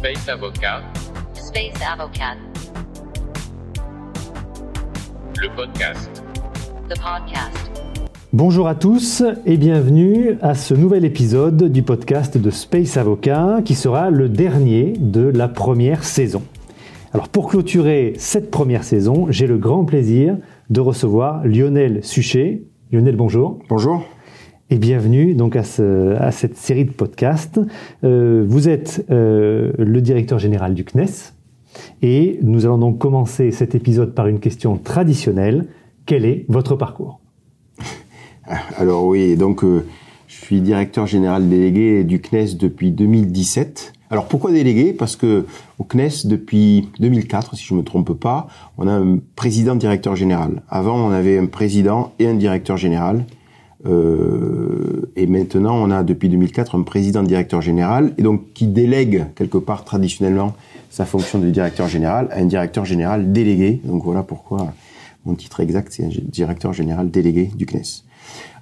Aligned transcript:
Space 0.00 0.30
Avocat, 0.30 0.80
Space 1.34 1.82
Avocat, 1.92 2.34
le 5.38 5.54
podcast. 5.54 6.22
the 6.88 6.98
podcast. 6.98 7.70
Bonjour 8.32 8.66
à 8.66 8.74
tous 8.74 9.22
et 9.44 9.58
bienvenue 9.58 10.38
à 10.40 10.54
ce 10.54 10.72
nouvel 10.72 11.04
épisode 11.04 11.64
du 11.70 11.82
podcast 11.82 12.38
de 12.38 12.48
Space 12.48 12.96
Avocat 12.96 13.58
qui 13.62 13.74
sera 13.74 14.08
le 14.08 14.30
dernier 14.30 14.94
de 14.96 15.28
la 15.28 15.48
première 15.48 16.02
saison. 16.02 16.42
Alors 17.12 17.28
pour 17.28 17.50
clôturer 17.50 18.14
cette 18.16 18.50
première 18.50 18.84
saison, 18.84 19.26
j'ai 19.28 19.46
le 19.46 19.58
grand 19.58 19.84
plaisir 19.84 20.38
de 20.70 20.80
recevoir 20.80 21.46
Lionel 21.46 22.02
Suchet. 22.02 22.62
Lionel, 22.90 23.16
bonjour. 23.16 23.58
Bonjour. 23.68 24.02
Et 24.70 24.78
bienvenue 24.78 25.34
donc 25.34 25.56
à, 25.56 25.64
ce- 25.64 26.14
à 26.16 26.30
cette 26.30 26.56
série 26.56 26.84
de 26.84 26.92
podcasts. 26.92 27.60
Euh, 28.04 28.44
vous 28.46 28.68
êtes 28.68 29.04
euh, 29.10 29.72
le 29.78 30.00
directeur 30.00 30.38
général 30.38 30.74
du 30.74 30.84
CNES 30.84 31.32
et 32.02 32.38
nous 32.42 32.66
allons 32.66 32.78
donc 32.78 32.98
commencer 32.98 33.50
cet 33.50 33.74
épisode 33.74 34.14
par 34.14 34.26
une 34.28 34.38
question 34.38 34.76
traditionnelle. 34.76 35.66
Quel 36.06 36.24
est 36.24 36.44
votre 36.48 36.76
parcours? 36.76 37.20
Alors 38.76 39.06
oui, 39.06 39.36
donc 39.36 39.64
euh, 39.64 39.84
je 40.28 40.36
suis 40.36 40.60
directeur 40.60 41.06
général 41.06 41.48
délégué 41.48 42.04
du 42.04 42.20
CNES 42.20 42.54
depuis 42.58 42.90
2017. 42.92 43.92
Alors 44.12 44.26
pourquoi 44.26 44.50
délégué? 44.52 44.92
Parce 44.92 45.16
que 45.16 45.46
au 45.78 45.84
CNES 45.84 46.26
depuis 46.26 46.88
2004, 47.00 47.56
si 47.56 47.64
je 47.64 47.74
me 47.74 47.82
trompe 47.82 48.12
pas, 48.14 48.46
on 48.78 48.86
a 48.86 48.92
un 48.92 49.18
président 49.34 49.74
directeur 49.74 50.14
général. 50.14 50.62
Avant, 50.68 50.96
on 50.96 51.10
avait 51.10 51.38
un 51.38 51.46
président 51.46 52.12
et 52.20 52.26
un 52.28 52.34
directeur 52.34 52.76
général. 52.76 53.24
Euh, 53.86 55.10
et 55.16 55.26
maintenant, 55.26 55.76
on 55.76 55.90
a 55.90 56.02
depuis 56.02 56.28
2004 56.28 56.78
un 56.78 56.82
président 56.82 57.22
directeur 57.22 57.62
général 57.62 58.12
et 58.18 58.22
donc 58.22 58.52
qui 58.52 58.66
délègue 58.66 59.26
quelque 59.34 59.58
part 59.58 59.84
traditionnellement 59.84 60.54
sa 60.90 61.06
fonction 61.06 61.38
de 61.38 61.48
directeur 61.50 61.88
général 61.88 62.28
à 62.30 62.38
un 62.38 62.44
directeur 62.44 62.84
général 62.84 63.32
délégué. 63.32 63.80
Donc 63.84 64.04
voilà 64.04 64.22
pourquoi 64.22 64.72
mon 65.24 65.34
titre 65.34 65.60
exact, 65.60 65.92
c'est 65.92 66.04
un 66.04 66.10
directeur 66.24 66.72
général 66.72 67.10
délégué 67.10 67.50
du 67.54 67.66
CNES. 67.66 68.04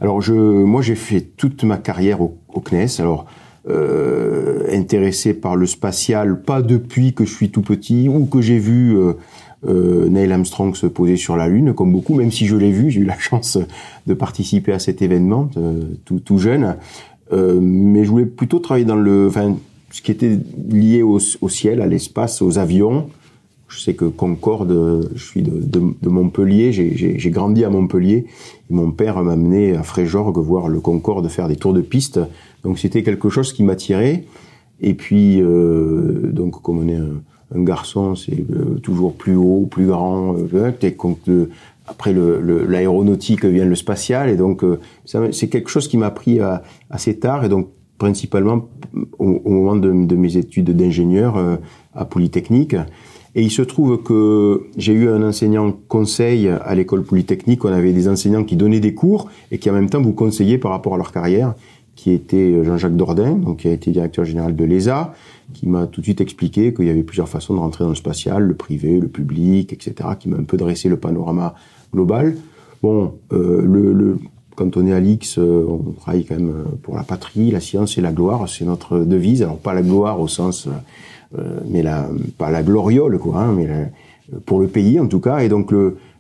Alors 0.01 0.21
je, 0.21 0.33
moi 0.33 0.83
j'ai 0.83 0.95
fait 0.95 1.21
toute 1.21 1.65
ma 1.65 1.79
carrière 1.79 2.21
au, 2.21 2.37
CNES. 2.61 3.01
Alors 3.01 3.27
euh, 3.69 4.65
intéressé 4.73 5.35
par 5.35 5.57
le 5.57 5.67
spatial, 5.67 6.41
pas 6.41 6.63
depuis 6.63 7.13
que 7.13 7.25
je 7.25 7.35
suis 7.35 7.51
tout 7.51 7.63
petit 7.63 8.09
ou 8.09 8.27
que 8.27 8.41
j'ai 8.41 8.59
vu 8.59 8.97
euh, 8.97 9.15
euh, 9.67 10.09
Neil 10.09 10.31
Armstrong 10.33 10.75
se 10.77 10.87
poser 10.87 11.17
sur 11.17 11.37
la 11.37 11.49
Lune, 11.49 11.75
comme 11.75 11.93
beaucoup. 11.93 12.15
Même 12.15 12.31
si 12.31 12.47
je 12.47 12.57
l'ai 12.57 12.71
vu, 12.71 12.91
j'ai 12.91 13.01
eu 13.01 13.05
la 13.05 13.19
chance 13.19 13.59
de 14.07 14.15
participer 14.15 14.73
à 14.73 14.79
cet 14.79 15.03
événement 15.03 15.51
euh, 15.57 15.83
tout, 16.05 16.21
tout 16.21 16.39
jeune. 16.39 16.77
Euh, 17.33 17.59
mais 17.61 18.05
je 18.05 18.11
voulais 18.11 18.27
plutôt 18.27 18.59
travailler 18.59 18.87
dans 18.87 18.97
le, 18.97 19.27
enfin, 19.29 19.57
ce 19.91 20.01
qui 20.03 20.13
était 20.13 20.39
lié 20.71 21.03
au, 21.03 21.19
au 21.41 21.49
ciel, 21.49 21.81
à 21.81 21.87
l'espace, 21.87 22.41
aux 22.43 22.59
avions. 22.59 23.09
Je 23.69 23.81
sais 23.81 23.93
que 23.93 24.07
Concorde, 24.07 25.11
je 25.15 25.23
suis 25.23 25.43
de, 25.43 25.51
de, 25.61 25.83
de 26.01 26.09
Montpellier, 26.09 26.73
j'ai- 26.73 27.31
grandi 27.31 27.65
à 27.65 27.69
Montpellier. 27.71 28.25
Et 28.71 28.75
mon 28.75 28.93
père 28.93 29.23
m'a 29.23 29.33
amené 29.33 29.77
à 29.77 29.83
Fréjorgue 29.83 30.39
voir 30.39 30.69
le 30.69 30.81
Concorde 30.81 31.29
faire 31.29 31.49
des 31.49 31.57
tours 31.57 31.75
de 31.75 31.83
piste. 31.83 32.19
Donc 32.65 32.79
c'était 32.79 33.03
quelque 33.03 33.29
chose 33.29 33.53
qui 33.53 33.63
m'attirait. 33.65 34.25
Et 34.81 34.95
puis, 34.95 35.43
euh, 35.43 36.31
donc 36.33 36.63
comme 36.63 36.79
on 36.79 36.89
est 36.89 36.97
un, 37.55 37.63
garçon, 37.63 38.15
c'est 38.15 38.45
euh, 38.53 38.79
toujours 38.83 39.15
plus 39.15 39.37
haut, 39.37 39.67
plus 39.71 39.87
grand. 39.87 40.37
Con- 40.97 41.19
euh, 41.29 41.47
après 41.87 42.13
le- 42.13 42.41
le- 42.41 42.67
l'aéronautique 42.67 43.45
vient 43.45 43.65
le 43.65 43.75
spatial. 43.75 44.29
Et 44.29 44.37
donc 44.37 44.63
euh, 44.65 44.79
c'est 45.33 45.49
quelque 45.49 45.71
chose 45.71 45.89
qui 45.89 45.97
m'a 45.97 46.11
pris 46.11 46.41
à- 46.41 46.63
assez 46.91 47.19
tard. 47.19 47.45
Et 47.45 47.49
donc 47.49 47.69
principalement 47.99 48.69
au, 49.19 49.41
au 49.45 49.51
moment 49.51 49.75
de, 49.77 49.91
de 50.07 50.17
mes 50.17 50.37
études 50.37 50.71
d'ingénieur 50.77 51.37
à 51.95 52.05
Polytechnique. 52.05 52.77
Et 53.35 53.43
il 53.43 53.51
se 53.51 53.63
trouve 53.63 54.03
que 54.03 54.67
j'ai 54.77 54.93
eu 54.93 55.09
un 55.09 55.23
enseignant 55.23 55.73
conseil 55.89 56.49
à 56.49 56.75
l'école 56.75 57.03
polytechnique. 57.03 57.65
On 57.65 57.73
avait 57.73 57.93
des 57.93 58.09
enseignants 58.09 58.45
qui 58.45 58.57
donnaient 58.57 58.81
des 58.81 58.95
cours 58.95 59.29
et 59.51 59.59
qui 59.59 59.69
en 59.71 59.73
même 59.75 59.91
temps 59.91 60.01
vous 60.01 60.13
conseillaient 60.13 60.59
par 60.59 60.71
rapport 60.73 60.95
à 60.95 60.97
leur 60.97 61.13
carrière, 61.13 61.55
qui 61.95 62.11
était 62.13 62.63
Jean-Jacques 62.65 62.97
Dordain, 62.97 63.33
donc 63.33 63.59
qui 63.59 63.69
a 63.69 63.73
été 63.73 63.91
directeur 63.91 64.25
général 64.25 64.57
de 64.57 64.65
l'ESA, 64.65 65.13
qui 65.55 65.67
m'a 65.69 65.87
tout 65.87 66.01
de 66.01 66.07
suite 66.07 66.21
expliqué 66.21 66.75
qu'il 66.75 66.87
y 66.87 66.91
avait 66.91 67.03
plusieurs 67.03 67.29
façons 67.29 67.55
de 67.55 67.59
rentrer 67.59 67.85
dans 67.85 67.91
le 67.91 67.97
spatial, 67.97 68.43
le 68.43 68.55
privé, 68.55 69.01
le 69.01 69.09
public, 69.09 69.73
etc., 69.73 70.11
qui 70.19 70.29
m'a 70.29 70.37
un 70.37 70.45
peu 70.45 70.57
dressé 70.57 70.89
le 70.89 70.97
panorama 70.99 71.55
global. 71.93 72.37
Bon, 72.83 73.15
euh, 73.33 73.63
le, 73.65 73.93
le, 73.93 74.19
quand 74.57 74.77
on 74.77 74.87
est 74.87 74.93
à 74.93 75.01
l'X, 75.01 75.39
euh, 75.39 75.65
on 75.69 75.93
travaille 75.93 76.25
quand 76.25 76.35
même 76.37 76.51
euh, 76.51 76.65
pour 76.83 76.97
la 76.97 77.03
patrie, 77.03 77.51
la 77.51 77.61
science 77.61 77.97
et 77.99 78.01
la 78.01 78.13
gloire, 78.13 78.49
c'est 78.49 78.65
notre 78.65 78.99
devise. 79.01 79.43
Alors 79.43 79.59
pas 79.59 79.73
la 79.75 79.83
gloire 79.83 80.21
au 80.21 80.29
sens, 80.29 80.67
euh, 80.67 81.39
euh, 81.39 81.61
mais 81.69 81.83
la, 81.83 82.09
pas 82.37 82.51
la 82.51 82.63
gloriole, 82.63 83.19
quoi, 83.19 83.41
hein, 83.43 83.55
mais 83.57 83.67
la- 83.67 83.89
pour 84.45 84.61
le 84.61 84.67
pays 84.69 85.01
en 85.01 85.07
tout 85.07 85.21
cas. 85.21 85.39
Et 85.39 85.49
donc 85.49 85.73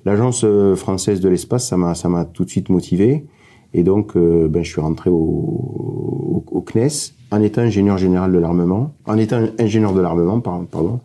l'agence 0.06 0.42
euh, 0.44 0.74
française 0.74 1.20
de 1.20 1.28
l'espace, 1.28 1.68
ça 1.68 1.76
m'a, 1.76 1.94
ça 1.94 2.08
m'a 2.08 2.24
tout 2.24 2.44
de 2.44 2.50
suite 2.50 2.70
motivé. 2.70 3.26
Et 3.74 3.82
donc, 3.82 4.16
euh, 4.16 4.48
ben, 4.48 4.64
je 4.64 4.70
suis 4.70 4.80
rentré 4.80 5.10
au, 5.10 5.14
au, 5.14 6.44
au 6.50 6.60
CNES 6.62 7.12
en 7.30 7.42
étant 7.42 7.60
ingénieur 7.62 7.98
général 7.98 8.32
de 8.32 8.38
l'armement, 8.38 8.92
en 9.06 9.18
étant 9.18 9.40
ingénieur 9.58 9.92
de 9.92 10.00
l'armement, 10.00 10.40
par- 10.40 10.62
pardon, 10.64 11.00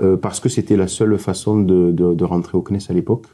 euh, 0.00 0.16
parce 0.16 0.40
que 0.40 0.48
c'était 0.48 0.76
la 0.76 0.86
seule 0.88 1.18
façon 1.18 1.58
de, 1.60 1.92
de, 1.92 2.14
de 2.14 2.24
rentrer 2.24 2.56
au 2.56 2.62
CNES 2.62 2.78
à 2.88 2.92
l'époque 2.92 3.26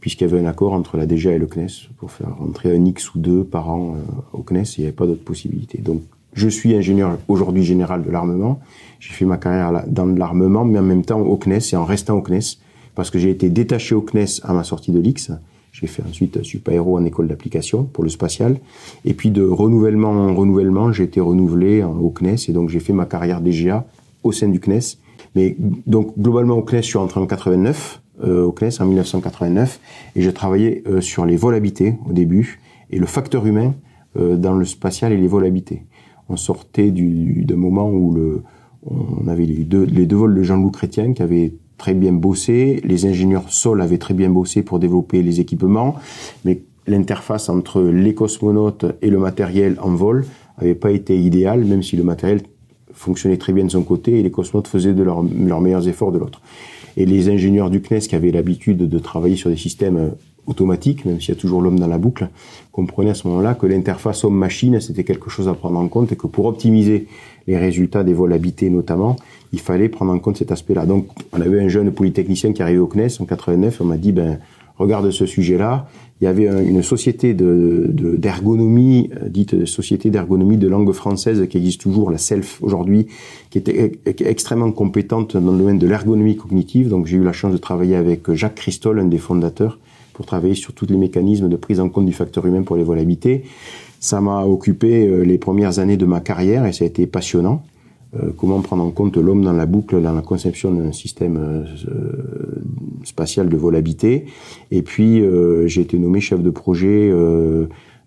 puisqu'il 0.00 0.24
y 0.26 0.32
avait 0.32 0.40
un 0.40 0.46
accord 0.46 0.72
entre 0.72 0.96
la 0.96 1.04
DGA 1.04 1.32
et 1.32 1.38
le 1.38 1.46
CNES 1.46 1.90
pour 1.98 2.10
faire 2.10 2.34
rentrer 2.38 2.74
un 2.74 2.82
X 2.86 3.14
ou 3.14 3.18
deux 3.18 3.44
par 3.44 3.68
an 3.68 3.96
euh, 3.96 4.38
au 4.38 4.42
CNES, 4.42 4.62
il 4.78 4.80
n'y 4.80 4.86
avait 4.86 4.96
pas 4.96 5.04
d'autre 5.06 5.22
possibilité. 5.24 5.76
Donc, 5.76 6.00
je 6.32 6.48
suis 6.48 6.74
ingénieur 6.74 7.18
aujourd'hui 7.28 7.64
général 7.64 8.02
de 8.02 8.10
l'armement. 8.10 8.60
J'ai 8.98 9.12
fait 9.12 9.26
ma 9.26 9.36
carrière 9.36 9.84
dans 9.88 10.06
l'armement, 10.06 10.64
mais 10.64 10.78
en 10.78 10.82
même 10.82 11.04
temps 11.04 11.20
au 11.20 11.36
CNES 11.36 11.58
et 11.72 11.76
en 11.76 11.84
restant 11.84 12.16
au 12.16 12.22
CNES, 12.22 12.56
parce 12.94 13.10
que 13.10 13.18
j'ai 13.18 13.28
été 13.28 13.50
détaché 13.50 13.94
au 13.94 14.00
CNES 14.00 14.40
à 14.42 14.54
ma 14.54 14.64
sortie 14.64 14.90
de 14.90 15.00
l'X. 15.00 15.32
J'ai 15.80 15.86
fait 15.86 16.02
ensuite 16.06 16.42
super-héros 16.42 16.98
en 16.98 17.04
école 17.04 17.26
d'application 17.28 17.84
pour 17.84 18.04
le 18.04 18.10
spatial. 18.10 18.58
Et 19.04 19.14
puis 19.14 19.30
de 19.30 19.42
renouvellement 19.42 20.10
en 20.10 20.34
renouvellement, 20.34 20.92
j'ai 20.92 21.04
été 21.04 21.20
renouvelé 21.20 21.82
en- 21.82 21.96
au 21.98 22.10
CNES 22.10 22.36
et 22.48 22.52
donc 22.52 22.68
j'ai 22.68 22.80
fait 22.80 22.92
ma 22.92 23.06
carrière 23.06 23.40
DGA 23.40 23.86
au 24.22 24.32
sein 24.32 24.48
du 24.48 24.60
CNES. 24.60 24.98
Mais 25.34 25.56
donc 25.86 26.18
globalement 26.18 26.56
au 26.58 26.62
CNES, 26.62 26.82
je 26.82 26.86
suis 26.88 26.98
rentré 26.98 27.18
en 27.20 27.26
89, 27.26 28.02
euh, 28.24 28.44
au 28.44 28.52
CNES 28.52 28.80
en 28.80 28.86
1989, 28.86 29.80
et 30.16 30.20
j'ai 30.22 30.32
travaillé 30.34 30.82
euh, 30.86 31.00
sur 31.00 31.24
les 31.24 31.36
vols 31.36 31.54
habités 31.54 31.94
au 32.08 32.12
début 32.12 32.60
et 32.90 32.98
le 32.98 33.06
facteur 33.06 33.46
humain 33.46 33.74
euh, 34.18 34.36
dans 34.36 34.52
le 34.54 34.64
spatial 34.66 35.12
et 35.12 35.16
les 35.16 35.28
vols 35.28 35.46
habités. 35.46 35.84
On 36.28 36.36
sortait 36.36 36.90
du, 36.90 37.44
d'un 37.44 37.56
moment 37.56 37.88
où 37.90 38.12
le, 38.12 38.42
on 38.86 39.26
avait 39.28 39.46
les 39.46 39.64
deux, 39.64 39.84
les 39.84 40.04
deux 40.06 40.16
vols 40.16 40.34
de 40.34 40.42
Jean-Loup 40.42 40.70
Chrétien 40.70 41.12
qui 41.14 41.22
avaient 41.22 41.54
très 41.80 41.94
bien 41.94 42.12
bossé, 42.12 42.80
les 42.84 43.06
ingénieurs 43.06 43.50
sol 43.50 43.80
avaient 43.80 43.98
très 44.06 44.14
bien 44.14 44.28
bossé 44.28 44.62
pour 44.62 44.78
développer 44.78 45.22
les 45.22 45.40
équipements, 45.40 45.96
mais 46.44 46.60
l'interface 46.86 47.48
entre 47.48 47.80
les 47.82 48.14
cosmonautes 48.14 48.84
et 49.00 49.08
le 49.10 49.18
matériel 49.18 49.76
en 49.80 49.94
vol 49.94 50.26
avait 50.58 50.74
pas 50.74 50.90
été 50.90 51.18
idéale, 51.18 51.64
même 51.64 51.82
si 51.82 51.96
le 51.96 52.04
matériel 52.04 52.42
fonctionnait 52.92 53.38
très 53.38 53.54
bien 53.54 53.64
de 53.64 53.70
son 53.70 53.82
côté 53.82 54.18
et 54.18 54.22
les 54.22 54.30
cosmonautes 54.30 54.68
faisaient 54.68 54.92
de 54.92 55.02
leur- 55.02 55.24
leurs 55.50 55.62
meilleurs 55.62 55.88
efforts 55.88 56.12
de 56.12 56.18
l'autre. 56.18 56.42
Et 56.98 57.06
les 57.06 57.28
ingénieurs 57.30 57.70
du 57.70 57.80
CNES 57.80 58.00
qui 58.08 58.14
avaient 58.14 58.32
l'habitude 58.32 58.76
de 58.76 58.98
travailler 58.98 59.36
sur 59.36 59.48
des 59.48 59.56
systèmes 59.56 60.12
automatiques, 60.46 61.04
même 61.04 61.20
s'il 61.20 61.34
y 61.34 61.38
a 61.38 61.40
toujours 61.40 61.60
l'homme 61.62 61.78
dans 61.78 61.86
la 61.86 61.98
boucle, 61.98 62.28
comprenaient 62.72 63.10
à 63.10 63.14
ce 63.14 63.26
moment-là 63.28 63.54
que 63.54 63.66
l'interface 63.66 64.24
homme-machine, 64.24 64.80
c'était 64.80 65.04
quelque 65.04 65.30
chose 65.30 65.48
à 65.48 65.54
prendre 65.54 65.78
en 65.78 65.88
compte 65.88 66.12
et 66.12 66.16
que 66.16 66.26
pour 66.26 66.46
optimiser 66.46 67.06
les 67.46 67.56
résultats 67.58 68.04
des 68.04 68.14
vols 68.14 68.32
habités 68.32 68.70
notamment, 68.70 69.16
il 69.52 69.60
fallait 69.60 69.88
prendre 69.88 70.12
en 70.12 70.18
compte 70.18 70.36
cet 70.36 70.52
aspect-là. 70.52 70.86
Donc, 70.86 71.06
on 71.32 71.40
avait 71.40 71.60
un 71.60 71.68
jeune 71.68 71.90
polytechnicien 71.90 72.52
qui 72.52 72.62
arrivait 72.62 72.78
au 72.78 72.86
CNES 72.86 73.08
en 73.20 73.24
89, 73.24 73.80
on 73.80 73.84
m'a 73.84 73.96
dit, 73.96 74.12
ben, 74.12 74.38
regarde 74.78 75.10
ce 75.10 75.26
sujet-là. 75.26 75.88
Il 76.20 76.24
y 76.24 76.26
avait 76.26 76.48
un- 76.48 76.62
une 76.62 76.82
société 76.82 77.32
de, 77.32 77.86
de- 77.88 78.16
d'ergonomie, 78.16 79.10
euh, 79.22 79.28
dite 79.28 79.64
société 79.64 80.10
d'ergonomie 80.10 80.58
de 80.58 80.68
langue 80.68 80.92
française 80.92 81.46
qui 81.48 81.56
existe 81.56 81.80
toujours, 81.80 82.10
la 82.10 82.18
SELF 82.18 82.58
aujourd'hui, 82.62 83.06
qui 83.48 83.56
était 83.58 83.92
e- 84.06 84.10
e- 84.10 84.26
extrêmement 84.28 84.70
compétente 84.70 85.36
dans 85.38 85.52
le 85.52 85.58
domaine 85.58 85.78
de 85.78 85.86
l'ergonomie 85.86 86.36
cognitive. 86.36 86.88
Donc 86.90 87.06
j'ai 87.06 87.16
eu 87.16 87.24
la 87.24 87.32
chance 87.32 87.52
de 87.52 87.56
travailler 87.58 87.96
avec 87.96 88.32
Jacques 88.34 88.56
Christol, 88.56 89.00
un 89.00 89.06
des 89.06 89.16
fondateurs, 89.18 89.78
pour 90.20 90.26
travailler 90.26 90.54
sur 90.54 90.74
tous 90.74 90.84
les 90.84 90.98
mécanismes 90.98 91.48
de 91.48 91.56
prise 91.56 91.80
en 91.80 91.88
compte 91.88 92.04
du 92.04 92.12
facteur 92.12 92.44
humain 92.44 92.60
pour 92.60 92.76
les 92.76 92.84
vols 92.84 92.98
habités. 92.98 93.44
Ça 94.00 94.20
m'a 94.20 94.44
occupé 94.44 95.06
euh, 95.06 95.22
les 95.22 95.38
premières 95.38 95.78
années 95.78 95.96
de 95.96 96.04
ma 96.04 96.20
carrière 96.20 96.66
et 96.66 96.74
ça 96.74 96.84
a 96.84 96.86
été 96.86 97.06
passionnant. 97.06 97.62
Euh, 98.14 98.30
comment 98.36 98.60
prendre 98.60 98.84
en 98.84 98.90
compte 98.90 99.16
l'homme 99.16 99.42
dans 99.42 99.54
la 99.54 99.64
boucle 99.64 100.02
dans 100.02 100.12
la 100.12 100.20
conception 100.20 100.72
d'un 100.72 100.92
système 100.92 101.38
euh, 101.38 101.64
spatial 103.04 103.48
de 103.48 103.56
vol 103.56 103.74
habité. 103.74 104.26
Et 104.70 104.82
puis 104.82 105.22
j'ai 105.64 105.80
été 105.80 105.98
nommé 105.98 106.20
chef 106.20 106.42
de 106.42 106.50
projet. 106.50 107.10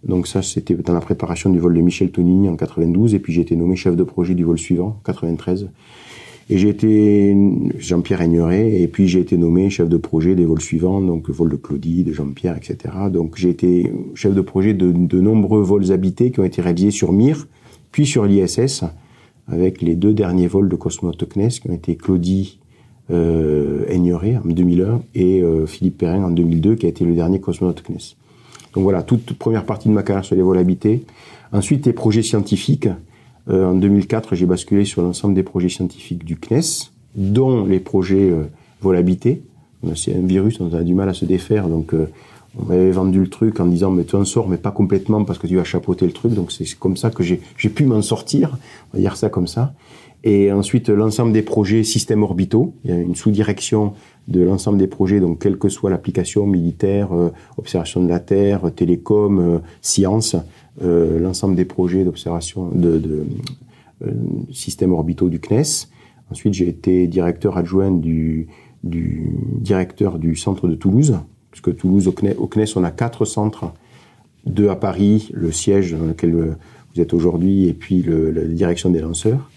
donc 0.04 0.28
ça 0.28 0.44
c'était 0.44 0.76
dans 0.76 0.94
la 0.94 1.02
préparation 1.02 1.50
du 1.50 1.58
vol 1.58 1.74
de 1.74 1.82
Michel 1.82 2.12
Tonini 2.12 2.48
en 2.48 2.56
92 2.56 3.16
et 3.16 3.20
puis 3.20 3.34
j'ai 3.34 3.42
été 3.42 3.56
nommé 3.56 3.76
chef 3.76 3.96
de 3.96 4.04
projet 4.04 4.36
du 4.36 4.44
vol 4.44 4.60
suivant 4.60 5.00
93. 5.04 5.68
Et 6.50 6.58
j'ai 6.58 6.70
été 6.70 7.36
Jean-Pierre 7.78 8.22
Aigneret, 8.22 8.82
et 8.82 8.88
puis 8.88 9.08
j'ai 9.08 9.20
été 9.20 9.38
nommé 9.38 9.70
chef 9.70 9.88
de 9.88 9.98
projet 9.98 10.36
des 10.36 10.46
vols 10.46 10.62
suivants, 10.62 11.02
donc 11.02 11.28
le 11.30 11.34
vol 11.34 11.50
de 11.50 11.56
Claudie, 11.56 12.04
de 12.04 12.12
Jean-Pierre, 12.12 12.58
etc. 12.58 12.94
Donc 13.12 13.38
j'ai 13.38 13.50
été 13.50 13.92
chef 14.14 14.34
de 14.34 14.42
projet 14.42 14.74
de, 14.74 14.92
de 14.92 15.22
nombreux 15.22 15.62
vols 15.62 15.92
habités 15.92 16.32
qui 16.32 16.42
ont 16.42 16.44
été 16.44 16.62
réalisés 16.62 16.92
sur 16.92 17.14
Mir, 17.14 17.48
puis 17.92 18.06
sur 18.06 18.26
l'ISS, 18.26 18.84
avec 19.48 19.82
les 19.82 19.96
deux 19.96 20.14
derniers 20.14 20.48
vols 20.48 20.70
de 20.70 20.76
cosmonautes 20.76 21.28
CNES 21.30 21.50
qui 21.62 21.70
ont 21.70 21.74
été 21.74 21.96
Claudie 21.96 22.60
euh, 23.12 23.86
Aigneret 23.90 24.38
en 24.38 24.48
2001 24.48 25.02
et 25.16 25.42
euh, 25.42 25.66
Philippe 25.66 26.00
Perrin 26.00 26.24
en 26.24 26.32
2002 26.32 26.76
qui 26.76 26.86
a 26.86 26.90
été 26.90 27.06
le 27.06 27.14
dernier 27.14 27.40
cosmonaute 27.40 27.84
CNES. 27.84 28.16
Donc 28.74 28.84
voilà, 28.84 29.04
toute 29.04 29.34
première 29.34 29.66
partie 29.66 29.90
de 29.90 29.94
ma 29.94 30.04
carrière 30.04 30.26
sur 30.26 30.36
les 30.36 30.42
vols 30.42 30.58
habités. 30.58 31.06
Ensuite, 31.52 31.86
les 31.86 31.94
projets 31.94 32.24
scientifiques. 32.24 32.88
Euh, 33.50 33.66
en 33.66 33.76
2004, 33.76 34.36
j'ai 34.36 34.46
basculé 34.46 34.86
sur 34.86 35.02
l'ensemble 35.02 35.34
des 35.34 35.44
projets 35.44 35.70
scientifiques 35.70 36.24
du 36.24 36.38
CNES, 36.38 36.92
dont 37.16 37.66
les 37.66 37.80
projets 37.80 38.30
euh. 38.30 38.46
C'est 39.96 40.14
un 40.14 40.26
virus, 40.26 40.60
on 40.60 40.74
a 40.74 40.84
du 40.84 40.94
mal 40.94 41.08
à 41.08 41.14
se 41.14 41.24
défaire, 41.24 41.70
donc 41.70 41.94
euh, 41.94 42.10
on 42.60 42.66
m'avait 42.66 42.92
vendu 42.92 43.20
le 43.22 43.30
truc 43.30 43.60
en 43.60 43.66
disant 43.66 43.92
mais 43.92 44.04
tu 44.04 44.16
en 44.16 44.26
sors 44.26 44.48
mais 44.50 44.58
pas 44.58 44.72
complètement 44.72 45.24
parce 45.24 45.40
que 45.40 45.48
tu 45.48 45.56
vas 45.56 45.64
chapeauter 45.64 46.06
le 46.06 46.12
truc. 46.12 46.34
Donc 46.34 46.52
c'est 46.52 46.68
comme 46.78 46.98
ça 46.98 47.10
que 47.10 47.24
j'ai 47.24 47.70
pu 47.70 47.86
m'en 47.86 48.02
sortir. 48.02 48.58
On 48.92 48.98
va 48.98 49.02
dire 49.02 49.16
ça 49.16 49.30
comme 49.30 49.48
ça. 49.48 49.74
Et 50.26 50.52
ensuite 50.52 50.90
l'ensemble 50.90 51.32
des 51.34 51.42
projets 51.42 51.84
systèmes 51.84 52.24
orbitaux. 52.24 52.74
Il 52.84 52.92
y 52.92 52.94
a 52.94 52.98
une 52.98 53.16
sous-direction 53.16 53.94
de 54.28 54.42
l'ensemble 54.42 54.78
des 54.78 54.88
projets 54.88 55.20
donc 55.20 55.42
quelle 55.42 55.58
que 55.58 55.68
soit 55.68 55.90
l'application 55.90 56.46
militaire 56.46 57.14
euh, 57.14 57.32
observation 57.58 58.02
de 58.04 58.10
la 58.10 58.20
terre 58.20 58.72
télécom 58.74 59.62
science 59.82 60.36
euh, 60.82 61.20
l'ensemble 61.20 61.56
des 61.56 61.66
projets 61.66 62.04
d'observation 62.04 62.70
de, 62.70 62.98
de 62.98 63.26
euh, 64.06 64.12
systèmes 64.52 64.92
orbitaux 64.92 65.30
du 65.30 65.40
CNES 65.40 65.88
ensuite 66.32 66.54
j'ai 66.54 66.68
été 66.68 67.08
directeur 67.08 67.58
adjoint 67.58 67.92
du, 67.92 68.48
du 68.84 69.30
directeur 69.60 70.18
du 70.18 70.36
centre 70.36 70.68
de 70.68 70.76
Toulouse 70.76 71.16
puisque 71.54 71.76
Toulouse, 71.76 72.08
au 72.08 72.12
CNES, 72.12 72.36
CNES, 72.50 72.66
on 72.76 72.84
a 72.84 72.90
quatre 72.90 73.26
centres, 73.26 73.74
deux 74.48 74.70
à 74.70 74.76
Paris, 74.76 75.30
le 75.34 75.52
siège 75.52 75.94
dans 75.94 76.06
lequel 76.06 76.34
euh, 76.34 76.56
vous 76.94 77.02
êtes 77.02 77.14
aujourd'hui, 77.14 77.68
et 77.68 77.74
puis 77.74 78.04
la 78.04 78.44
direction 78.46 78.90
des 78.90 79.00
lanceurs, 79.00 79.52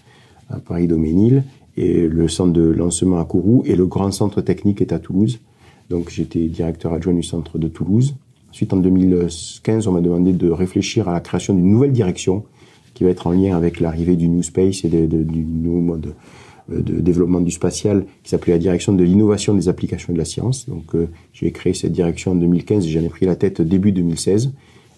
à 0.49 0.59
Paris-Doménil, 0.59 1.43
et 1.75 2.07
le 2.07 2.27
centre 2.27 2.53
de 2.53 2.61
lancement 2.61 3.19
à 3.19 3.25
Kourou, 3.25 3.63
et 3.65 3.75
le 3.75 3.87
grand 3.87 4.11
centre 4.11 4.41
technique 4.41 4.79
est 4.79 4.93
à 4.93 4.99
Toulouse. 4.99 5.39
Donc 5.89 6.11
j'étais 6.11 6.47
directeur 6.47 6.93
adjoint 6.93 7.13
du 7.13 7.23
centre 7.23 7.57
de 7.57 7.67
Toulouse. 7.67 8.15
Ensuite, 8.51 8.73
en 8.73 8.77
2015, 8.77 9.87
on 9.87 9.91
m'a 9.91 10.01
demandé 10.01 10.33
de 10.33 10.49
réfléchir 10.49 11.07
à 11.07 11.13
la 11.13 11.19
création 11.19 11.53
d'une 11.53 11.69
nouvelle 11.69 11.91
direction 11.91 12.43
qui 12.93 13.03
va 13.03 13.11
être 13.11 13.27
en 13.27 13.31
lien 13.31 13.55
avec 13.55 13.79
l'arrivée 13.79 14.15
du 14.15 14.27
New 14.27 14.41
Space 14.41 14.83
et 14.83 14.89
du 14.89 15.43
nouveau 15.43 15.81
mode 15.81 16.15
euh, 16.71 16.81
de 16.81 16.99
développement 16.99 17.41
du 17.41 17.51
spatial 17.51 18.05
qui 18.23 18.31
s'appelait 18.31 18.53
la 18.53 18.59
direction 18.59 18.93
de 18.93 19.03
l'innovation 19.03 19.53
des 19.53 19.69
applications 19.69 20.13
de 20.13 20.17
la 20.17 20.25
science. 20.25 20.67
Donc 20.67 20.95
euh, 20.95 21.07
j'ai 21.33 21.51
créé 21.51 21.73
cette 21.73 21.91
direction 21.91 22.31
en 22.31 22.35
2015 22.35 22.85
et 22.85 22.89
j'en 22.89 23.01
ai 23.01 23.09
pris 23.09 23.25
la 23.25 23.35
tête 23.35 23.61
début 23.61 23.91
2016. 23.91 24.51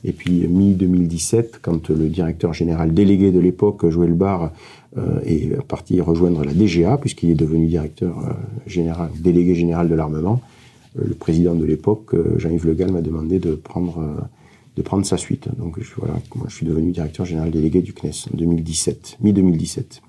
Et 0.06 0.13
puis 0.13 0.48
mi-2017, 0.48 1.56
quand 1.62 1.90
le 1.90 2.07
directeur 2.07 2.54
général 2.54 2.94
délégué 2.94 3.31
de 3.31 3.40
l'époque, 3.40 3.90
Joël 3.90 4.13
Barre, 4.13 4.54
euh, 4.98 5.19
est 5.24 5.62
parti 5.68 6.02
rejoindre 6.02 6.44
la 6.44 6.52
DGA, 6.52 6.98
puisqu'il 6.98 7.30
est 7.30 7.36
devenu 7.36 7.68
directeur 7.68 8.18
euh, 8.18 8.31
général, 8.66 9.10
délégué 9.19 9.54
général 9.54 9.88
de 9.88 9.94
l'armement, 9.94 10.42
euh, 10.42 10.58
le 10.95 11.13
président 11.13 11.56
de 11.56 11.65
l'époque, 11.65 12.13
euh, 12.13 12.38
Jean-Yves 12.38 12.65
Le 12.65 12.74
Gall, 12.74 12.91
m'a 12.91 13.01
demandé 13.01 13.39
de 13.39 13.56
prendre, 13.56 14.00
euh, 14.00 14.21
de 14.75 14.81
prendre 14.81 15.06
sa 15.06 15.18
suite. 15.18 15.47
Donc 15.57 15.80
je, 15.80 15.89
voilà, 15.97 16.15
moi, 16.36 16.45
je 16.50 16.56
suis 16.56 16.65
devenu 16.65 16.91
directeur 16.91 17.25
général 17.25 17.51
délégué 17.51 17.81
du 17.81 17.94
CNES 17.94 18.30
en 18.33 18.38
2017, 18.38 19.18
mi-2017. 19.21 20.01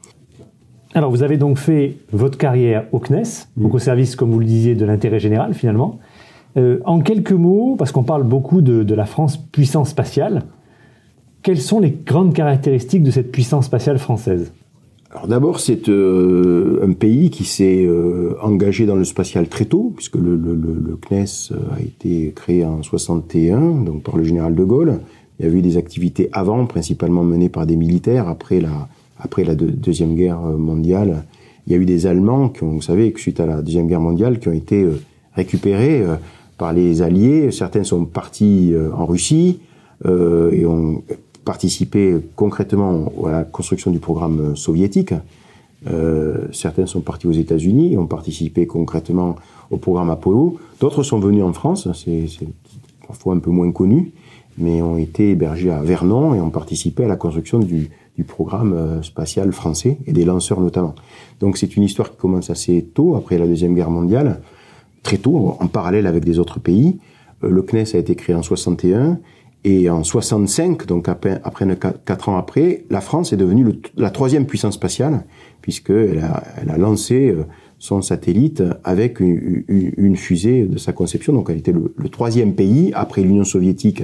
Alors, 0.92 1.10
vous 1.10 1.22
avez 1.22 1.36
donc 1.36 1.56
fait 1.56 1.96
votre 2.12 2.36
carrière 2.36 2.86
au 2.92 2.98
CNES, 2.98 3.46
donc 3.56 3.74
au 3.74 3.78
service, 3.78 4.16
comme 4.16 4.30
vous 4.30 4.40
le 4.40 4.46
disiez, 4.46 4.74
de 4.74 4.84
l'intérêt 4.84 5.20
général 5.20 5.54
finalement. 5.54 6.00
Euh, 6.56 6.80
en 6.84 7.00
quelques 7.00 7.32
mots, 7.32 7.76
parce 7.78 7.92
qu'on 7.92 8.02
parle 8.02 8.24
beaucoup 8.24 8.60
de, 8.60 8.82
de, 8.82 8.94
la 8.94 9.06
France 9.06 9.36
puissance 9.36 9.90
spatiale, 9.90 10.42
quelles 11.42 11.60
sont 11.60 11.78
les 11.78 11.92
grandes 11.92 12.34
caractéristiques 12.34 13.04
de 13.04 13.12
cette 13.12 13.30
puissance 13.30 13.66
spatiale 13.66 13.98
française? 13.98 14.52
Alors 15.10 15.26
d'abord, 15.26 15.58
c'est 15.58 15.88
euh, 15.88 16.86
un 16.86 16.92
pays 16.92 17.30
qui 17.30 17.44
s'est 17.44 17.84
euh, 17.84 18.36
engagé 18.42 18.86
dans 18.86 18.94
le 18.94 19.04
spatial 19.04 19.48
très 19.48 19.64
tôt, 19.64 19.92
puisque 19.96 20.14
le, 20.14 20.36
le, 20.36 20.54
le, 20.54 20.96
CNES 20.96 21.52
a 21.76 21.80
été 21.80 22.32
créé 22.34 22.64
en 22.64 22.82
61, 22.82 23.82
donc 23.82 24.04
par 24.04 24.16
le 24.16 24.22
général 24.22 24.54
de 24.54 24.62
Gaulle. 24.62 25.00
Il 25.38 25.46
y 25.46 25.48
a 25.48 25.52
eu 25.52 25.62
des 25.62 25.76
activités 25.76 26.28
avant, 26.32 26.66
principalement 26.66 27.24
menées 27.24 27.48
par 27.48 27.66
des 27.66 27.76
militaires, 27.76 28.28
après 28.28 28.60
la 28.60 28.88
après 29.22 29.44
la 29.44 29.54
de, 29.54 29.66
Deuxième 29.66 30.14
Guerre 30.14 30.40
mondiale, 30.40 31.24
il 31.66 31.72
y 31.72 31.76
a 31.76 31.78
eu 31.78 31.84
des 31.84 32.06
Allemands 32.06 32.48
qui 32.48 32.64
ont, 32.64 32.72
vous 32.72 32.82
savez, 32.82 33.12
suite 33.16 33.40
à 33.40 33.46
la 33.46 33.62
Deuxième 33.62 33.86
Guerre 33.86 34.00
mondiale, 34.00 34.38
qui 34.40 34.48
ont 34.48 34.52
été 34.52 34.82
euh, 34.82 35.00
récupérés 35.34 36.02
euh, 36.02 36.16
par 36.58 36.72
les 36.72 37.02
Alliés. 37.02 37.50
Certains 37.50 37.84
sont 37.84 38.04
partis 38.04 38.72
euh, 38.72 38.90
en 38.92 39.06
Russie 39.06 39.60
et 40.02 40.64
ont 40.64 41.02
participé 41.44 42.16
concrètement 42.36 43.12
à 43.26 43.30
la 43.30 43.44
construction 43.44 43.90
du 43.90 43.98
programme 43.98 44.56
soviétique. 44.56 45.14
certains 46.52 46.86
sont 46.86 47.00
partis 47.00 47.26
aux 47.26 47.32
États-Unis 47.32 47.94
et 47.94 47.98
ont 47.98 48.06
participé 48.06 48.66
concrètement 48.66 49.36
au 49.70 49.76
programme 49.78 50.10
Apollo. 50.10 50.58
D'autres 50.80 51.02
sont 51.02 51.18
venus 51.18 51.42
en 51.42 51.52
France, 51.52 51.88
c'est 51.94 52.26
parfois 53.06 53.34
un 53.34 53.38
peu 53.38 53.50
moins 53.50 53.72
connu, 53.72 54.12
mais 54.58 54.82
ont 54.82 54.98
été 54.98 55.30
hébergés 55.30 55.70
à 55.70 55.82
Vernon 55.82 56.34
et 56.34 56.40
ont 56.40 56.50
participé 56.50 57.04
à 57.04 57.08
la 57.08 57.16
construction 57.16 57.58
du, 57.58 57.90
du 58.16 58.24
programme 58.24 58.72
euh, 58.74 59.02
spatial 59.02 59.50
français 59.52 59.98
et 60.06 60.12
des 60.12 60.24
lanceurs 60.24 60.60
notamment. 60.60 60.94
Donc 61.40 61.56
c'est 61.56 61.76
une 61.76 61.82
histoire 61.82 62.10
qui 62.10 62.18
commence 62.18 62.50
assez 62.50 62.84
tôt, 62.94 63.16
après 63.16 63.38
la 63.38 63.46
Deuxième 63.46 63.74
Guerre 63.74 63.90
mondiale, 63.90 64.40
très 65.02 65.16
tôt, 65.16 65.56
en 65.58 65.66
parallèle 65.68 66.06
avec 66.06 66.24
des 66.24 66.38
autres 66.38 66.60
pays. 66.60 66.98
Euh, 67.44 67.48
le 67.48 67.62
CNES 67.62 67.94
a 67.94 67.98
été 67.98 68.14
créé 68.14 68.36
en 68.36 68.42
61 68.42 69.18
et 69.64 69.90
en 69.90 70.02
65, 70.02 70.86
donc 70.86 71.08
après, 71.08 71.40
quatre 72.06 72.28
ans 72.28 72.36
après, 72.38 72.84
la 72.88 73.00
France 73.00 73.32
est 73.32 73.36
devenue 73.36 73.64
le, 73.64 73.80
la 73.96 74.10
troisième 74.10 74.46
puissance 74.46 74.74
spatiale 74.74 75.24
puisqu'elle 75.60 76.18
a, 76.20 76.42
elle 76.60 76.70
a 76.70 76.78
lancé 76.78 77.28
euh, 77.28 77.44
son 77.78 78.00
satellite 78.00 78.62
avec 78.84 79.20
une, 79.20 79.64
une, 79.68 80.16
fusée 80.16 80.64
de 80.64 80.78
sa 80.78 80.92
conception. 80.92 81.34
Donc 81.34 81.50
elle 81.50 81.58
était 81.58 81.72
le, 81.72 81.92
le 81.94 82.08
troisième 82.08 82.54
pays 82.54 82.92
après 82.94 83.22
l'Union 83.22 83.44
soviétique 83.44 84.02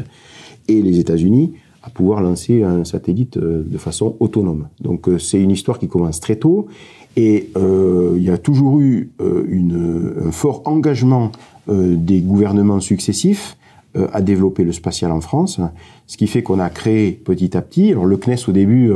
et 0.69 0.82
les 0.82 0.99
États-Unis 0.99 1.55
à 1.82 1.88
pouvoir 1.88 2.20
lancer 2.20 2.62
un 2.62 2.85
satellite 2.85 3.38
euh, 3.38 3.62
de 3.64 3.79
façon 3.79 4.17
autonome. 4.20 4.69
Donc 4.81 5.08
euh, 5.08 5.19
c'est 5.19 5.41
une 5.41 5.50
histoire 5.50 5.79
qui 5.79 5.88
commence 5.88 6.20
très 6.20 6.37
tôt 6.37 6.67
et 7.17 7.49
euh, 7.56 8.14
il 8.17 8.23
y 8.23 8.31
a 8.31 8.38
toujours 8.38 8.81
eu 8.81 9.11
euh, 9.20 9.44
une, 9.49 10.14
un 10.26 10.31
fort 10.31 10.62
engagement 10.67 11.32
euh, 11.69 11.94
des 11.97 12.20
gouvernements 12.20 12.81
successifs 12.81 13.56
à 14.12 14.20
développer 14.20 14.64
le 14.64 14.72
spatial 14.72 15.10
en 15.10 15.20
France, 15.20 15.60
ce 16.06 16.16
qui 16.16 16.26
fait 16.26 16.43
qu'on 16.43 16.60
a 16.60 16.70
créé 16.70 17.12
petit 17.12 17.56
à 17.56 17.62
petit. 17.62 17.93
Alors 17.93 18.04
le 18.04 18.17
CNES 18.17 18.48
au 18.48 18.53
début, 18.53 18.93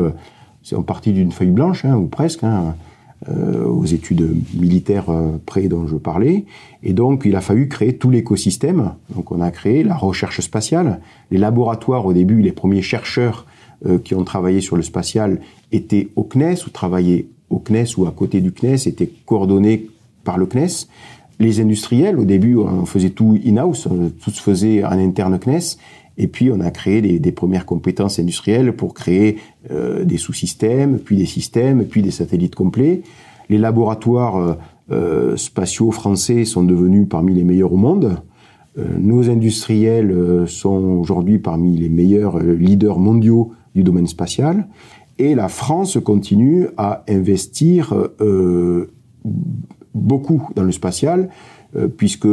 c'est 0.63 0.77
en 0.77 0.83
partie 0.83 1.13
d'une 1.13 1.33
feuille 1.33 1.51
blanche 1.51 1.85
hein, 1.85 1.97
ou 1.97 2.07
presque. 2.07 2.45
Hein, 2.45 2.75
euh, 3.29 3.67
aux 3.67 3.85
études 3.85 4.35
militaires 4.55 5.11
euh, 5.11 5.33
près 5.45 5.69
dont 5.69 5.87
je 5.87 5.97
parlais. 5.97 6.47
Et 6.83 6.95
donc, 6.95 7.25
il 7.27 7.37
a 7.37 7.43
fallu 7.43 7.69
créer 7.69 7.99
tout 7.99 8.09
l'écosystème. 8.09 8.95
Donc, 9.15 9.31
on 9.31 9.43
a 9.43 9.51
créé 9.51 9.85
la 9.85 9.95
recherche 9.95 10.41
spatiale, 10.41 11.03
les 11.31 11.37
laboratoires. 11.37 12.07
Au 12.07 12.15
début, 12.15 12.41
les 12.41 12.53
premiers 12.53 12.81
chercheurs 12.81 13.45
euh, 13.85 13.99
qui 13.99 14.15
ont 14.15 14.25
travaillé 14.25 14.63
sur 14.63 14.75
le 14.75 14.81
spatial 14.81 15.39
étaient 15.71 16.09
au 16.17 16.23
CNES 16.23 16.65
ou 16.67 16.71
travaillaient 16.71 17.27
au 17.51 17.59
CNES 17.59 17.99
ou 17.99 18.07
à 18.07 18.11
côté 18.11 18.41
du 18.41 18.53
CNES, 18.53 18.87
étaient 18.89 19.11
coordonnés 19.27 19.91
par 20.25 20.39
le 20.39 20.47
CNES. 20.47 20.89
Les 21.41 21.59
industriels, 21.59 22.19
au 22.19 22.27
début, 22.27 22.57
on 22.57 22.85
faisait 22.85 23.11
tout 23.11 23.39
in-house, 23.47 23.89
tout 24.23 24.31
se 24.31 24.43
faisait 24.43 24.85
en 24.85 24.91
interne 24.91 25.39
CNES. 25.39 25.79
Et 26.19 26.27
puis, 26.27 26.51
on 26.53 26.61
a 26.61 26.71
créé 26.71 27.01
des, 27.01 27.33
premières 27.33 27.65
compétences 27.65 28.19
industrielles 28.19 28.77
pour 28.77 28.93
créer 28.93 29.39
euh, 29.71 30.05
des 30.05 30.19
sous-systèmes, 30.19 30.99
puis 30.99 31.17
des 31.17 31.25
systèmes, 31.25 31.87
puis 31.87 32.03
des 32.03 32.11
satellites 32.11 32.55
complets. 32.55 33.01
Les 33.49 33.57
laboratoires 33.57 34.37
euh, 34.37 34.55
euh, 34.91 35.37
spatiaux 35.39 35.93
français 35.93 36.45
sont 36.45 36.63
devenus 36.63 37.09
parmi 37.09 37.33
les 37.35 37.43
meilleurs 37.43 37.73
au 37.73 37.79
monde. 37.79 38.21
Nos 38.77 39.29
industriels 39.29 40.47
sont 40.47 41.01
aujourd'hui 41.01 41.41
parmi 41.41 41.77
les 41.77 41.89
meilleurs 41.89 42.39
leaders 42.39 43.01
mondiaux 43.01 43.53
du 43.75 43.83
domaine 43.83 44.07
spatial. 44.07 44.69
Et 45.19 45.35
la 45.35 45.49
France 45.49 45.99
continue 46.03 46.69
à 46.77 47.03
investir 47.09 47.93
beaucoup 49.95 50.49
dans 50.55 50.63
le 50.63 50.73
spatial, 50.73 51.31
puisque 51.97 52.29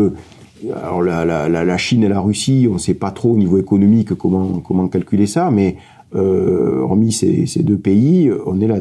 alors 0.76 1.02
la, 1.02 1.26
la, 1.26 1.48
la, 1.48 1.78
Chine 1.78 2.04
et 2.04 2.08
la 2.08 2.20
Russie, 2.20 2.68
on 2.70 2.74
ne 2.74 2.80
sait 2.80 2.94
pas 2.94 3.12
trop 3.12 3.34
au 3.34 3.38
niveau 3.38 3.58
économique 3.58 4.14
comment, 4.16 4.60
comment 4.60 4.88
calculer 4.88 5.28
ça, 5.28 5.52
mais 5.52 5.78
euh, 6.16 6.80
hormis 6.82 7.12
ces, 7.12 7.46
ces, 7.46 7.64
deux 7.64 7.78
pays, 7.78 8.32
on 8.46 8.60
est 8.62 8.68
la 8.68 8.80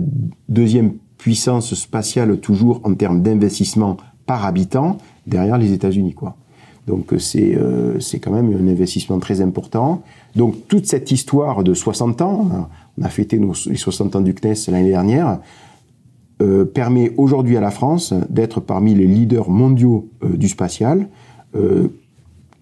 deuxième 0.49 0.93
puissance 1.19 1.75
spatiale 1.75 2.39
toujours 2.39 2.81
en 2.85 2.95
termes 2.95 3.23
d'investissement 3.23 3.97
par 4.27 4.45
habitant 4.45 4.99
derrière 5.27 5.59
les 5.59 5.73
États-Unis, 5.73 6.15
quoi. 6.15 6.37
Donc 6.87 7.13
c'est 7.19 7.57
euh, 7.57 7.99
c'est 7.99 8.21
quand 8.21 8.31
même 8.31 8.55
un 8.55 8.69
investissement 8.69 9.19
très 9.19 9.41
important. 9.41 10.03
Donc 10.37 10.69
toute 10.69 10.87
cette 10.87 11.11
histoire 11.11 11.65
de 11.65 11.75
60 11.75 12.23
ans, 12.23 12.69
on 12.97 13.03
a 13.03 13.09
fêté 13.09 13.41
nos, 13.41 13.55
les 13.67 13.77
60 13.77 14.15
ans 14.15 14.21
du 14.21 14.35
CNES 14.35 14.55
l'année 14.69 14.91
dernière, 14.91 15.41
euh, 16.43 16.65
permet 16.67 17.13
aujourd'hui 17.17 17.57
à 17.57 17.61
la 17.61 17.71
France 17.71 18.13
d'être 18.29 18.61
parmi 18.61 18.95
les 18.95 19.07
leaders 19.07 19.49
mondiaux 19.49 20.11
euh, 20.23 20.37
du 20.37 20.49
spatial, 20.49 21.09
euh, 21.55 21.89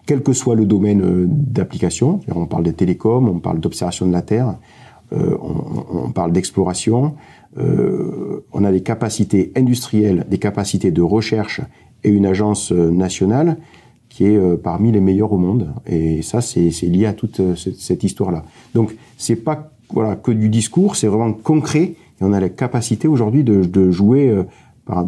quel 0.07 0.23
que 0.23 0.33
soit 0.33 0.54
le 0.54 0.66
domaine 0.66 1.02
euh, 1.02 1.26
d'application. 1.26 2.21
On 2.33 2.47
parle 2.47 2.64
des 2.64 2.73
télécoms, 2.73 3.28
on 3.28 3.40
parle 3.40 3.59
d'observation 3.59 4.07
de 4.07 4.12
la 4.12 4.23
Terre, 4.23 4.59
euh, 5.12 5.37
on, 5.43 6.07
on, 6.07 6.11
parle 6.12 6.33
d'exploration, 6.33 7.14
on 7.57 8.64
a 8.64 8.73
des 8.73 8.83
capacités 8.83 9.52
industrielles, 9.54 10.26
des 10.28 10.38
capacités 10.38 10.90
de 10.90 11.02
recherche 11.02 11.61
et 12.02 12.11
une 12.11 12.26
agence 12.26 12.73
nationale 12.73 13.59
qui 14.09 14.25
est 14.25 14.57
parmi 14.57 14.90
les 14.90 15.00
meilleures 15.00 15.33
au 15.33 15.38
monde. 15.38 15.73
Et 15.87 16.23
ça, 16.23 16.40
c'est 16.40 16.71
lié 16.83 17.07
à 17.07 17.12
toute 17.12 17.40
cette, 17.57 17.76
cette 17.76 18.02
histoire-là. 18.02 18.45
Donc, 18.75 18.97
c'est 19.16 19.37
pas 19.37 19.71
voilà 19.90 20.16
que 20.16 20.33
du 20.33 20.49
discours, 20.49 20.97
c'est 20.97 21.07
vraiment 21.07 21.33
concret. 21.33 21.95
On 22.25 22.33
a 22.33 22.40
la 22.40 22.49
capacité 22.49 23.09
aujourd'hui 23.09 23.45
de, 23.45 23.90
jouer 23.90 24.35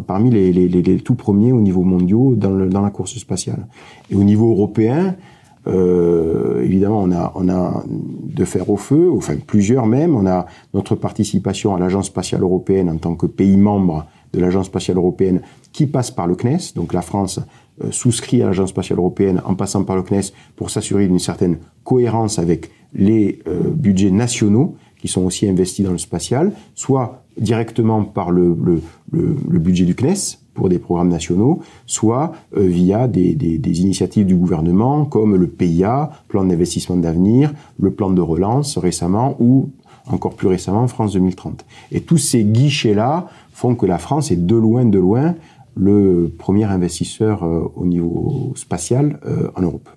parmi 0.05 0.29
les, 0.29 0.51
les, 0.51 0.97
tout 0.99 1.15
premiers 1.15 1.51
au 1.51 1.61
niveau 1.61 1.83
mondial 1.83 2.37
dans, 2.37 2.81
la 2.81 2.89
course 2.89 3.17
spatiale. 3.17 3.67
Et 4.09 4.15
au 4.15 4.23
niveau 4.23 4.51
européen, 4.51 5.15
euh, 5.67 6.63
évidemment, 6.63 7.01
on 7.03 7.11
a, 7.11 7.33
on 7.35 7.45
de 7.87 8.45
faire 8.45 8.69
au 8.69 8.77
feu, 8.77 9.11
enfin 9.15 9.35
plusieurs 9.45 9.85
même. 9.85 10.15
On 10.15 10.25
a 10.25 10.45
notre 10.73 10.95
participation 10.95 11.75
à 11.75 11.79
l'Agence 11.79 12.07
spatiale 12.07 12.41
européenne 12.41 12.89
en 12.89 12.97
tant 12.97 13.15
que 13.15 13.25
pays 13.25 13.57
membre 13.57 14.05
de 14.33 14.39
l'Agence 14.39 14.67
spatiale 14.67 14.97
européenne 14.97 15.41
qui 15.73 15.85
passe 15.85 16.11
par 16.11 16.27
le 16.27 16.35
CNES. 16.35 16.73
Donc 16.75 16.93
la 16.93 17.01
France 17.01 17.39
euh, 17.83 17.91
souscrit 17.91 18.41
à 18.41 18.47
l'Agence 18.47 18.69
spatiale 18.69 18.99
européenne 18.99 19.41
en 19.45 19.55
passant 19.55 19.83
par 19.83 19.95
le 19.95 20.03
CNES 20.03 20.31
pour 20.55 20.69
s'assurer 20.69 21.07
d'une 21.07 21.19
certaine 21.19 21.57
cohérence 21.83 22.39
avec 22.39 22.71
les 22.93 23.39
euh, 23.47 23.61
budgets 23.69 24.11
nationaux 24.11 24.75
sont 25.07 25.23
aussi 25.23 25.47
investis 25.47 25.85
dans 25.85 25.91
le 25.91 25.97
spatial, 25.97 26.51
soit 26.75 27.23
directement 27.39 28.03
par 28.03 28.31
le, 28.31 28.55
budget 29.11 29.85
du 29.85 29.95
CNES 29.95 30.39
pour 30.53 30.69
des 30.69 30.79
programmes 30.79 31.09
nationaux, 31.09 31.59
soit 31.85 32.33
euh, 32.55 32.61
via 32.61 33.07
des, 33.07 33.81
initiatives 33.81 34.25
du 34.25 34.35
gouvernement 34.35 35.05
comme 35.05 35.35
le 35.35 35.47
PIA, 35.47 36.11
plan 36.27 36.43
d'investissement 36.43 36.97
d'avenir, 36.97 37.53
le 37.79 37.91
plan 37.91 38.09
de 38.09 38.21
relance 38.21 38.77
récemment 38.77 39.35
ou 39.39 39.69
encore 40.07 40.33
plus 40.33 40.47
récemment 40.47 40.87
France 40.87 41.13
2030. 41.13 41.65
Et 41.91 42.01
tous 42.01 42.17
ces 42.17 42.43
guichets-là 42.43 43.27
font 43.51 43.75
que 43.75 43.85
la 43.85 43.97
France 43.97 44.31
est 44.31 44.45
de 44.45 44.55
loin, 44.55 44.85
de 44.85 44.99
loin 44.99 45.35
le 45.75 46.31
premier 46.35 46.63
investisseur 46.63 47.43
euh, 47.43 47.71
au 47.75 47.85
niveau 47.85 48.53
spatial 48.55 49.19
euh, 49.25 49.51
en 49.55 49.61
Europe. 49.61 49.89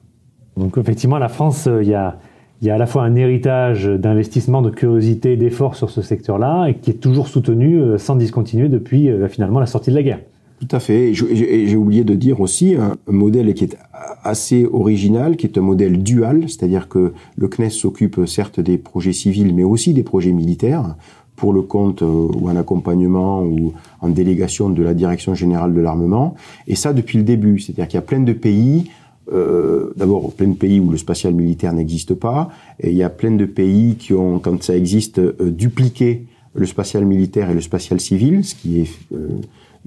Donc 0.57 0.77
effectivement, 0.77 1.17
la 1.17 1.31
France, 1.31 1.69
il 1.81 1.89
y 1.89 1.95
a 1.95 2.19
il 2.61 2.69
y 2.69 2.71
a 2.71 2.75
à 2.75 2.79
la 2.79 2.87
fois 2.87 3.03
un 3.05 3.15
héritage 3.17 3.87
d'investissement, 3.87 4.61
de 4.61 4.71
curiosité, 4.71 5.37
d'effort 5.37 5.77
sur 5.77 5.91
ce 5.91 6.03
secteur-là, 6.03 6.67
et 6.67 6.75
qui 6.75 6.91
est 6.91 7.01
toujours 7.01 7.29
soutenu 7.29 7.81
euh, 7.81 7.99
sans 7.99 8.17
discontinuer 8.17 8.69
depuis 8.69 9.09
euh, 9.09 9.29
finalement 9.29 9.61
la 9.61 9.67
sortie 9.67 9.91
de 9.91 9.97
la 9.97 10.03
guerre. 10.03 10.21
Tout 10.61 10.77
à 10.77 10.79
fait. 10.79 11.15
J'ai 11.15 11.77
oublié 11.77 12.05
de 12.05 12.15
dire 12.15 12.39
aussi 12.43 12.75
un, 12.75 12.97
modèle 13.07 13.55
qui 13.55 13.65
est 13.65 13.79
assez 14.23 14.67
original, 14.71 15.39
qui 15.39 15.47
est 15.47 15.57
un 15.57 15.63
modèle 15.63 16.03
dual, 16.03 16.51
c'est-à-dire 16.51 16.87
que 16.89 17.15
le 17.37 17.49
CNES 17.49 17.71
s'occupe 17.71 18.27
certes 18.27 18.61
des 18.61 18.77
projets 18.77 19.15
civils, 19.15 19.55
mais 19.55 19.65
aussi 19.65 19.95
des 19.95 20.03
projets 20.03 20.33
militaires 20.33 20.97
pour 21.35 21.55
le 21.55 21.63
compte 21.63 22.03
euh, 22.03 22.29
ou 22.37 22.51
un 22.51 22.57
accompagnement 22.57 23.43
ou 23.43 23.73
en 24.03 24.11
délégation 24.11 24.69
de 24.69 24.83
la 24.83 24.93
Direction 24.93 25.35
générale 25.35 25.73
de 25.73 25.81
l'armement. 25.81 26.35
Et 26.67 26.75
ça 26.75 26.93
depuis 26.93 27.17
le 27.17 27.25
début, 27.25 27.59
c'est-à-dire 27.59 27.89
qu'il 27.89 27.97
y 27.97 28.03
a 28.03 28.03
plein 28.03 28.21
de 28.21 28.35
pays 28.35 28.91
euh, 29.33 29.93
d'abord 29.97 30.33
plein 30.33 30.49
de 30.49 30.57
pays 30.57 30.81
où 30.81 30.91
le 30.91 30.97
spatial 30.97 31.35
militaire 31.35 31.73
n'existe 31.73 32.15
pas, 32.15 32.51
et 32.81 32.91
il 32.91 32.97
y 32.97 33.03
a 33.03 33.11
plein 33.11 33.33
de 33.33 33.45
pays 33.45 33.97
qui 33.97 34.13
ont, 34.13 34.39
quand 34.39 34.63
ça 34.63 34.77
existe, 34.77 35.19
euh, 35.19 35.35
dupliqué 35.51 36.25
le 36.55 36.67
spatial 36.67 37.05
militaire 37.05 37.51
et 37.51 37.55
le 37.55 37.61
spatial 37.61 38.01
civil, 38.01 38.45
ce 38.45 38.55
qui 38.55 38.81
est 38.81 38.89
euh, 39.13 39.29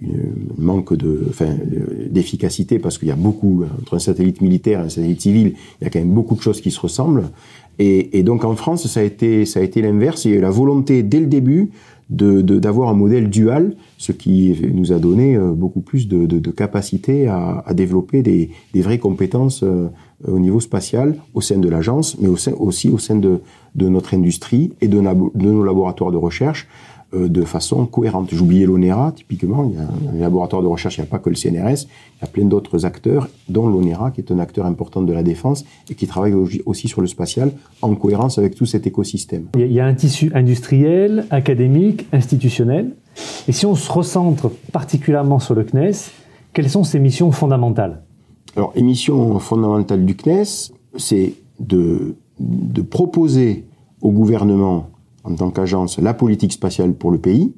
un 0.02 0.08
manque 0.58 0.94
de, 0.96 1.26
enfin, 1.30 1.56
d'efficacité 2.10 2.80
parce 2.80 2.98
qu'il 2.98 3.10
y 3.10 3.12
a 3.12 3.16
beaucoup 3.16 3.64
entre 3.80 3.96
un 3.96 4.00
satellite 4.00 4.42
militaire 4.42 4.80
et 4.80 4.86
un 4.86 4.90
satellite 4.90 5.22
civil, 5.22 5.54
il 5.80 5.84
y 5.84 5.88
a 5.88 5.90
quand 5.90 6.00
même 6.00 6.14
beaucoup 6.14 6.36
de 6.36 6.42
choses 6.42 6.62
qui 6.62 6.72
se 6.72 6.80
ressemblent. 6.80 7.26
Et, 7.80 8.18
et 8.18 8.24
donc 8.24 8.44
en 8.44 8.56
France, 8.56 8.88
ça 8.88 9.00
a 9.00 9.04
été, 9.04 9.46
ça 9.46 9.60
a 9.60 9.64
été 9.64 9.82
l'inverse. 9.82 10.26
Il 10.26 10.32
y 10.32 10.34
a 10.36 10.38
eu 10.38 10.42
la 10.42 10.50
volonté 10.50 11.04
dès 11.04 11.20
le 11.20 11.28
début 11.28 11.70
d'avoir 12.10 12.90
de, 12.90 12.94
un 12.94 12.98
modèle 12.98 13.30
dual, 13.30 13.76
ce 13.98 14.12
qui 14.12 14.56
nous 14.74 14.92
a 14.92 15.00
donné 15.00 15.36
euh, 15.36 15.52
beaucoup 15.52 15.82
plus 15.82 16.08
de, 16.08 16.26
de, 16.26 16.40
de 16.40 16.52
capacité 16.52 17.28
à, 17.28 17.64
à, 17.66 17.74
développer 17.74 18.22
des, 18.22 18.52
des, 18.74 18.82
vraies 18.82 19.00
compétences 19.00 19.64
euh, 19.64 19.88
au 20.28 20.40
niveau 20.40 20.60
spatial 20.60 21.16
au 21.34 21.42
sein 21.42 21.58
de 21.58 21.70
l'agence, 21.70 22.18
mais 22.20 22.28
aussi 22.28 22.90
au 22.90 22.98
sein 22.98 23.16
de, 23.16 23.42
notre 23.76 24.14
industrie 24.14 24.74
et 24.82 24.88
de, 24.88 25.00
nos 25.00 25.64
laboratoires 25.64 26.12
de 26.12 26.18
recherche 26.18 26.68
de 27.14 27.42
façon 27.44 27.86
cohérente. 27.86 28.30
J'oubliais 28.32 28.66
l'ONERA, 28.66 29.12
typiquement, 29.16 29.70
il 29.70 29.76
y 29.76 29.78
a 29.78 29.84
un 29.84 30.20
laboratoire 30.20 30.62
de 30.62 30.68
recherche, 30.68 30.98
il 30.98 31.02
n'y 31.02 31.08
a 31.08 31.10
pas 31.10 31.20
que 31.20 31.30
le 31.30 31.36
CNRS, 31.36 31.84
il 31.84 32.22
y 32.22 32.24
a 32.24 32.28
plein 32.28 32.46
d'autres 32.46 32.86
acteurs, 32.86 33.28
dont 33.50 33.68
l'ONERA, 33.68 34.12
qui 34.12 34.22
est 34.22 34.32
un 34.32 34.40
acteur 34.40 34.66
important 34.66 35.02
de 35.02 35.14
la 35.14 35.24
défense 35.24 35.64
et 35.90 35.96
qui 35.96 36.08
travaille 36.08 36.34
aussi 36.66 36.88
sur 36.88 37.02
le 37.02 37.08
spatial 37.08 37.52
en 37.82 37.94
cohérence 37.96 38.38
avec 38.38 38.56
tout 38.56 38.66
cet 38.66 38.88
écosystème. 38.88 39.46
Il 39.56 39.72
y 39.72 39.80
a 39.80 39.86
un 39.86 39.94
tissu 39.94 40.32
industriel, 40.34 41.26
académique, 41.30 42.08
institutionnel. 42.12 42.96
Et 43.48 43.52
si 43.52 43.66
on 43.66 43.76
se 43.76 43.92
recentre 43.92 44.50
particulièrement 44.72 45.40
sur 45.40 45.54
le 45.54 45.64
CNES, 45.64 46.10
quelles 46.54 46.70
sont 46.70 46.84
ses 46.84 47.00
missions 47.00 47.32
fondamentales? 47.32 48.02
Alors, 48.56 48.74
les 48.76 48.84
missions 48.84 49.40
fondamentales 49.40 50.06
du 50.06 50.16
CNES, 50.16 50.74
c'est 50.98 51.34
de, 51.60 52.16
de 52.40 52.82
proposer 52.82 53.66
au 54.02 54.12
gouvernement 54.12 54.90
en 55.24 55.36
tant 55.36 55.50
qu'agence 55.50 56.00
la 56.00 56.14
politique 56.14 56.54
spatiale 56.54 56.94
pour 56.94 57.12
le 57.12 57.18
pays, 57.18 57.54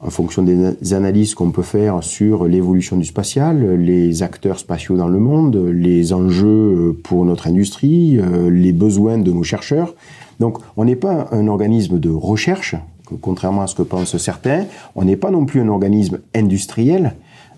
en 0.00 0.10
fonction 0.10 0.42
des 0.42 0.92
analyses 0.92 1.34
qu'on 1.34 1.50
peut 1.50 1.62
faire 1.62 2.02
sur 2.04 2.46
l'évolution 2.46 2.98
du 2.98 3.06
spatial, 3.06 3.76
les 3.80 4.22
acteurs 4.22 4.58
spatiaux 4.58 4.96
dans 4.96 5.08
le 5.08 5.18
monde, 5.18 5.56
les 5.56 6.12
enjeux 6.12 6.98
pour 7.02 7.24
notre 7.24 7.46
industrie, 7.46 8.18
euh, 8.18 8.50
les 8.50 8.72
besoins 8.72 9.16
de 9.16 9.32
nos 9.32 9.42
chercheurs. 9.42 9.94
Donc 10.40 10.58
on 10.76 10.84
n'est 10.84 10.96
pas 10.96 11.28
un 11.32 11.48
organisme 11.48 11.98
de 11.98 12.10
recherche, 12.10 12.74
contrairement 13.22 13.62
à 13.62 13.66
ce 13.66 13.74
que 13.74 13.82
pensent 13.82 14.18
certains, 14.18 14.66
on 14.94 15.04
n'est 15.04 15.16
pas 15.16 15.30
non 15.30 15.46
plus 15.46 15.60
un 15.60 15.68
organisme 15.68 16.18
industriel, 16.34 17.14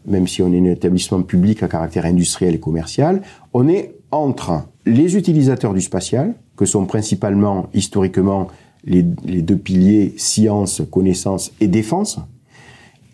même 0.06 0.28
si 0.28 0.40
on 0.42 0.52
est 0.52 0.60
un 0.60 0.66
établissement 0.66 1.22
public 1.22 1.64
à 1.64 1.68
caractère 1.68 2.06
industriel 2.06 2.54
et 2.54 2.60
commercial, 2.60 3.22
on 3.54 3.66
est 3.66 3.96
entre 4.12 4.62
les 4.84 5.16
utilisateurs 5.16 5.74
du 5.74 5.80
spatial, 5.80 6.34
que 6.56 6.64
sont 6.64 6.86
principalement, 6.86 7.66
historiquement, 7.75 8.48
les, 8.84 9.02
deux 9.02 9.56
piliers 9.56 10.14
science, 10.16 10.82
connaissance 10.90 11.52
et 11.60 11.66
défense, 11.66 12.18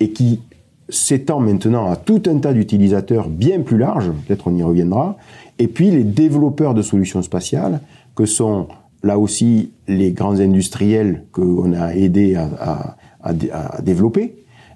et 0.00 0.10
qui 0.10 0.40
s'étend 0.88 1.40
maintenant 1.40 1.90
à 1.90 1.96
tout 1.96 2.22
un 2.26 2.38
tas 2.38 2.52
d'utilisateurs 2.52 3.28
bien 3.28 3.60
plus 3.60 3.78
larges, 3.78 4.10
peut-être 4.26 4.48
on 4.48 4.56
y 4.56 4.62
reviendra, 4.62 5.16
et 5.58 5.66
puis 5.66 5.90
les 5.90 6.04
développeurs 6.04 6.74
de 6.74 6.82
solutions 6.82 7.22
spatiales, 7.22 7.80
que 8.14 8.26
sont 8.26 8.68
là 9.02 9.18
aussi 9.18 9.70
les 9.88 10.12
grands 10.12 10.38
industriels 10.38 11.24
qu'on 11.32 11.72
a 11.72 11.94
aidés 11.94 12.36
à, 12.36 12.96
développer, 13.82 14.34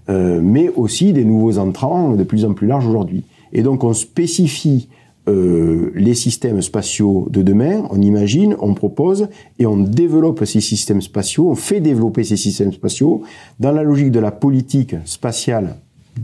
euh, 0.08 0.40
mais 0.40 0.68
aussi 0.68 1.12
des 1.12 1.25
nouveaux 1.25 1.58
entrants 1.58 2.14
de 2.14 2.23
plus 2.23 2.44
en 2.44 2.54
plus 2.54 2.68
larges 2.68 2.87
aujourd'hui. 2.87 3.25
Et 3.52 3.62
donc 3.62 3.82
on 3.82 3.92
spécifie 3.92 4.88
euh, 5.28 5.90
les 5.95 6.14
systèmes 6.14 6.62
spatiaux 6.62 7.26
de 7.30 7.42
demain, 7.42 7.83
on 7.90 8.00
imagine, 8.00 8.54
on 8.61 8.75
propose 8.75 9.28
et 9.59 9.66
on 9.66 9.76
développe 9.76 10.45
ces 10.45 10.61
systèmes 10.61 11.02
spatiaux, 11.02 11.49
on 11.49 11.56
fait 11.56 11.80
développer 11.80 12.23
ces 12.23 12.37
systèmes 12.37 12.73
spatiaux 12.73 13.23
dans 13.59 13.73
la 13.73 13.83
logique 13.83 14.12
de 14.12 14.21
la 14.21 14.30
politique 14.30 14.95
spatiale 15.04 15.76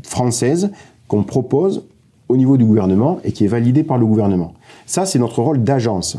française 0.05 0.71
qu'on 1.09 1.25
propose 1.25 1.85
au 2.29 2.37
niveau 2.37 2.57
du 2.57 2.65
gouvernement 2.65 3.19
et 3.25 3.33
qui 3.33 3.45
est 3.45 3.49
validée 3.49 3.83
par 3.83 3.99
le 3.99 4.07
gouvernement. 4.07 4.55
Ça, 4.87 5.05
c'est 5.05 5.19
notre 5.19 5.43
rôle 5.43 5.65
d'agence. 5.65 6.17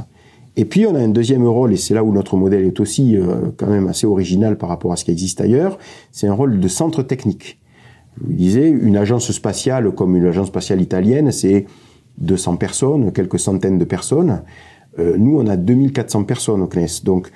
Et 0.55 0.65
puis, 0.65 0.85
on 0.85 0.93
a 0.93 0.99
un 0.99 1.07
deuxième 1.07 1.47
rôle, 1.47 1.73
et 1.73 1.77
c'est 1.77 1.93
là 1.93 2.03
où 2.03 2.11
notre 2.11 2.35
modèle 2.35 2.65
est 2.65 2.79
aussi 2.79 3.17
euh, 3.17 3.51
quand 3.57 3.67
même 3.67 3.87
assez 3.87 4.05
original 4.05 4.57
par 4.57 4.69
rapport 4.69 4.91
à 4.91 4.97
ce 4.97 5.05
qui 5.05 5.11
existe 5.11 5.41
ailleurs, 5.41 5.79
c'est 6.11 6.27
un 6.27 6.33
rôle 6.33 6.59
de 6.59 6.67
centre 6.67 7.01
technique. 7.01 7.59
Je 8.21 8.27
vous 8.27 8.33
disais, 8.33 8.69
une 8.69 8.97
agence 8.97 9.31
spatiale 9.31 9.89
comme 9.91 10.15
une 10.15 10.25
agence 10.25 10.47
spatiale 10.47 10.81
italienne, 10.81 11.31
c'est 11.31 11.65
200 12.17 12.57
personnes, 12.57 13.11
quelques 13.11 13.39
centaines 13.39 13.77
de 13.77 13.85
personnes. 13.85 14.41
Euh, 14.99 15.15
nous, 15.17 15.39
on 15.39 15.47
a 15.47 15.57
2400 15.57 16.23
personnes 16.23 16.61
au 16.61 16.67
CNES. 16.67 17.03
Donc, 17.03 17.31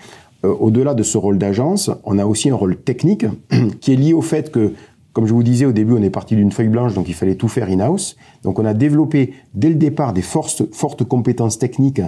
euh, 0.46 0.53
au-delà 0.60 0.93
de 0.93 1.03
ce 1.03 1.17
rôle 1.17 1.38
d'agence, 1.38 1.89
on 2.03 2.19
a 2.19 2.25
aussi 2.25 2.50
un 2.50 2.55
rôle 2.55 2.77
technique 2.77 3.25
qui 3.81 3.93
est 3.93 3.96
lié 3.96 4.13
au 4.13 4.22
fait 4.22 4.51
que, 4.51 4.74
comme 5.13 5.25
je 5.25 5.34
vous 5.34 5.43
disais 5.43 5.65
au 5.65 5.72
début, 5.72 5.93
on 5.93 6.03
est 6.03 6.12
parti 6.12 6.36
d'une 6.36 6.51
feuille 6.51 6.67
blanche, 6.67 6.93
donc 6.93 7.10
il 7.10 7.15
fallait 7.15 7.36
tout 7.36 7.48
faire 7.48 7.69
in-house. 7.69 8.15
Donc, 8.43 8.60
on 8.60 8.65
a 8.65 8.74
développé 8.74 9.34
dès 9.53 9.69
le 9.69 9.75
départ 9.75 10.13
des 10.13 10.22
forces, 10.22 10.63
fortes 10.72 11.03
compétences 11.03 11.57
techniques 11.57 12.01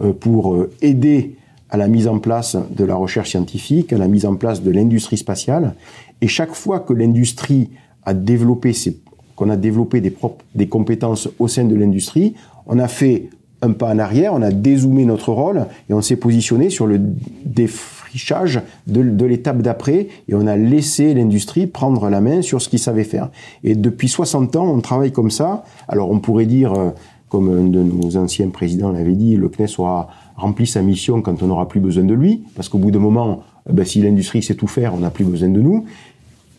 euh, 0.00 0.12
pour 0.12 0.56
aider 0.80 1.36
à 1.70 1.76
la 1.76 1.88
mise 1.88 2.06
en 2.06 2.18
place 2.18 2.56
de 2.70 2.84
la 2.84 2.94
recherche 2.94 3.30
scientifique, 3.30 3.92
à 3.92 3.98
la 3.98 4.06
mise 4.06 4.26
en 4.26 4.36
place 4.36 4.62
de 4.62 4.70
l'industrie 4.70 5.16
spatiale. 5.16 5.74
Et 6.20 6.28
chaque 6.28 6.54
fois 6.54 6.80
que 6.80 6.92
l'industrie 6.92 7.70
a 8.04 8.14
développé 8.14 8.72
ses 8.72 8.98
qu'on 9.42 9.50
a 9.50 9.56
développé 9.56 10.00
des, 10.00 10.14
des 10.54 10.68
compétences 10.68 11.28
au 11.40 11.48
sein 11.48 11.64
de 11.64 11.74
l'industrie, 11.74 12.34
on 12.66 12.78
a 12.78 12.86
fait 12.86 13.30
un 13.60 13.72
pas 13.72 13.92
en 13.92 13.98
arrière, 13.98 14.34
on 14.34 14.42
a 14.42 14.52
dézoomé 14.52 15.04
notre 15.04 15.32
rôle 15.32 15.66
et 15.90 15.94
on 15.94 16.00
s'est 16.00 16.16
positionné 16.16 16.70
sur 16.70 16.86
le 16.86 17.00
défrichage 17.44 18.60
de, 18.86 19.24
l'étape 19.24 19.62
d'après 19.62 20.08
et 20.28 20.34
on 20.34 20.46
a 20.46 20.56
laissé 20.56 21.12
l'industrie 21.14 21.66
prendre 21.66 22.08
la 22.08 22.20
main 22.20 22.42
sur 22.42 22.62
ce 22.62 22.68
qu'il 22.68 22.78
savait 22.78 23.04
faire. 23.04 23.30
Et 23.64 23.74
depuis 23.74 24.08
60 24.08 24.54
ans, 24.54 24.66
on 24.66 24.80
travaille 24.80 25.12
comme 25.12 25.30
ça. 25.30 25.64
Alors 25.88 26.10
on 26.10 26.20
pourrait 26.20 26.46
dire, 26.46 26.72
euh, 26.72 26.90
comme 27.28 27.48
un 27.48 27.68
de 27.68 27.82
nos 27.82 28.16
anciens 28.16 28.48
présidents 28.50 28.92
l'avait 28.92 29.16
dit, 29.16 29.36
le 29.36 29.48
CNES 29.48 29.74
aura 29.78 30.08
remplit 30.36 30.68
sa 30.68 30.82
mission 30.82 31.20
quand 31.20 31.42
on 31.42 31.46
n'aura 31.48 31.66
plus 31.66 31.80
besoin 31.80 32.04
de 32.04 32.14
lui, 32.14 32.44
parce 32.54 32.68
qu'au 32.68 32.78
bout 32.78 32.92
d'un 32.92 33.00
moment, 33.00 33.42
eh 33.68 33.72
ben, 33.72 33.84
si 33.84 34.00
l'industrie 34.02 34.42
sait 34.42 34.54
tout 34.54 34.66
faire, 34.66 34.94
on 34.94 34.98
n'a 34.98 35.10
plus 35.10 35.24
besoin 35.24 35.48
de 35.48 35.60
nous. 35.60 35.84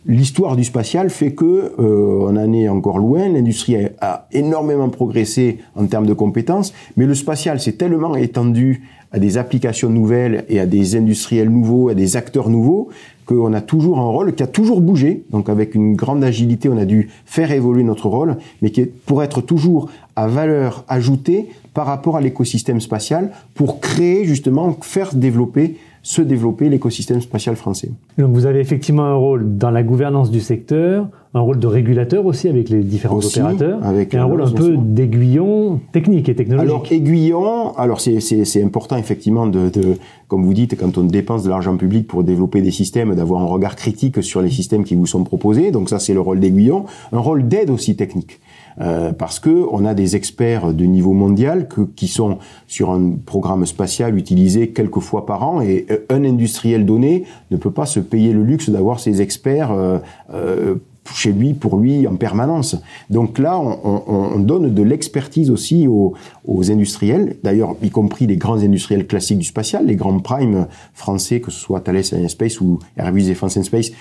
L'histoire 0.06 0.58
du 0.58 0.66
spatial 0.66 1.10
fait 1.10 1.32
que 1.32 1.74
euh, 1.80 2.28
on 2.28 2.36
en 2.36 2.52
est 2.52 2.68
encore 2.68 3.00
loin. 3.00 3.30
L'industrie 3.30 3.78
a, 4.02 4.28
énormément 4.34 4.90
progressé 4.90 5.60
en 5.76 5.86
termes 5.86 6.06
de 6.06 6.14
compétences, 6.14 6.74
mais 6.98 7.06
le 7.06 7.16
spatial 7.16 7.62
s'est 7.62 7.74
tellement 7.74 8.16
étendu 8.16 8.84
à 9.14 9.20
des 9.20 9.38
applications 9.38 9.90
nouvelles 9.90 10.44
et 10.50 10.60
à 10.60 10.66
des 10.66 10.98
industriels 10.98 11.50
nouveaux, 11.50 11.88
à 11.88 11.94
des 11.94 12.18
acteurs 12.18 12.50
nouveaux, 12.50 12.90
qu'on 13.26 13.54
a 13.54 13.62
toujours 13.62 14.00
un 14.00 14.08
rôle 14.08 14.36
qui 14.36 14.44
a 14.44 14.48
toujours 14.48 14.82
bougé. 14.82 15.24
Donc 15.30 15.48
avec 15.48 15.74
une 15.74 15.96
grande 15.96 16.24
agilité, 16.24 16.68
on 16.68 16.78
a 16.78 16.86
dû 16.86 17.10
faire 17.26 17.52
évoluer 17.52 17.84
notre 17.84 18.10
rôle, 18.10 18.36
mais 18.62 18.72
qui 18.72 18.82
est 18.82 18.92
pour 19.06 19.24
être 19.24 19.40
toujours 19.40 19.90
à 20.18 20.28
valeur 20.28 20.84
ajoutée 20.90 21.48
par 21.74 21.86
rapport 21.86 22.18
à 22.18 22.22
l'écosystème 22.22 22.82
spatial, 22.82 23.32
pour 23.54 23.80
créer 23.80 24.26
justement, 24.26 24.76
faire 24.82 25.16
développer 25.16 25.78
se 26.04 26.22
développer 26.22 26.68
l'écosystème 26.68 27.22
spatial 27.22 27.56
français. 27.56 27.90
Donc 28.18 28.34
vous 28.34 28.46
avez 28.46 28.60
effectivement 28.60 29.06
un 29.06 29.16
rôle 29.16 29.58
dans 29.58 29.72
la 29.72 29.84
gouvernance 29.84 30.30
du 30.30 30.42
secteur, 30.42 31.08
un 31.34 31.40
rôle 31.40 31.60
de 31.60 31.66
régulateur 31.66 32.26
aussi 32.26 32.50
avec 32.50 32.70
les 32.70 32.84
différents 32.84 33.16
Aussi, 33.16 33.40
opérateurs, 33.40 33.80
avec 33.84 34.14
et 34.14 34.18
un 34.18 34.26
rôle 34.26 34.42
un 34.42 34.52
peu 34.52 34.76
d'aiguillon 34.78 35.80
technique 35.94 36.28
et 36.28 36.36
technologique. 36.36 36.70
Alors 36.70 36.84
aiguillon, 36.92 37.74
alors 37.78 38.02
c'est 38.02 38.20
c'est 38.20 38.44
c'est 38.44 38.62
important 38.62 38.98
effectivement 38.98 39.48
de, 39.48 39.70
de 39.70 39.96
comme 40.28 40.44
vous 40.44 40.54
dites 40.54 40.78
quand 40.78 40.98
on 40.98 41.06
dépense 41.06 41.44
de 41.44 41.50
l'argent 41.50 41.78
public 41.78 42.06
pour 42.06 42.26
développer 42.26 42.62
des 42.62 42.72
systèmes 42.72 43.16
d'avoir 43.16 43.42
un 43.42 43.48
regard 43.48 43.78
critique 43.78 44.22
sur 44.22 44.42
les 44.42 44.50
systèmes 44.50 44.84
qui 44.84 44.96
vous 44.96 45.06
sont 45.06 45.24
proposés. 45.24 45.72
Donc 45.72 45.90
ça 45.90 46.00
c'est 46.00 46.14
le 46.14 46.22
rôle 46.22 46.42
d'aiguillon, 46.42 46.84
un 47.14 47.20
rôle 47.20 47.48
d'aide 47.48 47.70
aussi 47.70 47.96
technique. 47.96 48.42
Euh, 48.82 49.14
parce 49.14 49.40
que 49.40 49.66
on 49.72 49.86
a 49.86 49.94
des 49.94 50.16
experts 50.16 50.74
de 50.74 50.86
niveau 50.86 51.14
mondial 51.14 51.68
que, 51.68 51.82
qui 51.82 52.08
sont 52.08 52.40
sur 52.68 52.92
un 52.92 53.12
programme 53.26 53.66
spatial 53.66 54.18
utilisé 54.18 54.70
quelques 54.70 55.00
fois 55.00 55.26
par 55.26 55.48
an 55.48 55.62
et 55.62 55.86
euh, 55.92 55.98
un 56.10 56.24
industriel 56.24 56.86
donné 56.86 57.26
ne 57.52 57.58
peut 57.58 57.72
pas 57.72 57.86
se 57.86 58.00
payer 58.00 58.34
le 58.34 58.44
luxe 58.44 58.70
d'avoir 58.70 59.00
ces 59.00 59.22
experts 59.22 59.72
euh, 59.72 60.00
euh, 60.34 60.76
chez 61.14 61.34
lui, 61.34 61.54
pour 61.54 61.78
lui, 61.78 62.08
en 62.08 62.16
permanence. 62.16 62.78
Donc 63.10 63.38
là, 63.38 63.60
on, 63.60 63.78
on, 63.84 64.14
on 64.36 64.40
donne 64.40 64.74
de 64.74 64.84
l'expertise 64.84 65.52
aussi 65.52 65.88
aux, 65.88 66.14
aux 66.46 66.72
industriels, 66.72 67.36
d'ailleurs, 67.44 67.76
y 67.84 67.90
compris 67.90 68.26
les 68.26 68.38
grands 68.38 68.60
industriels 68.60 69.06
classiques 69.06 69.40
du 69.40 69.46
spatial, 69.46 69.86
les 69.86 69.96
grands 69.96 70.20
primes 70.20 70.68
français, 70.94 71.42
que 71.42 71.52
ce 71.52 71.60
soit 71.60 71.82
Thales 71.82 72.04
Space 72.30 72.62
ou 72.62 72.80
Airbus 72.98 73.24
Defence 73.24 73.58
and 73.58 73.64
Space, 73.64 73.92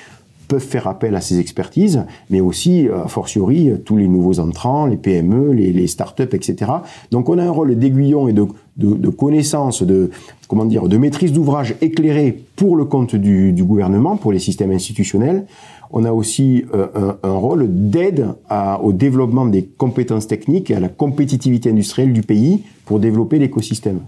peuvent 0.49 0.61
faire 0.61 0.87
appel 0.87 1.15
à 1.15 1.21
ces 1.21 1.39
expertises, 1.39 2.05
mais 2.31 2.41
aussi, 2.41 2.89
a 2.89 3.09
fortiori, 3.09 3.71
tous 3.85 3.97
les 3.97 4.09
nouveaux 4.09 4.41
entrants, 4.41 4.87
les 4.87 4.97
PME, 4.97 5.53
les, 5.53 5.73
les 5.73 5.87
startups, 5.87 6.23
etc. 6.33 6.71
Donc 7.11 7.29
on 7.29 7.39
a 7.39 7.45
un 7.45 7.51
rôle 7.51 7.75
d'aiguillon 7.77 8.29
et 8.29 8.33
de, 8.33 9.09
connaissance, 9.09 9.83
de, 9.83 10.11
comment 10.49 10.65
dire, 10.65 10.89
de 10.89 10.97
maîtrise 10.97 11.33
d'ouvrage 11.33 11.75
éclairé 11.81 12.45
pour 12.57 12.77
le 12.77 12.85
compte 12.85 13.15
du, 13.17 13.55
gouvernement, 13.65 14.17
pour 14.17 14.33
les 14.33 14.39
systèmes 14.39 14.73
institutionnels. 14.73 15.47
On 15.91 16.05
a 16.05 16.13
aussi 16.13 16.65
euh, 16.75 17.13
un, 17.23 17.35
rôle 17.35 17.67
d'aide 17.69 18.29
au 18.83 18.93
développement 18.93 19.45
des 19.45 19.65
compétences 19.65 20.27
techniques 20.27 20.71
et 20.71 20.75
à 20.75 20.81
la 20.81 20.89
compétitivité 20.89 21.71
industrielle 21.71 22.13
du 22.13 22.23
pays 22.23 22.65
pour 22.87 22.99
développer 22.99 23.39
l'écosystème. 23.39 24.01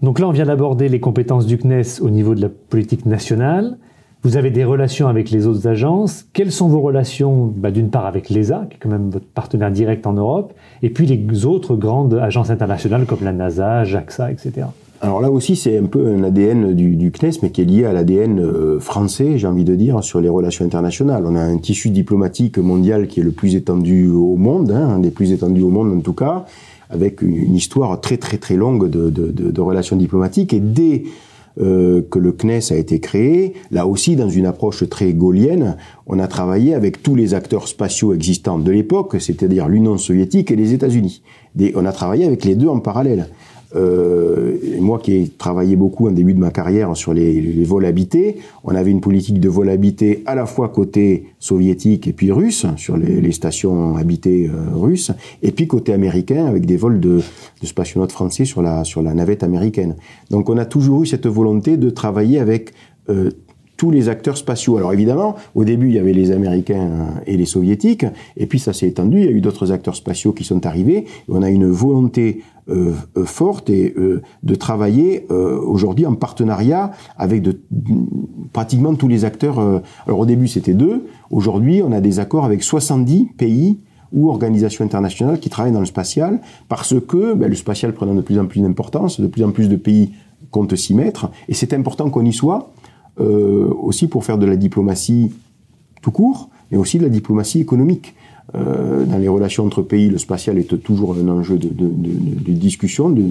Donc 0.00 0.18
là, 0.18 0.28
on 0.28 0.32
vient 0.32 0.46
d'aborder 0.46 0.88
les 0.88 1.00
compétences 1.00 1.46
du 1.46 1.58
CNES 1.58 2.00
au 2.00 2.08
niveau 2.08 2.34
de 2.34 2.40
la 2.40 2.48
politique 2.48 3.04
nationale. 3.04 3.78
Vous 4.28 4.36
avez 4.36 4.50
des 4.50 4.64
relations 4.64 5.08
avec 5.08 5.30
les 5.30 5.46
autres 5.46 5.66
agences. 5.66 6.26
Quelles 6.34 6.52
sont 6.52 6.68
vos 6.68 6.82
relations 6.82 7.46
bah, 7.46 7.70
D'une 7.70 7.88
part 7.88 8.04
avec 8.04 8.28
l'ESA, 8.28 8.66
qui 8.68 8.76
est 8.76 8.78
quand 8.78 8.90
même 8.90 9.08
votre 9.08 9.24
partenaire 9.24 9.70
direct 9.70 10.06
en 10.06 10.12
Europe, 10.12 10.52
et 10.82 10.90
puis 10.90 11.06
les 11.06 11.46
autres 11.46 11.76
grandes 11.76 12.12
agences 12.12 12.50
internationales 12.50 13.06
comme 13.06 13.20
la 13.22 13.32
NASA, 13.32 13.84
JAXA, 13.84 14.30
etc. 14.30 14.66
Alors 15.00 15.22
là 15.22 15.30
aussi, 15.30 15.56
c'est 15.56 15.78
un 15.78 15.86
peu 15.86 16.08
un 16.08 16.22
ADN 16.24 16.74
du, 16.74 17.10
CNES, 17.10 17.38
mais 17.42 17.50
qui 17.50 17.62
est 17.62 17.64
lié 17.64 17.86
à 17.86 17.94
l'ADN 17.94 18.38
euh, 18.38 18.78
français, 18.78 19.38
j'ai 19.38 19.46
envie 19.46 19.64
de 19.64 19.74
dire, 19.74 20.04
sur 20.04 20.20
les 20.20 20.28
relations 20.28 20.66
internationales. 20.66 21.24
On 21.24 21.34
a 21.34 21.40
un 21.40 21.56
tissu 21.56 21.88
diplomatique 21.88 22.58
mondial 22.58 23.06
qui 23.06 23.20
est 23.20 23.24
le 23.24 23.32
plus 23.32 23.54
étendu 23.54 24.10
au 24.10 24.36
monde, 24.36 24.70
hein, 24.72 24.90
un 24.90 24.98
des 24.98 25.10
plus 25.10 25.32
étendus 25.32 25.62
au 25.62 25.70
monde 25.70 25.90
en 25.90 26.00
tout 26.00 26.12
cas, 26.12 26.44
avec 26.90 27.22
une 27.22 27.54
histoire 27.54 27.98
très 28.02 28.18
très 28.18 28.36
très 28.36 28.56
longue 28.56 28.90
de, 28.90 29.08
de 29.08 29.60
relations 29.62 29.96
diplomatiques. 29.96 30.52
Et 30.52 30.60
dès 30.60 31.04
euh, 31.60 32.02
que 32.10 32.18
le 32.18 32.32
CNES 32.32 32.70
a 32.70 32.76
été 32.76 33.00
créé, 33.00 33.54
là 33.70 33.86
aussi 33.86 34.14
dans 34.14 34.28
une 34.28 34.46
approche 34.46 34.88
très 34.88 35.12
gaulienne, 35.12 35.76
on 36.06 36.18
a 36.18 36.28
travaillé 36.28 36.74
avec 36.74 37.02
tous 37.02 37.14
les 37.14 37.34
acteurs 37.34 37.68
spatiaux 37.68 38.14
existants 38.14 38.58
de 38.58 38.70
l'époque, 38.70 39.16
c'est-à-dire 39.18 39.68
l'Union 39.68 39.98
soviétique 39.98 40.50
et 40.50 40.56
les 40.56 40.72
États-Unis. 40.72 41.22
On 41.74 41.84
a 41.84 41.92
travaillé 41.92 42.24
avec 42.24 42.44
les 42.44 42.54
deux 42.54 42.68
en 42.68 42.78
parallèle. 42.78 43.28
Euh, 43.76 44.56
moi 44.80 44.98
qui 44.98 45.12
ai 45.12 45.28
travaillé 45.28 45.76
beaucoup 45.76 46.08
en 46.08 46.10
début 46.10 46.32
de 46.32 46.38
ma 46.38 46.50
carrière 46.50 46.96
sur 46.96 47.12
les, 47.12 47.64
vols 47.64 47.84
habités, 47.84 48.38
on 48.64 48.74
avait 48.74 48.90
une 48.90 49.00
politique 49.00 49.40
de 49.40 49.48
vol 49.48 49.68
habité 49.68 50.22
à 50.24 50.34
la 50.34 50.46
fois 50.46 50.70
côté 50.70 51.26
soviétique 51.38 52.08
et 52.08 52.12
puis 52.12 52.32
russe, 52.32 52.64
sur 52.76 52.96
les, 52.96 53.20
les 53.20 53.32
stations 53.32 53.96
habitées 53.96 54.48
euh, 54.48 54.74
russes, 54.74 55.12
et 55.42 55.52
puis 55.52 55.66
côté 55.66 55.92
américain 55.92 56.46
avec 56.46 56.64
des 56.64 56.76
vols 56.76 57.00
de, 57.00 57.20
de 57.60 57.66
spationautes 57.66 58.12
français 58.12 58.46
sur 58.46 58.62
la, 58.62 58.84
sur 58.84 59.02
la 59.02 59.12
navette 59.12 59.42
américaine. 59.42 59.96
Donc 60.30 60.48
on 60.48 60.56
a 60.56 60.64
toujours 60.64 61.02
eu 61.02 61.06
cette 61.06 61.26
volonté 61.26 61.76
de 61.76 61.90
travailler 61.90 62.38
avec 62.38 62.72
euh, 63.10 63.30
tous 63.78 63.90
les 63.90 64.10
acteurs 64.10 64.36
spatiaux. 64.36 64.76
Alors 64.76 64.92
évidemment, 64.92 65.36
au 65.54 65.64
début, 65.64 65.88
il 65.88 65.94
y 65.94 65.98
avait 65.98 66.12
les 66.12 66.32
Américains 66.32 67.14
et 67.26 67.38
les 67.38 67.46
Soviétiques, 67.46 68.04
et 68.36 68.46
puis 68.46 68.58
ça 68.58 68.74
s'est 68.74 68.88
étendu, 68.88 69.20
il 69.20 69.24
y 69.24 69.28
a 69.28 69.30
eu 69.30 69.40
d'autres 69.40 69.72
acteurs 69.72 69.96
spatiaux 69.96 70.32
qui 70.32 70.44
sont 70.44 70.66
arrivés, 70.66 71.06
on 71.28 71.42
a 71.42 71.48
une 71.48 71.66
volonté 71.66 72.42
euh, 72.68 72.92
forte 73.24 73.70
et 73.70 73.94
euh, 73.96 74.20
de 74.42 74.54
travailler 74.54 75.24
euh, 75.30 75.58
aujourd'hui 75.58 76.04
en 76.04 76.14
partenariat 76.14 76.90
avec 77.16 77.40
de, 77.40 77.58
pratiquement 78.52 78.94
tous 78.94 79.08
les 79.08 79.24
acteurs. 79.24 79.58
alors 80.06 80.18
au 80.18 80.26
début, 80.26 80.48
c'était 80.48 80.74
deux, 80.74 81.06
aujourd'hui, 81.30 81.80
on 81.82 81.92
a 81.92 82.00
des 82.00 82.18
accords 82.18 82.44
avec 82.44 82.62
70 82.62 83.30
pays 83.38 83.78
ou 84.12 84.28
organisations 84.28 84.84
internationales 84.84 85.38
qui 85.38 85.48
travaillent 85.48 85.72
dans 85.72 85.80
le 85.80 85.86
spatial, 85.86 86.40
parce 86.68 86.94
que 87.00 87.34
ben, 87.34 87.48
le 87.48 87.54
spatial 87.54 87.94
prenant 87.94 88.14
de 88.14 88.22
plus 88.22 88.38
en 88.38 88.46
plus 88.46 88.60
d'importance, 88.60 89.20
de 89.20 89.28
plus 89.28 89.44
en 89.44 89.50
plus 89.50 89.68
de 89.68 89.76
pays 89.76 90.12
comptent 90.50 90.76
s'y 90.76 90.94
mettre, 90.94 91.30
et 91.48 91.54
c'est 91.54 91.72
important 91.72 92.10
qu'on 92.10 92.24
y 92.24 92.32
soit, 92.32 92.72
euh, 93.20 93.72
aussi 93.82 94.06
pour 94.08 94.24
faire 94.24 94.38
de 94.38 94.46
la 94.46 94.56
diplomatie 94.56 95.32
tout 96.02 96.10
court, 96.10 96.50
mais 96.70 96.78
aussi 96.78 96.98
de 96.98 97.04
la 97.04 97.08
diplomatie 97.08 97.60
économique. 97.60 98.14
Euh, 98.54 99.04
dans 99.04 99.18
les 99.18 99.28
relations 99.28 99.66
entre 99.66 99.82
pays, 99.82 100.08
le 100.08 100.18
spatial 100.18 100.56
est 100.56 100.82
toujours 100.82 101.14
un 101.14 101.28
enjeu 101.28 101.58
de, 101.58 102.52
discussion 102.52 103.10
de, 103.10 103.24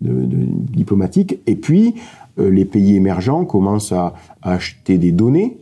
diplomatique. 0.00 1.40
Et 1.46 1.56
puis, 1.56 1.94
euh, 2.38 2.50
les 2.50 2.64
pays 2.64 2.96
émergents 2.96 3.44
commencent 3.44 3.92
à, 3.92 4.14
à 4.42 4.52
acheter 4.52 4.98
des 4.98 5.12
données, 5.12 5.58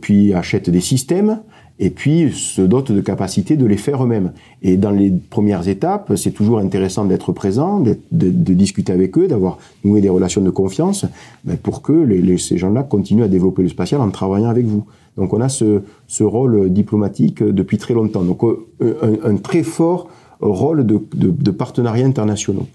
puis 0.00 0.32
achètent 0.32 0.70
des 0.70 0.80
systèmes, 0.80 1.40
et 1.78 1.90
puis 1.90 2.32
se 2.32 2.62
dotent 2.62 2.92
de 2.92 3.00
capacités 3.00 3.56
de 3.56 3.66
les 3.66 3.76
faire 3.76 4.02
eux-mêmes. 4.04 4.32
Et 4.62 4.76
dans 4.76 4.90
les 4.90 5.10
premières 5.10 5.68
étapes, 5.68 6.12
c'est 6.16 6.30
toujours 6.30 6.58
intéressant 6.58 7.04
d'être 7.04 7.32
présent, 7.32 7.80
de, 7.80 7.96
discuter 8.12 8.92
avec 8.92 9.18
eux, 9.18 9.26
d'avoir 9.26 9.58
noué 9.84 10.00
des 10.00 10.08
relations 10.08 10.40
de 10.40 10.50
confiance, 10.50 11.04
ben 11.44 11.56
pour 11.56 11.82
que 11.82 12.06
ces 12.36 12.58
gens-là 12.58 12.84
continuent 12.84 13.24
à 13.24 13.28
développer 13.28 13.62
le 13.62 13.68
spatial 13.68 14.00
en 14.00 14.10
travaillant 14.10 14.48
avec 14.48 14.66
vous. 14.66 14.84
Donc 15.16 15.32
on 15.32 15.40
a 15.40 15.48
ce, 15.48 15.82
ce 16.06 16.24
rôle 16.24 16.70
diplomatique 16.70 17.42
depuis 17.42 17.78
très 17.78 17.94
longtemps. 17.94 18.22
Donc 18.22 18.42
un, 18.80 19.30
un 19.30 19.36
très 19.36 19.62
fort 19.62 20.08
rôle 20.40 20.86
de, 20.86 21.00
de, 21.14 21.30
de 21.30 21.50
partenariats 21.50 22.06
internationaux. 22.06 22.66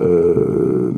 Euh, 0.00 0.92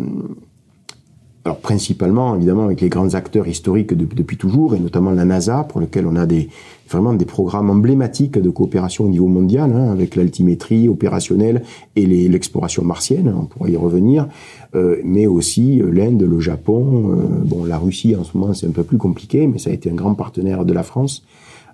alors 1.49 1.61
principalement, 1.61 2.37
évidemment, 2.37 2.65
avec 2.65 2.83
les 2.83 2.91
grands 2.91 3.15
acteurs 3.15 3.49
historiques 3.49 3.95
de, 3.95 4.05
depuis 4.05 4.37
toujours, 4.37 4.75
et 4.75 4.79
notamment 4.79 5.13
la 5.13 5.25
NASA, 5.25 5.65
pour 5.65 5.81
lequel 5.81 6.07
on 6.07 6.15
a 6.15 6.27
des, 6.27 6.51
vraiment 6.91 7.15
des 7.15 7.25
programmes 7.25 7.71
emblématiques 7.71 8.39
de 8.39 8.51
coopération 8.51 9.05
au 9.05 9.09
niveau 9.09 9.29
mondial, 9.29 9.73
hein, 9.73 9.91
avec 9.91 10.15
l'altimétrie 10.15 10.91
opérationnelle 10.91 11.63
et 11.97 12.07
l'exploration 12.07 12.85
martienne, 12.85 13.35
on 13.35 13.47
pourrait 13.47 13.73
y 13.73 13.77
revenir, 13.77 14.29
euh, 14.75 14.97
mais 15.05 15.27
aussi 15.27 15.81
l'Inde, 15.91 16.23
le 16.23 16.39
Japon, 16.39 17.13
euh, 17.13 17.15
bon, 17.45 17.65
la 17.65 17.79
Russie 17.79 18.15
en 18.15 18.25
ce 18.25 18.37
moment 18.37 18.53
c'est 18.53 18.67
un 18.67 18.73
peu 18.73 18.83
plus 18.83 18.99
compliqué, 18.99 19.47
mais 19.47 19.59
ça 19.59 19.71
a 19.71 19.73
été 19.73 19.91
un 19.91 19.95
grand 19.95 20.15
partenaire 20.15 20.67
de 20.67 20.75
la 20.75 20.83
France. 20.83 21.25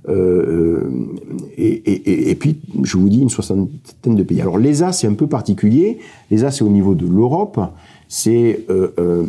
Euh, 0.09 0.89
et, 1.57 1.73
et, 1.73 2.31
et, 2.31 2.35
puis, 2.35 2.61
je 2.83 2.97
vous 2.99 3.09
dis, 3.09 3.21
une 3.21 3.31
soixantaine 3.31 4.15
de 4.15 4.23
pays. 4.23 4.41
Alors 4.41 4.59
l'ESA, 4.59 4.93
c'est 4.93 5.07
un 5.07 5.15
peu 5.15 5.27
particulier. 5.27 5.99
L'ESA, 6.31 6.51
c'est 6.51 6.65
au 6.65 6.69
niveau 6.69 6.95
de 6.95 7.07
l'Europe. 7.07 7.59
C'est 8.09 8.67
euh, 8.69 9.25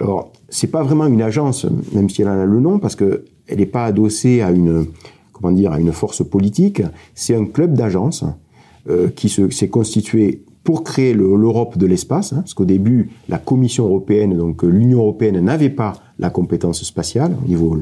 alors, 0.00 0.32
c'est 0.48 0.66
pas 0.66 0.82
vraiment 0.82 1.06
une 1.06 1.22
agence, 1.22 1.66
même 1.92 2.10
si 2.10 2.22
elle 2.22 2.28
en 2.28 2.38
a 2.38 2.44
le 2.44 2.60
nom, 2.60 2.78
parce 2.78 2.96
que 2.96 3.24
elle 3.48 3.58
n'est 3.58 3.66
pas 3.66 3.86
adossée 3.86 4.42
à 4.42 4.50
une, 4.50 4.86
comment 5.32 5.52
dire, 5.52 5.72
à 5.72 5.80
une 5.80 5.92
force 5.92 6.24
politique. 6.28 6.82
C'est 7.14 7.34
un 7.34 7.46
club 7.46 7.74
d'agences 7.74 8.24
euh, 8.90 9.08
qui 9.08 9.28
s'est 9.28 9.68
constitué 9.68 10.42
pour 10.64 10.82
créer 10.82 11.14
l'Europe 11.14 11.78
de 11.78 11.86
l'espace, 11.86 12.32
hein, 12.32 12.38
parce 12.40 12.54
qu'au 12.54 12.64
début, 12.64 13.10
la 13.28 13.38
Commission 13.38 13.86
européenne, 13.86 14.36
donc 14.36 14.64
l'Union 14.64 14.98
européenne, 14.98 15.40
n'avait 15.40 15.70
pas 15.70 15.94
la 16.18 16.28
compétence 16.28 16.82
spatiale 16.82 17.36
au 17.44 17.48
niveau, 17.48 17.78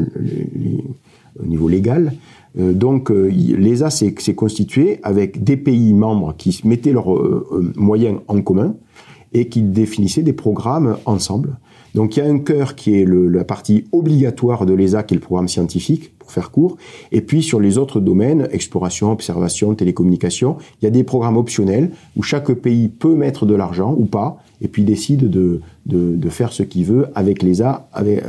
au 1.41 1.47
niveau 1.47 1.69
légal. 1.69 2.13
Euh, 2.59 2.75
donc, 2.75 3.11
euh, 3.11 3.29
l'ESA 3.29 3.91
s'est 3.91 4.35
constitué 4.35 5.01
avec 5.03 5.43
des 5.43 5.57
pays 5.57 5.95
membres 5.95 6.35
qui 6.37 6.61
mettaient 6.65 6.93
leurs 6.93 7.09
moyens 7.75 8.19
en 8.29 8.41
commun 8.43 8.77
et 9.33 9.49
qui 9.49 9.63
définissaient 9.63 10.23
des 10.23 10.33
programmes 10.33 10.97
ensemble. 11.07 11.57
Donc 11.95 12.17
il 12.17 12.25
y 12.25 12.27
a 12.27 12.29
un 12.29 12.39
cœur 12.39 12.75
qui 12.75 13.01
est 13.01 13.07
la 13.07 13.45
partie 13.45 13.85
obligatoire 13.93 14.67
de 14.67 14.75
l'ESA, 14.75 15.05
qui 15.05 15.15
est 15.15 15.17
le 15.17 15.21
programme 15.21 15.49
scientifique, 15.49 16.13
pour 16.19 16.33
faire 16.33 16.51
court. 16.51 16.77
Et 17.13 17.21
puis 17.21 17.43
sur 17.43 17.61
les 17.61 17.79
autres 17.79 18.01
domaines, 18.01 18.49
exploration, 18.51 19.13
observation, 19.13 19.75
télécommunication, 19.75 20.57
il 20.81 20.85
y 20.85 20.89
a 20.89 20.91
des 20.91 21.05
programmes 21.05 21.37
optionnels 21.37 21.91
où 22.17 22.23
chaque 22.23 22.53
pays 22.53 22.89
peut 22.89 23.15
mettre 23.15 23.47
de 23.47 23.55
l'argent 23.55 23.95
ou 23.97 24.07
pas, 24.07 24.39
et 24.61 24.69
puis 24.69 24.83
décide 24.83 25.31
de, 25.31 25.61
faire 26.31 26.53
ce 26.53 26.63
qu'il 26.63 26.85
veut 26.85 27.07
avec 27.15 27.43
l'ESA, 27.43 27.89
euh, 27.99 28.21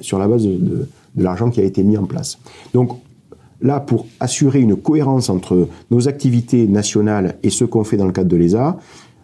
sur 0.00 0.18
la 0.18 0.26
base 0.26 0.44
de, 0.44 0.88
l'argent 1.16 1.50
qui 1.50 1.60
a 1.60 1.64
été 1.64 1.82
mis 1.82 1.96
en 1.96 2.04
place. 2.04 2.38
Donc 2.74 2.90
là, 3.62 3.80
pour 3.80 4.06
assurer 4.20 4.60
une 4.60 4.76
cohérence 4.76 5.30
entre 5.30 5.68
nos 5.90 6.08
activités 6.08 6.66
nationales 6.66 7.36
et 7.42 7.50
ce 7.50 7.64
qu'on 7.64 7.84
fait 7.84 7.96
dans 7.96 8.06
le 8.06 8.12
cadre 8.12 8.28
de 8.28 8.36
l'ESA, 8.36 8.78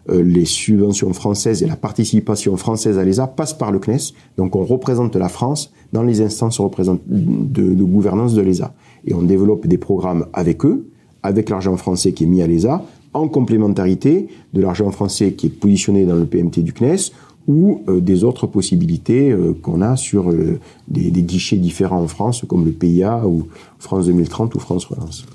les 0.09 0.45
subventions 0.45 1.13
françaises 1.13 1.63
et 1.63 1.67
la 1.67 1.75
participation 1.75 2.57
française 2.57 2.97
à 2.97 3.03
l'ESA 3.03 3.27
passent 3.27 3.53
par 3.53 3.71
le 3.71 3.79
CNES. 3.79 4.13
Donc 4.37 4.55
on 4.55 4.63
représente 4.63 5.15
la 5.15 5.29
France 5.29 5.71
dans 5.93 6.03
les 6.03 6.21
instances 6.21 6.59
de, 6.59 7.83
gouvernance 7.83 8.33
de 8.33 8.41
l'ESA. 8.41 8.73
Et 9.05 9.13
on 9.13 9.21
développe 9.21 9.67
des 9.67 9.77
programmes 9.77 10.25
avec 10.33 10.65
eux, 10.65 10.87
avec 11.21 11.49
l'argent 11.49 11.77
français 11.77 12.11
qui 12.11 12.25
est 12.25 12.27
mis 12.27 12.41
à 12.41 12.47
l'ESA, 12.47 12.83
en 13.13 13.27
complémentarité 13.27 14.27
de 14.53 14.61
l'argent 14.61 14.91
français 14.91 15.33
qui 15.33 15.47
est 15.47 15.49
positionné 15.57 16.05
dans 16.05 16.15
le 16.15 16.25
PMT 16.25 16.59
du 16.59 16.73
CNES 16.73 17.11
ou 17.47 17.81
euh, 17.87 17.99
des 17.99 18.23
autres 18.23 18.47
possibilités 18.47 19.31
euh, 19.31 19.53
qu'on 19.61 19.81
a 19.81 19.95
sur 19.95 20.31
euh, 20.31 20.59
des, 20.87 21.11
des, 21.11 21.23
guichets 21.23 21.57
différents 21.57 22.01
en 22.01 22.07
France, 22.07 22.45
comme 22.47 22.65
le 22.65 22.71
PIA 22.71 23.27
ou 23.27 23.47
France 23.79 24.05
2030 24.05 24.55
ou 24.55 24.59
France 24.59 24.85
Relance. 24.85 25.25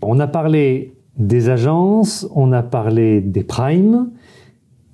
On 0.00 0.20
a 0.20 0.26
parlé 0.26 0.92
des 1.16 1.48
agences, 1.48 2.28
on 2.34 2.52
a 2.52 2.62
parlé 2.62 3.20
des 3.20 3.44
primes. 3.44 4.10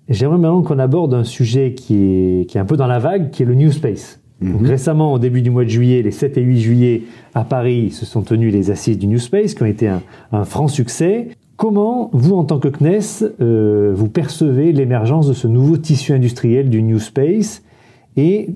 J'aimerais 0.08 0.38
maintenant 0.38 0.62
qu'on 0.62 0.78
aborde 0.78 1.14
un 1.14 1.24
sujet 1.24 1.74
qui 1.74 1.94
est, 1.94 2.48
qui 2.48 2.58
est 2.58 2.60
un 2.60 2.64
peu 2.64 2.76
dans 2.76 2.86
la 2.86 2.98
vague, 2.98 3.30
qui 3.30 3.42
est 3.42 3.46
le 3.46 3.54
New 3.54 3.70
Space. 3.70 4.20
-hmm. 4.42 4.52
Donc, 4.52 4.66
récemment, 4.66 5.12
au 5.12 5.18
début 5.18 5.42
du 5.42 5.50
mois 5.50 5.64
de 5.64 5.68
juillet, 5.68 6.02
les 6.02 6.10
7 6.10 6.38
et 6.38 6.42
8 6.42 6.60
juillet, 6.60 7.02
à 7.34 7.44
Paris, 7.44 7.90
se 7.90 8.06
sont 8.06 8.22
tenues 8.22 8.50
les 8.50 8.70
assises 8.70 8.98
du 8.98 9.06
New 9.06 9.18
Space, 9.18 9.54
qui 9.54 9.62
ont 9.62 9.66
été 9.66 9.88
un, 9.88 10.02
un 10.32 10.44
franc 10.44 10.68
succès. 10.68 11.28
Comment, 11.56 12.10
vous, 12.12 12.34
en 12.34 12.44
tant 12.44 12.58
que 12.58 12.68
CNES, 12.68 13.24
euh, 13.40 13.92
vous 13.94 14.08
percevez 14.08 14.72
l'émergence 14.72 15.28
de 15.28 15.32
ce 15.32 15.46
nouveau 15.46 15.76
tissu 15.76 16.12
industriel 16.12 16.70
du 16.70 16.82
New 16.82 16.98
Space? 16.98 17.62
Et 18.16 18.50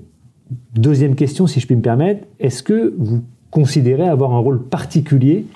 deuxième 0.74 1.14
question, 1.14 1.46
si 1.46 1.60
je 1.60 1.66
puis 1.66 1.76
me 1.76 1.82
permettre, 1.82 2.26
est-ce 2.40 2.62
que 2.62 2.94
vous 2.98 3.22
considérez 3.50 4.08
avoir 4.08 4.32
un 4.32 4.38
rôle 4.38 4.62
particulier 4.64 5.46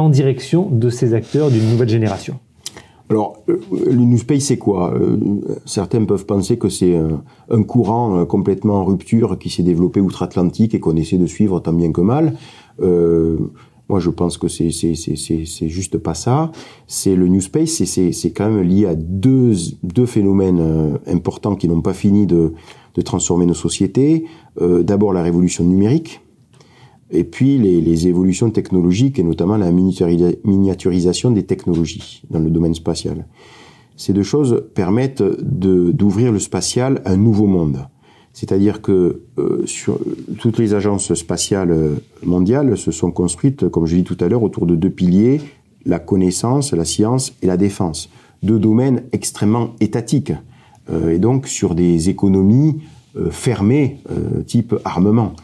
en 0.00 0.08
direction 0.08 0.68
de 0.70 0.90
ces 0.90 1.14
acteurs 1.14 1.50
d'une 1.50 1.68
nouvelle 1.70 1.88
génération 1.88 2.38
alors, 3.08 3.42
le 3.48 4.04
New 4.04 4.18
Space, 4.18 4.44
c'est 4.44 4.56
quoi? 4.56 4.94
Euh, 4.94 5.16
Certains 5.66 6.04
peuvent 6.04 6.26
penser 6.26 6.58
que 6.58 6.68
c'est 6.68 6.96
un, 7.50 7.62
courant 7.64 8.20
euh, 8.20 8.24
complètement 8.24 8.74
en 8.74 8.84
rupture 8.84 9.36
qui 9.36 9.50
s'est 9.50 9.64
développé 9.64 10.00
outre-Atlantique 10.00 10.76
et 10.76 10.78
qu'on 10.78 10.94
essaie 10.94 11.18
de 11.18 11.26
suivre 11.26 11.58
tant 11.58 11.72
bien 11.72 11.90
que 11.90 12.02
mal. 12.02 12.34
Euh, 12.80 13.36
moi, 13.90 13.98
je 13.98 14.10
pense 14.10 14.38
que 14.38 14.46
c'est 14.46 14.70
c'est 14.70 15.68
juste 15.68 15.98
pas 15.98 16.14
ça. 16.14 16.52
C'est 16.86 17.16
le 17.16 17.26
New 17.26 17.40
Space, 17.40 17.82
c'est 17.82 18.30
quand 18.30 18.48
même 18.48 18.62
lié 18.62 18.86
à 18.86 18.94
deux 18.94 20.06
phénomènes 20.06 20.60
euh, 20.60 20.98
importants 21.08 21.56
qui 21.56 21.66
n'ont 21.66 21.80
pas 21.80 21.92
fini 21.92 22.24
de 22.24 22.52
transformer 23.04 23.46
nos 23.46 23.54
sociétés. 23.54 24.26
Euh, 24.60 24.84
D'abord 24.84 25.12
la 25.12 25.24
révolution 25.24 25.64
numérique, 25.64 26.20
et 27.10 27.24
puis 27.24 27.58
les, 27.58 27.80
les, 27.80 28.08
évolutions 28.08 28.50
technologiques 28.50 29.18
et 29.18 29.22
notamment 29.22 29.56
la 29.56 29.70
miniaturisation 29.72 31.30
des 31.30 31.44
technologies 31.44 32.22
dans 32.30 32.38
le 32.38 32.50
domaine 32.50 32.74
spatial. 32.74 33.26
Ces 33.96 34.12
deux 34.12 34.22
choses 34.22 34.64
permettent 34.74 35.22
d'ouvrir 35.22 36.32
le 36.32 36.38
spatial 36.38 37.02
à 37.04 37.12
un 37.12 37.16
nouveau 37.16 37.46
monde. 37.46 37.86
C'est-à-dire 38.32 38.80
que 38.80 39.22
euh, 39.38 39.64
toutes 40.38 40.58
les 40.58 40.72
agences 40.72 41.12
spatiales 41.14 41.72
euh, 41.72 41.96
mondiales 42.22 42.78
se 42.78 42.92
sont 42.92 43.10
construites, 43.10 43.68
comme 43.68 43.86
je 43.86 43.96
l'ai 43.96 44.04
tout 44.04 44.16
à 44.20 44.28
l'heure, 44.28 44.44
autour 44.44 44.66
de 44.66 44.76
deux 44.76 44.88
piliers 44.88 45.40
la 45.86 45.98
connaissance, 45.98 46.72
la 46.72 46.84
science 46.84 47.34
et 47.42 47.46
la 47.46 47.56
défense. 47.56 48.10
Deux 48.42 48.58
domaines 48.58 49.04
extrêmement 49.12 49.74
étatiques 49.80 50.32
euh, 50.90 51.10
et 51.10 51.18
donc 51.18 51.46
sur 51.46 51.74
des 51.74 52.08
économies 52.08 52.80
euh, 53.16 53.30
fermées, 53.30 53.98
euh, 54.10 54.42
type 54.42 54.74
armement, 54.84 55.34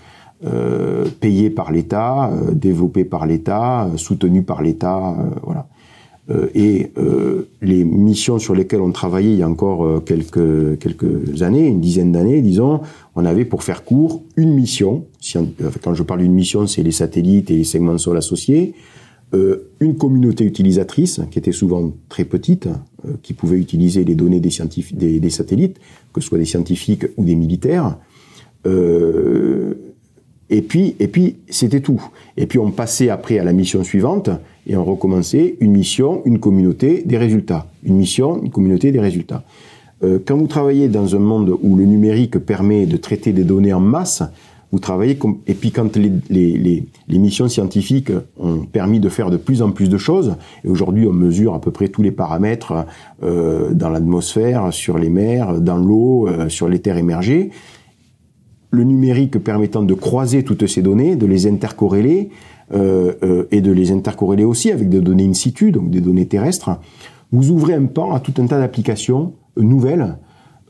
payées 1.20 1.50
par 1.50 1.72
l'État, 1.72 2.30
développées 2.52 3.04
par 3.04 3.26
l'État, 3.26 3.88
soutenues 3.96 4.42
par 4.42 4.62
l'État, 4.62 5.16
voilà. 5.42 5.66
Euh, 6.28 6.48
et 6.56 6.90
euh, 6.98 7.48
les 7.62 7.84
missions 7.84 8.40
sur 8.40 8.54
lesquelles 8.54 8.80
on 8.80 8.90
travaillait 8.90 9.32
il 9.32 9.38
y 9.38 9.42
a 9.42 9.48
encore 9.48 9.84
euh, 9.84 10.00
quelques, 10.00 10.76
quelques 10.80 11.42
années, 11.42 11.68
une 11.68 11.80
dizaine 11.80 12.10
d'années, 12.10 12.42
disons, 12.42 12.80
on 13.14 13.24
avait 13.24 13.44
pour 13.44 13.62
faire 13.62 13.84
court 13.84 14.22
une 14.34 14.52
mission. 14.52 15.04
Quand 15.82 15.94
je 15.94 16.02
parle 16.02 16.20
d'une 16.20 16.34
mission, 16.34 16.66
c'est 16.66 16.82
les 16.82 16.90
satellites 16.90 17.50
et 17.50 17.56
les 17.56 17.64
segments 17.64 17.98
sol 17.98 18.16
associés. 18.16 18.74
une 19.80 19.96
communauté 19.96 20.44
utilisatrice 20.44 21.20
qui 21.30 21.38
était 21.38 21.52
souvent 21.52 21.92
très 22.08 22.24
petite, 22.24 22.68
qui 23.22 23.32
pouvait 23.34 23.58
utiliser 23.58 24.04
les 24.04 24.14
données 24.14 24.40
des, 24.40 24.50
des, 24.92 25.20
des, 25.20 25.30
satellites, 25.30 25.78
que 26.12 26.20
ce 26.20 26.28
soit 26.28 26.38
des 26.38 26.44
scientifiques 26.44 27.06
ou 27.16 27.24
des 27.24 27.34
militaires. 27.34 27.98
Et 30.50 30.62
puis, 30.62 30.94
et 31.00 31.08
puis 31.08 31.36
c'était 31.48 31.80
tout. 31.80 32.02
Et 32.36 32.46
puis 32.46 32.58
on 32.58 32.70
passait 32.70 33.08
après 33.08 33.38
à 33.38 33.44
la 33.44 33.52
mission 33.52 33.82
suivante, 33.84 34.30
et 34.66 34.76
on 34.76 34.84
recommençait 34.84 35.56
une 35.60 35.72
mission, 35.72 36.22
une 36.24 36.38
communauté, 36.38 37.02
des 37.04 37.18
résultats. 37.18 37.66
Une 37.84 37.96
mission, 37.96 38.42
une 38.42 38.50
communauté, 38.50 38.92
des 38.92 39.00
résultats. 39.00 39.44
Euh, 40.02 40.18
quand 40.24 40.36
vous 40.36 40.46
travaillez 40.46 40.88
dans 40.88 41.16
un 41.16 41.20
monde 41.20 41.56
où 41.62 41.76
le 41.76 41.84
numérique 41.84 42.38
permet 42.38 42.86
de 42.86 42.96
traiter 42.96 43.32
des 43.32 43.44
données 43.44 43.72
en 43.72 43.80
masse, 43.80 44.22
vous 44.72 44.78
travaillez 44.78 45.16
comme... 45.16 45.38
et 45.46 45.54
puis 45.54 45.70
quand 45.70 45.96
les, 45.96 46.12
les, 46.28 46.58
les, 46.58 46.86
les, 47.08 47.18
missions 47.18 47.48
scientifiques 47.48 48.10
ont 48.38 48.58
permis 48.58 49.00
de 49.00 49.08
faire 49.08 49.30
de 49.30 49.36
plus 49.36 49.62
en 49.62 49.70
plus 49.70 49.88
de 49.88 49.96
choses, 49.96 50.34
et 50.64 50.68
aujourd'hui 50.68 51.06
on 51.06 51.12
mesure 51.12 51.54
à 51.54 51.60
peu 51.60 51.70
près 51.70 51.88
tous 51.88 52.02
les 52.02 52.10
paramètres 52.10 52.84
euh, 53.22 53.72
dans 53.72 53.88
l'atmosphère, 53.88 54.72
sur 54.72 54.98
les 54.98 55.08
mers, 55.08 55.60
dans 55.60 55.78
l'eau, 55.78 56.28
euh, 56.28 56.48
sur 56.48 56.68
les 56.68 56.80
terres 56.80 56.98
émergées, 56.98 57.50
le 58.76 58.84
numérique 58.84 59.42
permettant 59.42 59.82
de 59.82 59.94
croiser 59.94 60.44
toutes 60.44 60.66
ces 60.66 60.82
données, 60.82 61.16
de 61.16 61.26
les 61.26 61.46
intercorréler, 61.48 62.30
euh, 62.74 63.12
euh, 63.22 63.44
et 63.52 63.60
de 63.60 63.70
les 63.70 63.92
intercorréler 63.92 64.44
aussi 64.44 64.72
avec 64.72 64.88
des 64.88 65.00
données 65.00 65.24
in 65.24 65.34
situ, 65.34 65.70
donc 65.70 65.88
des 65.88 66.00
données 66.00 66.26
terrestres, 66.26 66.70
vous 67.30 67.50
ouvrez 67.50 67.74
un 67.74 67.84
pan 67.84 68.12
à 68.12 68.18
tout 68.18 68.34
un 68.38 68.46
tas 68.46 68.58
d'applications 68.58 69.34
nouvelles 69.56 70.16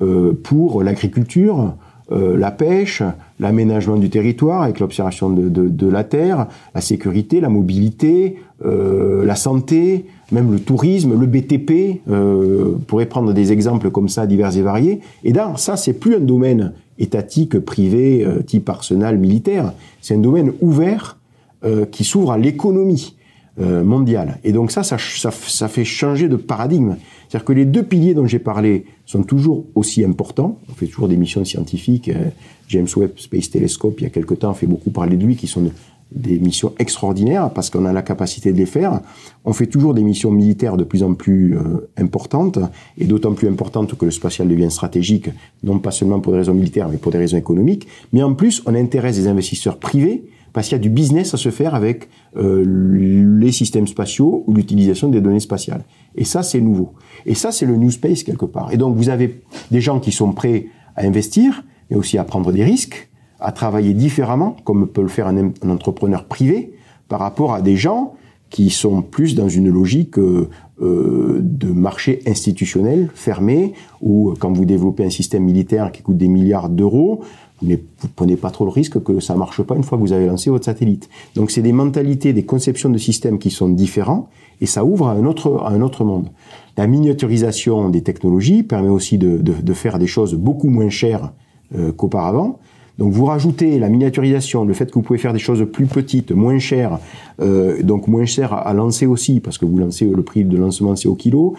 euh, 0.02 0.32
pour 0.42 0.82
l'agriculture, 0.82 1.74
la 2.08 2.52
pêche, 2.52 3.02
l'aménagement 3.40 3.96
du 3.96 4.10
territoire 4.10 4.62
avec 4.62 4.78
l'observation 4.78 5.28
de, 5.28 5.88
la 5.88 6.04
terre, 6.04 6.46
la 6.72 6.80
sécurité, 6.80 7.40
la 7.40 7.48
mobilité, 7.48 8.36
la 8.62 9.34
santé, 9.34 10.06
même 10.32 10.52
le 10.52 10.58
tourisme, 10.58 11.18
le 11.18 11.26
BTP, 11.26 12.00
euh, 12.08 12.76
pourrait 12.86 13.06
prendre 13.06 13.32
des 13.32 13.52
exemples 13.52 13.90
comme 13.90 14.08
ça 14.08 14.26
divers 14.26 14.56
et 14.56 14.62
variés. 14.62 15.00
Et 15.24 15.32
là, 15.32 15.52
ça, 15.56 15.76
c'est 15.76 15.92
plus 15.92 16.16
un 16.16 16.20
domaine 16.20 16.72
étatique, 16.98 17.58
privé, 17.58 18.24
euh, 18.24 18.42
type 18.42 18.68
arsenal 18.68 19.18
militaire. 19.18 19.72
C'est 20.00 20.14
un 20.14 20.18
domaine 20.18 20.52
ouvert 20.60 21.18
euh, 21.64 21.86
qui 21.86 22.04
s'ouvre 22.04 22.32
à 22.32 22.38
l'économie 22.38 23.16
euh, 23.60 23.84
mondiale. 23.84 24.38
Et 24.44 24.52
donc 24.52 24.70
ça, 24.70 24.82
ça, 24.82 24.96
ça, 24.98 25.30
ça, 25.30 25.68
fait 25.68 25.84
changer 25.84 26.28
de 26.28 26.36
paradigme. 26.36 26.96
C'est-à-dire 27.28 27.44
que 27.44 27.52
les 27.52 27.64
deux 27.64 27.82
piliers 27.82 28.14
dont 28.14 28.26
j'ai 28.26 28.38
parlé 28.38 28.84
sont 29.04 29.22
toujours 29.22 29.64
aussi 29.74 30.04
importants. 30.04 30.58
On 30.70 30.74
fait 30.74 30.86
toujours 30.86 31.08
des 31.08 31.16
missions 31.16 31.44
scientifiques. 31.44 32.10
James 32.68 32.88
Webb 32.96 33.12
Space 33.16 33.50
Telescope, 33.50 34.00
il 34.00 34.04
y 34.04 34.06
a 34.06 34.10
quelque 34.10 34.34
temps, 34.34 34.50
on 34.50 34.54
fait 34.54 34.66
beaucoup 34.66 34.90
parler 34.90 35.16
de 35.16 35.24
lui, 35.24 35.36
qui 35.36 35.46
sont 35.46 35.70
des 36.12 36.38
missions 36.38 36.72
extraordinaires 36.78 37.50
parce 37.50 37.68
qu'on 37.68 37.84
a 37.84 37.92
la 37.92 38.02
capacité 38.02 38.52
de 38.52 38.58
les 38.58 38.66
faire. 38.66 39.00
On 39.44 39.52
fait 39.52 39.66
toujours 39.66 39.92
des 39.92 40.02
missions 40.02 40.30
militaires 40.30 40.76
de 40.76 40.84
plus 40.84 41.02
en 41.02 41.14
plus 41.14 41.56
euh, 41.56 41.88
importantes 41.96 42.58
et 42.96 43.04
d'autant 43.04 43.32
plus 43.34 43.48
importantes 43.48 43.96
que 43.96 44.04
le 44.04 44.10
spatial 44.10 44.48
devient 44.48 44.70
stratégique, 44.70 45.30
non 45.64 45.78
pas 45.78 45.90
seulement 45.90 46.20
pour 46.20 46.32
des 46.32 46.38
raisons 46.38 46.54
militaires, 46.54 46.88
mais 46.88 46.96
pour 46.96 47.12
des 47.12 47.18
raisons 47.18 47.36
économiques. 47.36 47.88
Mais 48.12 48.22
en 48.22 48.34
plus, 48.34 48.62
on 48.66 48.74
intéresse 48.74 49.16
des 49.16 49.26
investisseurs 49.26 49.78
privés 49.78 50.24
parce 50.52 50.68
qu'il 50.68 50.76
y 50.76 50.80
a 50.80 50.82
du 50.82 50.88
business 50.88 51.34
à 51.34 51.36
se 51.36 51.50
faire 51.50 51.74
avec 51.74 52.08
euh, 52.36 52.64
les 53.38 53.52
systèmes 53.52 53.86
spatiaux 53.86 54.42
ou 54.46 54.54
l'utilisation 54.54 55.08
des 55.08 55.20
données 55.20 55.40
spatiales. 55.40 55.82
Et 56.14 56.24
ça, 56.24 56.42
c'est 56.42 56.60
nouveau. 56.62 56.94
Et 57.26 57.34
ça, 57.34 57.52
c'est 57.52 57.66
le 57.66 57.76
new 57.76 57.90
space 57.90 58.22
quelque 58.22 58.46
part. 58.46 58.72
Et 58.72 58.78
donc, 58.78 58.96
vous 58.96 59.10
avez 59.10 59.42
des 59.70 59.82
gens 59.82 60.00
qui 60.00 60.12
sont 60.12 60.32
prêts 60.32 60.68
à 60.94 61.04
investir, 61.04 61.62
mais 61.90 61.96
aussi 61.96 62.16
à 62.16 62.24
prendre 62.24 62.52
des 62.52 62.64
risques, 62.64 63.10
à 63.40 63.52
travailler 63.52 63.94
différemment, 63.94 64.56
comme 64.64 64.86
peut 64.86 65.02
le 65.02 65.08
faire 65.08 65.28
un, 65.28 65.36
un 65.62 65.70
entrepreneur 65.70 66.24
privé, 66.24 66.72
par 67.08 67.20
rapport 67.20 67.54
à 67.54 67.62
des 67.62 67.76
gens 67.76 68.14
qui 68.50 68.70
sont 68.70 69.02
plus 69.02 69.34
dans 69.34 69.48
une 69.48 69.68
logique 69.68 70.18
euh, 70.18 70.48
euh, 70.80 71.40
de 71.42 71.68
marché 71.72 72.22
institutionnel 72.26 73.10
fermé, 73.14 73.74
où 74.00 74.34
quand 74.38 74.52
vous 74.52 74.64
développez 74.64 75.04
un 75.04 75.10
système 75.10 75.44
militaire 75.44 75.90
qui 75.92 76.02
coûte 76.02 76.16
des 76.16 76.28
milliards 76.28 76.68
d'euros, 76.68 77.22
vous 77.60 77.68
ne 77.68 77.76
prenez 78.14 78.36
pas 78.36 78.50
trop 78.50 78.64
le 78.64 78.70
risque 78.70 79.02
que 79.02 79.18
ça 79.18 79.34
marche 79.34 79.62
pas 79.62 79.74
une 79.74 79.82
fois 79.82 79.96
que 79.98 80.02
vous 80.02 80.12
avez 80.12 80.26
lancé 80.26 80.50
votre 80.50 80.66
satellite. 80.66 81.08
Donc 81.34 81.50
c'est 81.50 81.62
des 81.62 81.72
mentalités, 81.72 82.32
des 82.32 82.44
conceptions 82.44 82.90
de 82.90 82.98
systèmes 82.98 83.38
qui 83.38 83.50
sont 83.50 83.68
différents, 83.68 84.28
et 84.60 84.66
ça 84.66 84.84
ouvre 84.84 85.08
à 85.08 85.12
un 85.12 85.24
autre, 85.24 85.62
à 85.64 85.70
un 85.70 85.80
autre 85.80 86.04
monde. 86.04 86.28
La 86.76 86.86
miniaturisation 86.86 87.88
des 87.88 88.02
technologies 88.02 88.62
permet 88.62 88.90
aussi 88.90 89.18
de, 89.18 89.38
de, 89.38 89.54
de 89.54 89.72
faire 89.72 89.98
des 89.98 90.06
choses 90.06 90.34
beaucoup 90.34 90.68
moins 90.68 90.90
chères 90.90 91.32
euh, 91.74 91.92
qu'auparavant. 91.92 92.58
Donc 92.98 93.12
vous 93.12 93.26
rajoutez 93.26 93.78
la 93.78 93.88
miniaturisation, 93.88 94.64
le 94.64 94.72
fait 94.72 94.86
que 94.86 94.94
vous 94.94 95.02
pouvez 95.02 95.18
faire 95.18 95.32
des 95.32 95.38
choses 95.38 95.66
plus 95.70 95.86
petites, 95.86 96.32
moins 96.32 96.58
chères, 96.58 96.98
euh, 97.40 97.82
donc 97.82 98.08
moins 98.08 98.24
chères 98.24 98.54
à, 98.54 98.72
lancer 98.72 99.06
aussi, 99.06 99.40
parce 99.40 99.58
que 99.58 99.66
vous 99.66 99.78
lancez 99.78 100.06
le 100.06 100.22
prix 100.22 100.44
de 100.44 100.56
lancement 100.56 100.96
c'est 100.96 101.08
au 101.08 101.14
kilo, 101.14 101.54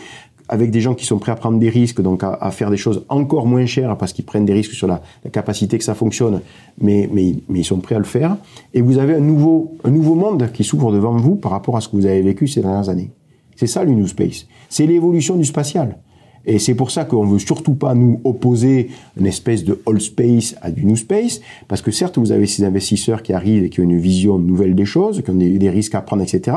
avec 0.50 0.71
des 0.71 0.82
gens 0.82 0.95
qui 0.95 1.06
sont 1.06 1.19
prêts 1.19 1.32
à 1.32 1.36
prendre 1.36 1.60
des 1.60 1.69
risques, 1.69 2.02
donc 2.02 2.23
à, 2.23 2.34
à 2.34 2.50
faire 2.50 2.71
des 2.71 2.78
choses 2.78 3.06
encore 3.10 3.45
moins 3.45 3.65
chères 3.65 3.97
parce 3.97 4.13
qu'ils 4.13 4.26
prennent 4.26 4.45
des 4.45 4.54
risques 4.54 4.71
sur 4.71 4.88
la, 4.88 5.02
la, 5.23 5.30
capacité 5.30 5.78
que 5.78 5.84
ça 5.84 5.93
fonctionne, 5.93 6.41
mais, 6.80 7.08
mais, 7.12 7.36
mais 7.50 7.60
ils 7.60 7.65
sont 7.65 7.78
prêts 7.78 7.95
à 7.95 8.00
le 8.00 8.06
faire. 8.06 8.38
Et 8.73 8.82
vous 8.82 8.97
avez 8.97 9.13
un 9.13 9.19
nouveau, 9.19 9.78
un 9.84 9.91
nouveau 9.91 10.15
monde 10.15 10.52
qui 10.52 10.63
s'ouvre 10.63 10.91
devant 10.91 11.17
vous 11.17 11.36
par 11.36 11.52
rapport 11.52 11.78
à 11.78 11.82
ce 11.82 11.89
que 11.89 11.97
vous 11.97 12.06
avez 12.06 12.21
vécu 12.21 12.47
ces 12.47 12.62
dernières 12.62 12.89
années. 12.89 13.12
C'est 13.56 13.67
ça 13.67 13.84
le 13.84 13.91
New 13.91 14.08
Space. 14.08 14.47
C'est 14.69 14.88
l'évolution 14.88 15.36
du 15.36 15.45
spatial. 15.45 15.97
Et 16.48 16.60
c'est 16.60 16.76
pour 16.76 16.92
ça 16.92 17.04
qu'on 17.04 17.26
veut 17.26 17.40
surtout 17.40 17.76
pas 17.76 17.94
nous 17.94 18.22
opposer 18.24 18.90
une 19.20 19.28
espèce 19.28 19.66
de 19.66 19.82
old 19.86 20.00
space 20.02 20.56
à 20.62 20.72
du 20.72 20.86
new 20.86 20.96
space, 20.96 21.42
parce 21.68 21.82
que 21.82 21.92
certes 21.92 22.18
vous 22.18 22.32
avez 22.32 22.48
ces 22.48 22.64
investisseurs 22.64 23.22
qui 23.22 23.34
arrivent 23.34 23.66
et 23.66 23.70
qui 23.70 23.82
ont 23.82 23.84
une 23.84 24.00
vision 24.00 24.40
nouvelle 24.40 24.74
des 24.74 24.86
choses, 24.86 25.22
qui 25.22 25.30
ont 25.30 25.36
des, 25.36 25.70
risques 25.70 25.96
à 25.96 26.02
prendre, 26.02 26.24
etc. 26.24 26.56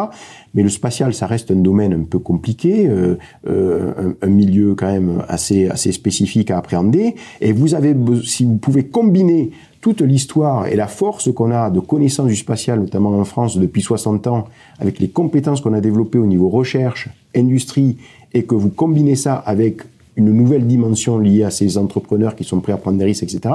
Mais 0.55 0.62
le 0.62 0.68
spatial, 0.68 1.12
ça 1.12 1.26
reste 1.26 1.50
un 1.50 1.57
domaine 1.57 1.92
un 1.92 2.05
peu 2.05 2.20
compliqué, 2.20 2.87
euh, 2.87 3.16
euh, 3.48 4.14
un, 4.22 4.26
un, 4.26 4.31
milieu 4.31 4.76
quand 4.76 4.90
même 4.90 5.24
assez 5.26 5.68
assez 5.68 5.90
spécifique 5.90 6.53
à 6.53 6.59
appréhender. 6.59 7.16
Et 7.40 7.53
vous 7.53 7.74
avez, 7.74 7.94
si 8.24 8.44
vous 8.44 8.57
pouvez 8.57 8.85
combiner 8.85 9.50
toute 9.80 10.02
l'histoire 10.02 10.66
et 10.66 10.76
la 10.76 10.86
force 10.86 11.32
qu'on 11.32 11.50
a 11.50 11.70
de 11.70 11.80
connaissance 11.80 12.26
du 12.26 12.36
spatial, 12.36 12.80
notamment 12.80 13.18
en 13.18 13.24
France 13.24 13.56
depuis 13.56 13.82
60 13.82 14.26
ans, 14.26 14.46
avec 14.78 14.98
les 14.98 15.08
compétences 15.08 15.60
qu'on 15.60 15.72
a 15.72 15.80
développées 15.80 16.18
au 16.18 16.26
niveau 16.26 16.48
recherche, 16.48 17.08
industrie 17.34 17.96
et 18.34 18.42
que 18.44 18.54
vous 18.54 18.68
combinez 18.68 19.16
ça 19.16 19.34
avec 19.34 19.82
une 20.16 20.32
nouvelle 20.32 20.66
dimension 20.66 21.18
liée 21.18 21.44
à 21.44 21.50
ces 21.50 21.78
entrepreneurs 21.78 22.36
qui 22.36 22.44
sont 22.44 22.60
prêts 22.60 22.72
à 22.72 22.76
prendre 22.76 22.98
des 22.98 23.04
risques, 23.04 23.22
etc., 23.22 23.54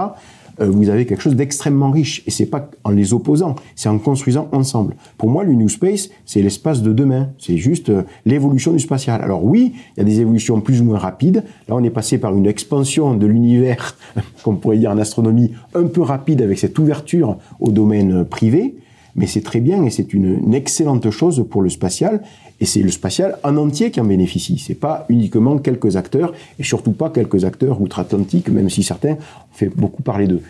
vous 0.60 0.89
avez 0.89 1.06
quelque 1.06 1.22
chose 1.22 1.36
d'extrêmement 1.36 1.91
riche. 1.91 2.24
Et 2.28 2.32
c'est 2.32 2.46
pas 2.46 2.70
en 2.84 2.91
les 2.91 3.13
opposant, 3.13 3.56
c'est 3.76 3.89
en 3.89 3.98
construisant 3.98 4.48
ensemble. 4.52 4.96
Pour 5.18 5.30
moi, 5.30 5.44
le 5.44 5.54
New 5.54 5.70
Space, 5.70 6.10
c'est 6.26 6.41
l'espace 6.41 6.82
de 6.82 6.94
demain. 6.94 7.30
C'est 7.38 7.58
juste 7.58 7.89
euh, 7.89 8.04
l'évolution 8.26 8.72
du 8.72 8.80
spatial. 8.80 9.22
Alors 9.22 9.44
oui, 9.44 9.74
il 9.96 10.00
y 10.00 10.02
a 10.02 10.04
des 10.04 10.22
évolutions 10.22 10.62
plus 10.62 10.82
ou 10.82 10.86
moins 10.86 10.98
rapides. 10.98 11.44
Là, 11.68 11.76
on 11.76 11.84
est 11.84 11.89
passé 11.89 12.18
par 12.18 12.36
une 12.36 12.46
expansion 12.46 13.15
de 13.15 13.26
l'univers, 13.26 13.98
qu'on 14.44 14.56
pourrait 14.56 14.78
dire 14.78 14.91
en 14.91 14.98
astronomie, 14.98 15.52
un 15.74 15.88
peu 15.88 16.02
rapide 16.02 16.41
avec 16.41 16.60
cette 16.60 16.78
ouverture 16.80 17.38
au 17.60 17.72
domaine 17.72 18.26
privé. 18.26 18.76
Mais 19.15 19.28
c'est 19.28 19.41
très 19.41 19.62
bien 19.62 19.84
et 19.84 19.89
c'est 19.89 20.13
une, 20.13 20.54
excellente 20.54 21.10
chose 21.10 21.45
pour 21.49 21.62
le 21.62 21.69
spatial. 21.69 22.21
Et 22.60 22.65
c'est 22.65 22.82
le 22.82 22.91
spatial 22.91 23.38
en 23.43 23.58
entier 23.58 23.91
qui 23.91 23.99
en 23.99 24.06
bénéficie. 24.06 24.62
C'est 24.65 24.75
pas 24.75 25.06
uniquement 25.10 25.58
quelques 25.58 25.95
acteurs, 25.95 26.34
et 26.60 26.63
surtout 26.63 26.91
pas 26.91 27.10
quelques 27.10 27.43
acteurs 27.43 27.82
outre-Atlantique, 27.82 28.49
même 28.49 28.69
si 28.69 28.84
certains 28.84 29.13
ont 29.13 29.54
fait 29.54 29.69
beaucoup 29.75 30.04
parler 30.04 30.28
d'eux. 30.28 30.41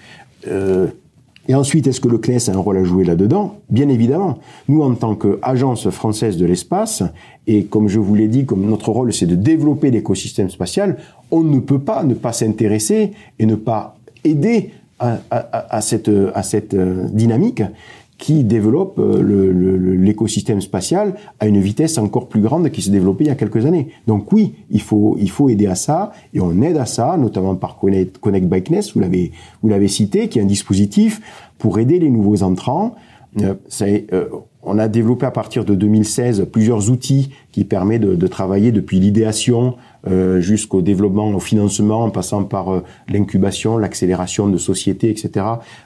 Euh, 0.47 0.87
et 1.47 1.53
ensuite, 1.53 1.85
est-ce 1.85 2.01
que 2.01 2.07
le 2.07 2.17
CNES 2.17 2.49
a 2.49 2.53
un 2.53 2.57
rôle 2.57 2.77
à 2.77 2.83
jouer 2.83 3.03
là-dedans? 3.03 3.59
Bien 3.69 3.89
évidemment. 3.89 4.39
Nous, 4.67 4.81
en 4.81 4.95
tant 4.95 5.15
qu'agence 5.15 5.89
française 5.89 6.37
de 6.37 6.45
l'espace, 6.45 7.03
et 7.45 7.65
comme 7.65 7.87
je 7.87 7.99
vous 7.99 8.15
l'ai 8.15 8.27
dit, 8.27 8.45
comme 8.45 8.65
notre 8.65 8.89
rôle 8.89 9.13
c'est 9.13 9.27
de 9.27 9.35
développer 9.35 9.91
l'écosystème 9.91 10.49
spatial, 10.49 10.97
on 11.29 11.41
ne 11.41 11.59
peut 11.59 11.79
pas 11.79 12.03
ne 12.03 12.15
pas 12.15 12.33
s'intéresser 12.33 13.11
et 13.37 13.45
ne 13.45 13.55
pas 13.55 13.97
aider 14.23 14.71
à, 14.99 15.81
cette, 15.81 16.09
à 16.33 16.41
cette 16.41 16.73
euh, 16.73 17.07
dynamique 17.11 17.61
qui 18.17 18.43
développe 18.43 18.97
euh, 18.99 19.95
l'écosystème 19.97 20.61
spatial 20.61 21.15
à 21.39 21.47
une 21.47 21.59
vitesse 21.59 21.97
encore 21.97 22.27
plus 22.27 22.41
grande 22.41 22.69
qui 22.69 22.81
se 22.81 22.89
développait 22.89 23.25
il 23.25 23.27
y 23.27 23.31
a 23.31 23.35
quelques 23.35 23.65
années. 23.65 23.89
Donc 24.07 24.31
oui, 24.31 24.55
il 24.71 24.81
faut 24.81 25.17
il 25.19 25.29
faut 25.29 25.49
aider 25.49 25.67
à 25.67 25.75
ça 25.75 26.11
et 26.33 26.39
on 26.39 26.61
aide 26.61 26.77
à 26.77 26.85
ça, 26.85 27.17
notamment 27.17 27.55
par 27.55 27.77
Connect, 27.77 28.17
Connect 28.19 28.47
Bikeness, 28.47 28.93
vous 28.93 29.01
l'avez 29.69 29.87
cité, 29.87 30.29
qui 30.29 30.39
est 30.39 30.41
un 30.41 30.45
dispositif 30.45 31.21
pour 31.57 31.79
aider 31.79 31.99
les 31.99 32.09
nouveaux 32.09 32.43
entrants. 32.43 32.95
Euh, 33.41 33.53
euh, 33.81 34.27
on 34.65 34.77
a 34.77 34.87
développé 34.87 35.25
à 35.25 35.31
partir 35.31 35.65
de 35.65 35.75
2016 35.75 36.47
plusieurs 36.51 36.89
outils 36.89 37.31
qui 37.51 37.63
permettent 37.63 38.01
de, 38.01 38.15
de 38.15 38.27
travailler 38.27 38.71
depuis 38.71 38.99
l'idéation 38.99 39.75
euh, 40.07 40.39
jusqu'au 40.39 40.83
développement, 40.83 41.29
au 41.29 41.39
financement, 41.39 42.03
en 42.03 42.11
passant 42.11 42.43
par 42.43 42.71
euh, 42.71 42.83
l'incubation, 43.09 43.79
l'accélération 43.79 44.47
de 44.47 44.57
sociétés, 44.57 45.09
etc. 45.09 45.43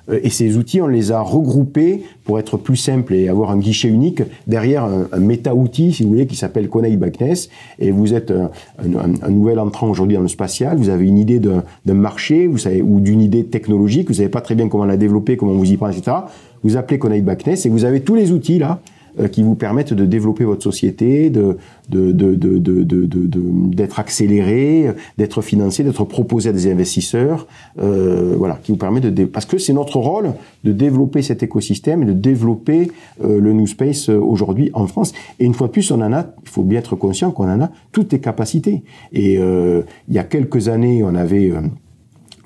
Euh, 0.09 0.19
et 0.21 0.29
ces 0.29 0.57
outils, 0.57 0.81
on 0.81 0.87
les 0.87 1.13
a 1.13 1.21
regroupés 1.21 2.03
pour 2.25 2.37
être 2.37 2.57
plus 2.57 2.75
simples 2.75 3.13
et 3.13 3.29
avoir 3.29 3.51
un 3.51 3.57
guichet 3.57 3.87
unique 3.87 4.21
derrière 4.45 4.83
un, 4.83 5.07
un 5.13 5.19
méta-outil, 5.19 5.93
si 5.93 6.03
vous 6.03 6.09
voulez, 6.09 6.27
qui 6.27 6.35
s'appelle 6.35 6.67
Connect 6.67 6.99
Backness. 6.99 7.49
Et 7.79 7.91
vous 7.91 8.13
êtes 8.13 8.31
un, 8.31 8.51
un, 8.79 9.13
un 9.21 9.29
nouvel 9.29 9.57
entrant 9.57 9.89
aujourd'hui 9.89 10.17
dans 10.17 10.21
le 10.21 10.27
spatial, 10.27 10.77
vous 10.77 10.89
avez 10.89 11.07
une 11.07 11.17
idée 11.17 11.39
d'un 11.39 11.63
marché, 11.93 12.45
vous 12.47 12.57
savez, 12.57 12.81
ou 12.81 12.99
d'une 12.99 13.21
idée 13.21 13.45
technologique, 13.45 14.09
vous 14.09 14.15
savez 14.15 14.27
pas 14.27 14.41
très 14.41 14.55
bien 14.55 14.67
comment 14.67 14.85
la 14.85 14.97
développer, 14.97 15.37
comment 15.37 15.53
vous 15.53 15.71
y 15.71 15.77
prendre, 15.77 15.95
etc. 15.95 16.17
Vous 16.63 16.77
appelez 16.77 16.99
Connect 16.99 17.25
Backness 17.25 17.65
et 17.65 17.69
vous 17.69 17.85
avez 17.85 18.01
tous 18.01 18.15
les 18.15 18.31
outils 18.31 18.59
là 18.59 18.81
euh, 19.19 19.27
qui 19.27 19.43
vous 19.43 19.55
permettent 19.55 19.93
de 19.93 20.05
développer 20.05 20.43
votre 20.43 20.63
société, 20.63 21.29
de 21.29 21.57
d'être 21.89 22.15
de, 22.15 22.33
de, 22.33 22.59
de, 22.59 23.87
accéléré, 23.97 24.93
d'être 25.17 25.41
financé, 25.41 25.83
d'être 25.83 26.03
proposé 26.05 26.49
à 26.49 26.53
des 26.53 26.71
investisseurs, 26.71 27.47
euh, 27.79 28.35
voilà, 28.37 28.59
qui 28.61 28.71
vous 28.71 28.77
permet 28.77 29.01
de 29.01 29.25
parce 29.25 29.45
que 29.45 29.57
c'est 29.57 29.73
notre 29.73 29.97
rôle 29.97 30.33
de 30.63 30.71
développer 30.71 31.21
cet 31.21 31.43
écosystème 31.43 32.03
et 32.03 32.05
de 32.05 32.13
développer 32.13 32.91
euh, 33.23 33.39
le 33.39 33.53
New 33.53 33.67
Space 33.67 34.09
euh, 34.09 34.17
aujourd'hui 34.17 34.69
en 34.73 34.87
France. 34.87 35.13
Et 35.39 35.45
une 35.45 35.53
fois 35.53 35.67
de 35.67 35.71
plus, 35.71 35.89
on 35.91 36.01
en 36.01 36.13
a, 36.13 36.27
il 36.43 36.49
faut 36.49 36.63
bien 36.63 36.79
être 36.79 36.95
conscient 36.95 37.31
qu'on 37.31 37.49
en 37.49 37.61
a 37.61 37.71
toutes 37.91 38.11
les 38.13 38.19
capacités. 38.19 38.83
Et 39.11 39.37
euh, 39.39 39.81
il 40.07 40.13
y 40.13 40.19
a 40.19 40.23
quelques 40.23 40.67
années, 40.67 41.03
on 41.03 41.15
avait 41.15 41.51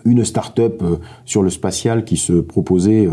une 0.06 0.26
start-up 0.26 0.84
sur 1.26 1.44
le 1.44 1.50
spatial 1.50 2.06
qui 2.06 2.18
se 2.18 2.34
proposait 2.34 3.08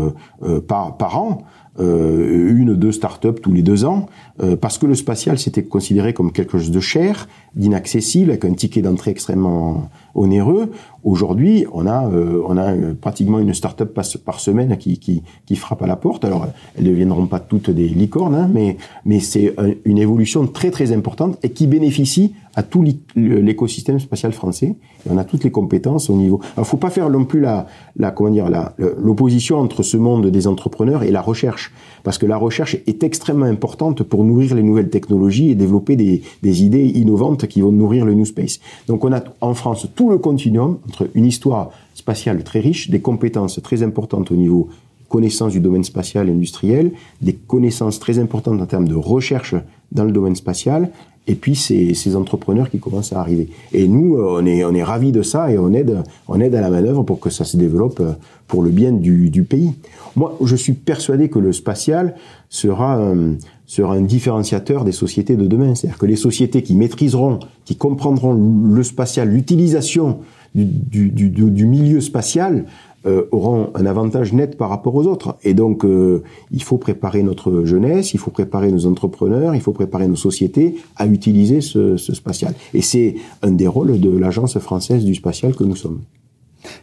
par, 0.67 0.97
par 0.97 1.21
an. 1.21 1.45
Euh, 1.79 2.51
une 2.51 2.71
ou 2.71 2.75
deux 2.75 2.91
startups 2.91 3.39
tous 3.41 3.53
les 3.53 3.61
deux 3.61 3.85
ans, 3.85 4.07
euh, 4.43 4.57
parce 4.57 4.77
que 4.77 4.85
le 4.85 4.93
spatial 4.93 5.39
c'était 5.39 5.63
considéré 5.63 6.13
comme 6.13 6.33
quelque 6.33 6.57
chose 6.57 6.69
de 6.69 6.79
cher, 6.81 7.29
d'inaccessible, 7.55 8.31
avec 8.31 8.45
un 8.45 8.53
ticket 8.53 8.81
d'entrée 8.81 9.11
extrêmement 9.11 9.89
onéreux. 10.15 10.71
Aujourd'hui, 11.03 11.65
on 11.73 11.87
a, 11.87 12.07
euh, 12.07 12.41
on 12.47 12.57
a 12.57 12.73
pratiquement 12.99 13.39
une 13.39 13.53
start-up 13.53 13.97
par, 14.23 14.39
semaine 14.39 14.77
qui, 14.77 14.99
qui, 14.99 15.23
qui, 15.45 15.55
frappe 15.55 15.81
à 15.81 15.87
la 15.87 15.95
porte. 15.95 16.23
Alors, 16.25 16.47
elles 16.77 16.85
ne 16.85 16.89
deviendront 16.89 17.25
pas 17.25 17.39
toutes 17.39 17.69
des 17.69 17.87
licornes, 17.87 18.35
hein, 18.35 18.49
mais, 18.53 18.77
mais 19.05 19.19
c'est 19.19 19.55
une 19.85 19.97
évolution 19.97 20.45
très 20.47 20.69
très 20.69 20.91
importante 20.91 21.37
et 21.43 21.49
qui 21.49 21.67
bénéficie 21.67 22.33
à 22.55 22.63
tout 22.63 22.85
l'écosystème 23.15 23.99
spatial 23.99 24.33
français. 24.33 24.75
On 25.09 25.17
a 25.17 25.23
toutes 25.23 25.43
les 25.43 25.51
compétences 25.51 26.09
au 26.09 26.15
niveau. 26.15 26.39
Alors, 26.55 26.67
faut 26.67 26.77
pas 26.77 26.89
faire 26.89 27.09
non 27.09 27.25
plus 27.25 27.39
la, 27.39 27.67
la 27.95 28.11
comment 28.11 28.29
dire, 28.29 28.49
l'opposition 28.77 29.57
entre 29.57 29.83
ce 29.83 29.97
monde 29.97 30.27
des 30.27 30.47
entrepreneurs 30.47 31.03
et 31.03 31.11
la 31.11 31.21
recherche, 31.21 31.73
parce 32.03 32.17
que 32.17 32.25
la 32.25 32.37
recherche 32.37 32.75
est 32.87 33.03
extrêmement 33.03 33.45
importante 33.45 34.03
pour 34.03 34.23
nourrir 34.23 34.55
les 34.55 34.63
nouvelles 34.63 34.89
technologies 34.89 35.51
et 35.51 35.55
développer 35.55 35.95
des, 35.95 36.63
idées 36.63 36.87
innovantes 36.87 37.47
qui 37.47 37.61
vont 37.61 37.71
nourrir 37.71 38.05
le 38.05 38.13
New 38.13 38.25
Space. 38.25 38.59
Donc, 38.87 39.03
on 39.03 39.13
a 39.13 39.23
en 39.41 39.53
France 39.53 39.87
tout 39.95 40.09
le 40.09 40.17
continuum 40.17 40.77
entre 40.87 41.09
une 41.13 41.25
histoire 41.25 41.71
spatiale 41.93 42.43
très 42.43 42.59
riche, 42.59 42.89
des 42.89 42.99
compétences 42.99 43.59
très 43.61 43.83
importantes 43.83 44.31
au 44.31 44.35
niveau 44.35 44.69
connaissance 45.09 45.51
du 45.51 45.59
domaine 45.59 45.83
spatial 45.83 46.29
et 46.29 46.31
industriel, 46.31 46.91
des 47.21 47.33
connaissances 47.33 47.99
très 47.99 48.17
importantes 48.17 48.61
en 48.61 48.65
termes 48.65 48.87
de 48.87 48.95
recherche 48.95 49.55
dans 49.91 50.05
le 50.05 50.13
domaine 50.13 50.37
spatial, 50.37 50.89
et 51.27 51.35
puis 51.35 51.55
ces, 51.55 52.15
entrepreneurs 52.15 52.69
qui 52.69 52.79
commencent 52.79 53.13
à 53.13 53.19
arriver. 53.19 53.49
Et 53.73 53.87
nous, 53.87 54.17
euh, 54.17 54.39
on 54.41 54.45
est, 54.45 54.63
on 54.63 54.73
est 54.73 54.83
ravis 54.83 55.11
de 55.11 55.21
ça 55.21 55.51
et 55.51 55.57
on 55.57 55.71
aide, 55.73 56.03
on 56.27 56.39
aide 56.39 56.55
à 56.55 56.61
la 56.61 56.69
manœuvre 56.69 57.03
pour 57.03 57.19
que 57.19 57.29
ça 57.29 57.45
se 57.45 57.57
développe 57.57 57.99
euh, 57.99 58.13
pour 58.47 58.63
le 58.63 58.69
bien 58.69 58.91
du, 58.91 59.29
du 59.29 59.43
pays. 59.43 59.73
Moi, 60.15 60.37
je 60.43 60.55
suis 60.55 60.73
persuadé 60.73 61.29
que 61.29 61.39
le 61.39 61.53
spatial 61.53 62.15
sera, 62.49 62.99
euh, 62.99 63.33
sera 63.65 63.93
un 63.93 64.01
différenciateur 64.01 64.83
des 64.83 64.91
sociétés 64.91 65.35
de 65.35 65.47
demain. 65.47 65.75
C'est-à-dire 65.75 65.97
que 65.97 66.05
les 66.05 66.15
sociétés 66.15 66.63
qui 66.63 66.75
maîtriseront, 66.75 67.39
qui 67.65 67.75
comprendront 67.75 68.33
le 68.33 68.83
spatial, 68.83 69.29
l'utilisation 69.29 70.19
du, 70.53 70.65
du, 70.65 71.09
du, 71.09 71.29
du, 71.29 71.65
milieu 71.65 72.01
spatial, 72.01 72.65
euh, 73.07 73.23
auront 73.31 73.71
un 73.73 73.87
avantage 73.87 74.31
net 74.31 74.57
par 74.57 74.69
rapport 74.69 74.93
aux 74.93 75.07
autres. 75.07 75.35
Et 75.43 75.53
donc, 75.53 75.85
euh, 75.85 76.23
il 76.51 76.61
faut 76.61 76.77
préparer 76.77 77.23
notre 77.23 77.65
jeunesse, 77.65 78.13
il 78.13 78.19
faut 78.19 78.29
préparer 78.29 78.71
nos 78.71 78.85
entrepreneurs, 78.85 79.55
il 79.55 79.61
faut 79.61 79.71
préparer 79.71 80.07
nos 80.07 80.15
sociétés 80.15 80.75
à 80.97 81.07
utiliser 81.07 81.61
ce, 81.61 81.97
ce 81.97 82.13
spatial. 82.13 82.53
Et 82.73 82.81
c'est 82.81 83.15
un 83.41 83.51
des 83.51 83.67
rôles 83.67 83.99
de 83.99 84.15
l'Agence 84.15 84.59
française 84.59 85.03
du 85.03 85.15
spatial 85.15 85.55
que 85.55 85.63
nous 85.63 85.75
sommes. 85.75 86.01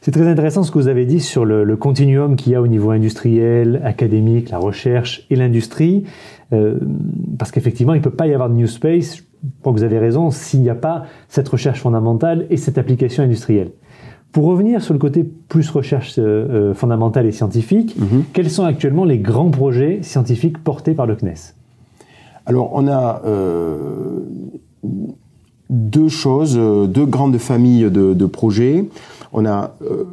C'est 0.00 0.10
très 0.10 0.26
intéressant 0.28 0.62
ce 0.62 0.70
que 0.70 0.78
vous 0.78 0.88
avez 0.88 1.04
dit 1.06 1.20
sur 1.20 1.44
le, 1.44 1.64
le 1.64 1.76
continuum 1.76 2.36
qu'il 2.36 2.52
y 2.52 2.54
a 2.54 2.62
au 2.62 2.66
niveau 2.66 2.90
industriel, 2.90 3.80
académique, 3.84 4.50
la 4.50 4.58
recherche 4.58 5.26
et 5.30 5.36
l'industrie, 5.36 6.04
euh, 6.52 6.78
parce 7.38 7.50
qu'effectivement, 7.50 7.94
il 7.94 7.98
ne 7.98 8.02
peut 8.04 8.10
pas 8.10 8.26
y 8.26 8.34
avoir 8.34 8.48
de 8.48 8.54
New 8.54 8.66
Space, 8.66 9.16
je 9.16 9.22
crois 9.60 9.72
que 9.72 9.78
vous 9.78 9.84
avez 9.84 9.98
raison, 9.98 10.30
s'il 10.30 10.60
n'y 10.62 10.70
a 10.70 10.74
pas 10.74 11.04
cette 11.28 11.48
recherche 11.48 11.80
fondamentale 11.80 12.46
et 12.50 12.56
cette 12.56 12.78
application 12.78 13.22
industrielle. 13.22 13.70
Pour 14.32 14.44
revenir 14.44 14.82
sur 14.82 14.92
le 14.92 14.98
côté 14.98 15.24
plus 15.24 15.70
recherche 15.70 16.16
euh, 16.18 16.22
euh, 16.70 16.74
fondamentale 16.74 17.26
et 17.26 17.32
scientifique, 17.32 17.96
Mhm. 17.98 18.24
quels 18.32 18.50
sont 18.50 18.64
actuellement 18.64 19.04
les 19.04 19.18
grands 19.18 19.50
projets 19.50 20.00
scientifiques 20.02 20.58
portés 20.58 20.92
par 20.94 21.06
le 21.06 21.16
CNES? 21.16 21.54
Alors, 22.44 22.70
on 22.74 22.86
a 22.88 23.22
euh, 23.26 24.20
deux 25.70 26.08
choses, 26.08 26.56
euh, 26.58 26.86
deux 26.86 27.06
grandes 27.06 27.38
familles 27.38 27.90
de, 27.90 28.14
de 28.14 28.26
projets. 28.26 28.86
On 29.32 29.44
a 29.44 29.74
euh, 29.82 30.04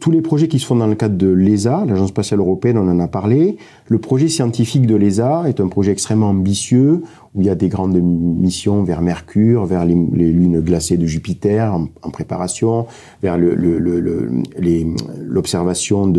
tous 0.00 0.10
les 0.10 0.22
projets 0.22 0.48
qui 0.48 0.58
se 0.58 0.66
font 0.66 0.76
dans 0.76 0.86
le 0.86 0.94
cadre 0.96 1.16
de 1.16 1.28
l'ESA, 1.28 1.84
l'Agence 1.86 2.08
spatiale 2.08 2.40
européenne, 2.40 2.78
on 2.78 2.88
en 2.88 2.98
a 2.98 3.08
parlé. 3.08 3.56
Le 3.88 3.98
projet 3.98 4.28
scientifique 4.28 4.86
de 4.86 4.96
l'ESA 4.96 5.44
est 5.48 5.60
un 5.60 5.68
projet 5.68 5.92
extrêmement 5.92 6.30
ambitieux 6.30 7.02
où 7.34 7.42
il 7.42 7.46
y 7.46 7.50
a 7.50 7.54
des 7.54 7.68
grandes 7.68 8.00
missions 8.00 8.82
vers 8.82 9.02
Mercure, 9.02 9.66
vers 9.66 9.84
les, 9.84 9.94
lunes 9.94 10.60
glacées 10.60 10.96
de 10.96 11.04
Jupiter 11.06 11.74
en, 12.02 12.10
préparation, 12.10 12.86
vers 13.22 13.36
le- 13.36 13.54
le- 13.54 13.78
le- 13.78 14.30
l'observation 15.22 16.10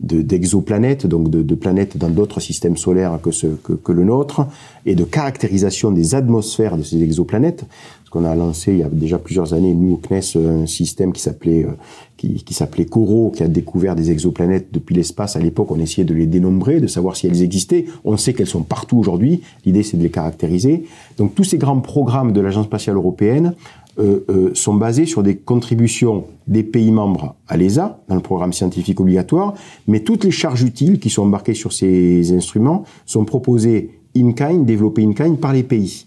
d'exoplanètes, 0.00 1.06
donc 1.06 1.30
de, 1.30 1.54
planètes 1.54 1.96
dans 1.96 2.10
d'autres 2.10 2.40
systèmes 2.40 2.76
solaires 2.76 3.18
que, 3.22 3.30
ce, 3.30 3.46
que 3.46 3.92
le 3.92 4.04
nôtre, 4.04 4.46
et 4.84 4.94
de 4.94 5.04
caractérisation 5.04 5.90
des 5.90 6.14
atmosphères 6.14 6.76
de 6.76 6.82
ces 6.82 7.02
exoplanètes. 7.02 7.64
Parce 8.06 8.22
qu'on 8.22 8.30
a 8.30 8.36
lancé 8.36 8.70
il 8.70 8.78
y 8.78 8.82
a 8.84 8.88
déjà 8.88 9.18
plusieurs 9.18 9.52
années, 9.52 9.74
nous 9.74 9.94
au 9.94 9.96
CNES, 9.96 10.36
un 10.36 10.66
système 10.66 11.12
qui 11.12 11.20
s'appelait 11.20 11.64
euh, 11.64 11.72
qui, 12.16 12.34
qui 12.34 12.54
s'appelait 12.54 12.84
Coro, 12.84 13.32
qui 13.34 13.42
a 13.42 13.48
découvert 13.48 13.96
des 13.96 14.12
exoplanètes 14.12 14.68
depuis 14.72 14.94
l'espace. 14.94 15.34
À 15.34 15.40
l'époque, 15.40 15.72
on 15.72 15.80
essayait 15.80 16.04
de 16.04 16.14
les 16.14 16.28
dénombrer, 16.28 16.78
de 16.78 16.86
savoir 16.86 17.16
si 17.16 17.26
elles 17.26 17.42
existaient. 17.42 17.86
On 18.04 18.16
sait 18.16 18.32
qu'elles 18.32 18.46
sont 18.46 18.62
partout 18.62 18.96
aujourd'hui. 18.96 19.42
L'idée, 19.64 19.82
c'est 19.82 19.96
de 19.96 20.04
les 20.04 20.10
caractériser. 20.10 20.84
Donc, 21.18 21.34
tous 21.34 21.42
ces 21.42 21.58
grands 21.58 21.80
programmes 21.80 22.30
de 22.30 22.40
l'Agence 22.40 22.66
spatiale 22.66 22.94
européenne 22.94 23.54
euh, 23.98 24.20
euh, 24.30 24.50
sont 24.54 24.74
basés 24.74 25.06
sur 25.06 25.24
des 25.24 25.34
contributions 25.34 26.26
des 26.46 26.62
pays 26.62 26.92
membres 26.92 27.34
à 27.48 27.56
l'ESA, 27.56 28.04
dans 28.08 28.14
le 28.14 28.20
programme 28.20 28.52
scientifique 28.52 29.00
obligatoire, 29.00 29.54
mais 29.88 29.98
toutes 29.98 30.22
les 30.22 30.30
charges 30.30 30.62
utiles 30.62 31.00
qui 31.00 31.10
sont 31.10 31.22
embarquées 31.22 31.54
sur 31.54 31.72
ces 31.72 32.32
instruments 32.32 32.84
sont 33.04 33.24
proposées 33.24 33.98
in-kind, 34.16 34.64
développées 34.64 35.02
in-kind 35.02 35.40
par 35.40 35.52
les 35.52 35.64
pays. 35.64 36.06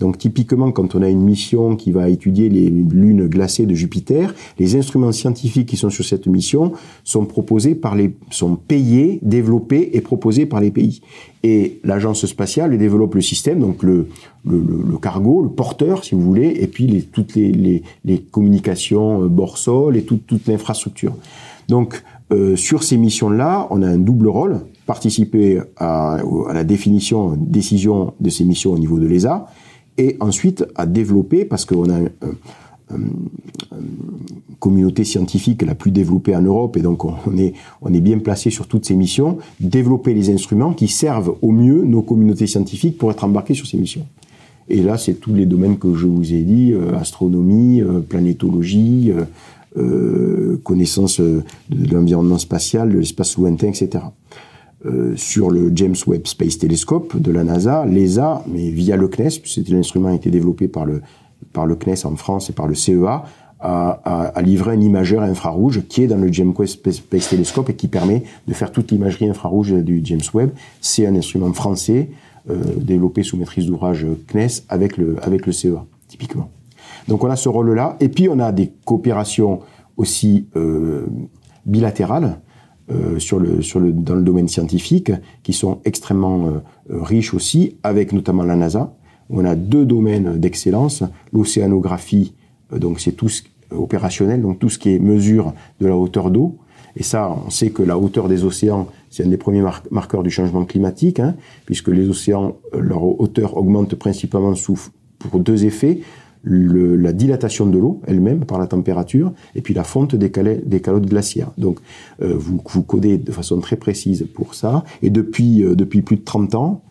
Donc 0.00 0.18
typiquement, 0.18 0.72
quand 0.72 0.94
on 0.94 1.02
a 1.02 1.08
une 1.08 1.22
mission 1.22 1.74
qui 1.74 1.90
va 1.90 2.08
étudier 2.10 2.48
les 2.50 2.68
lunes 2.68 3.26
glacées 3.28 3.64
de 3.64 3.74
Jupiter, 3.74 4.34
les 4.58 4.76
instruments 4.76 5.12
scientifiques 5.12 5.66
qui 5.68 5.76
sont 5.76 5.88
sur 5.90 6.04
cette 6.04 6.26
mission 6.26 6.72
sont 7.02 7.24
proposés 7.24 7.74
par 7.74 7.94
les, 7.94 8.14
sont 8.30 8.56
payés, 8.56 9.18
développés 9.22 9.90
et 9.94 10.00
proposés 10.02 10.44
par 10.44 10.60
les 10.60 10.70
pays. 10.70 11.00
Et 11.42 11.80
l'agence 11.84 12.26
spatiale 12.26 12.76
développe 12.76 13.14
le 13.14 13.22
système, 13.22 13.60
donc 13.60 13.82
le, 13.82 14.08
le, 14.44 14.58
le- 14.58 14.98
cargo, 14.98 15.42
le 15.42 15.48
porteur, 15.48 16.04
si 16.04 16.14
vous 16.14 16.20
voulez, 16.20 16.56
et 16.60 16.66
puis 16.66 16.86
les, 16.86 17.02
toutes 17.02 17.34
les, 17.34 17.52
les, 17.52 17.82
les 18.04 18.18
communications 18.18 19.22
euh, 19.22 19.28
bord-sol 19.28 19.96
et 19.96 20.02
toute, 20.02 20.26
toute 20.26 20.46
l'infrastructure. 20.46 21.14
Donc 21.68 22.02
euh, 22.32 22.56
sur 22.56 22.82
ces 22.82 22.96
missions-là, 22.96 23.68
on 23.70 23.82
a 23.82 23.88
un 23.88 23.98
double 23.98 24.28
rôle 24.28 24.60
participer 24.86 25.60
à, 25.76 26.18
à 26.48 26.52
la 26.52 26.64
définition, 26.64 27.36
décision 27.38 28.12
de 28.20 28.30
ces 28.30 28.44
missions 28.44 28.72
au 28.72 28.78
niveau 28.78 28.98
de 28.98 29.06
l'ESA, 29.06 29.46
et 29.98 30.16
ensuite 30.20 30.64
à 30.74 30.86
développer, 30.86 31.44
parce 31.44 31.64
qu'on 31.64 31.88
a 31.90 31.96
un- 31.98 32.10
un- 32.90 32.98
une 33.72 34.56
communauté 34.60 35.04
scientifique 35.04 35.62
la 35.62 35.74
plus 35.74 35.90
développée 35.90 36.34
en 36.36 36.42
Europe, 36.42 36.76
et 36.76 36.80
donc 36.80 37.04
on 37.04 37.16
est, 37.36 37.52
on 37.82 37.92
est 37.92 38.00
bien 38.00 38.18
placé 38.18 38.50
sur 38.50 38.66
toutes 38.68 38.86
ces 38.86 38.94
missions, 38.94 39.38
développer 39.60 40.14
les 40.14 40.30
instruments 40.30 40.72
qui 40.72 40.88
servent 40.88 41.36
au 41.42 41.50
mieux 41.50 41.82
nos 41.84 42.02
communautés 42.02 42.46
scientifiques 42.46 42.96
pour 42.98 43.10
être 43.10 43.24
embarqués 43.24 43.54
sur 43.54 43.66
ces 43.66 43.76
missions. 43.76 44.06
Et 44.68 44.82
là, 44.82 44.98
c'est 44.98 45.14
tous 45.14 45.32
les 45.34 45.46
domaines 45.46 45.78
que 45.78 45.94
je 45.94 46.06
vous 46.06 46.32
ai 46.34 46.40
dit, 46.42 46.72
euh, 46.72 46.96
astronomie, 46.96 47.80
euh, 47.80 48.00
planétologie, 48.00 49.12
euh, 49.12 49.24
euh, 49.76 50.60
connaissance 50.64 51.20
euh, 51.20 51.44
de 51.70 51.94
l'environnement 51.94 52.38
spatial, 52.38 52.90
de 52.92 52.98
l'espace 52.98 53.36
lointain, 53.36 53.68
etc. 53.68 54.04
Euh, 54.86 55.16
sur 55.16 55.50
le 55.50 55.72
James 55.74 55.96
Webb 56.06 56.26
Space 56.26 56.58
Telescope 56.58 57.20
de 57.20 57.32
la 57.32 57.42
NASA, 57.42 57.84
l'ESA, 57.86 58.44
mais 58.46 58.70
via 58.70 58.96
le 58.96 59.08
CNES, 59.08 59.40
puisque 59.42 59.68
l'instrument 59.68 60.10
a 60.10 60.14
été 60.14 60.30
développé 60.30 60.68
par 60.68 60.84
le, 60.84 61.02
par 61.52 61.66
le 61.66 61.74
CNES 61.74 62.04
en 62.04 62.14
France 62.14 62.50
et 62.50 62.52
par 62.52 62.68
le 62.68 62.74
CEA, 62.74 63.24
a, 63.58 64.00
a, 64.04 64.24
a 64.26 64.42
livré 64.42 64.72
un 64.72 64.80
imageur 64.80 65.22
infrarouge 65.22 65.82
qui 65.88 66.02
est 66.02 66.06
dans 66.06 66.18
le 66.18 66.30
James 66.30 66.52
Webb 66.56 66.68
Space 66.68 66.96
Space 66.96 67.30
Telescope 67.30 67.70
et 67.70 67.74
qui 67.74 67.88
permet 67.88 68.22
de 68.46 68.54
faire 68.54 68.70
toute 68.70 68.92
l'imagerie 68.92 69.28
infrarouge 69.28 69.72
du 69.72 70.02
James 70.04 70.20
Webb. 70.34 70.50
C'est 70.80 71.06
un 71.06 71.16
instrument 71.16 71.52
français 71.52 72.10
euh, 72.48 72.54
développé 72.76 73.24
sous 73.24 73.36
maîtrise 73.36 73.66
d'ouvrage 73.66 74.06
CNES 74.28 74.62
avec 74.68 74.98
le, 74.98 75.16
avec 75.22 75.46
le 75.46 75.52
CEA, 75.52 75.84
typiquement. 76.06 76.50
Donc 77.08 77.24
on 77.24 77.30
a 77.30 77.36
ce 77.36 77.48
rôle-là. 77.48 77.96
Et 77.98 78.08
puis 78.08 78.28
on 78.28 78.38
a 78.38 78.52
des 78.52 78.72
coopérations 78.84 79.60
aussi 79.96 80.46
euh, 80.54 81.06
bilatérales 81.64 82.38
euh, 82.90 83.18
sur 83.18 83.38
le, 83.38 83.62
sur 83.62 83.80
le, 83.80 83.92
dans 83.92 84.14
le 84.14 84.22
domaine 84.22 84.48
scientifique 84.48 85.12
qui 85.42 85.52
sont 85.52 85.80
extrêmement 85.84 86.46
euh, 86.46 86.50
euh, 86.90 87.02
riches 87.02 87.34
aussi, 87.34 87.76
avec 87.82 88.12
notamment 88.12 88.44
la 88.44 88.56
NASA. 88.56 88.94
On 89.28 89.44
a 89.44 89.56
deux 89.56 89.84
domaines 89.84 90.38
d'excellence, 90.38 91.02
l'océanographie, 91.32 92.34
donc 92.70 93.00
c'est 93.00 93.12
tout 93.12 93.28
ce, 93.28 93.42
opérationnel, 93.70 94.40
donc 94.40 94.58
tout 94.58 94.68
ce 94.68 94.78
qui 94.78 94.90
est 94.94 94.98
mesure 95.00 95.52
de 95.80 95.86
la 95.88 95.96
hauteur 95.96 96.30
d'eau. 96.30 96.58
Et 96.94 97.02
ça, 97.02 97.36
on 97.46 97.50
sait 97.50 97.70
que 97.70 97.82
la 97.82 97.98
hauteur 97.98 98.28
des 98.28 98.44
océans, 98.44 98.86
c'est 99.10 99.24
un 99.24 99.28
des 99.28 99.36
premiers 99.36 99.60
mar- 99.60 99.82
marqueurs 99.90 100.22
du 100.22 100.30
changement 100.30 100.64
climatique, 100.64 101.20
hein, 101.20 101.34
puisque 101.64 101.88
les 101.88 102.08
océans, 102.08 102.56
leur 102.72 103.02
hauteur 103.02 103.56
augmente 103.56 103.94
principalement 103.96 104.54
sous, 104.54 104.78
pour 105.18 105.40
deux 105.40 105.64
effets 105.64 106.00
le- 106.42 106.96
la 106.96 107.12
dilatation 107.12 107.66
de 107.66 107.78
l'eau 107.78 108.00
elle-même 108.06 108.44
par 108.44 108.58
la 108.58 108.66
température 108.66 109.32
et 109.54 109.60
puis 109.62 109.74
la 109.74 109.84
fonte 109.84 110.14
des, 110.14 110.30
calais- 110.30 110.62
des 110.64 110.80
calottes 110.80 111.06
glaciaires. 111.06 111.50
Donc 111.58 111.78
euh, 112.22 112.34
vous, 112.36 112.60
vous 112.68 112.82
codez 112.82 113.18
de 113.18 113.32
façon 113.32 113.58
très 113.60 113.76
précise 113.76 114.26
pour 114.34 114.54
ça. 114.54 114.84
Et 115.02 115.10
depuis, 115.10 115.62
euh, 115.64 115.74
depuis 115.74 116.02
plus 116.02 116.16
de 116.16 116.22
30 116.24 116.54
ans, 116.54 116.82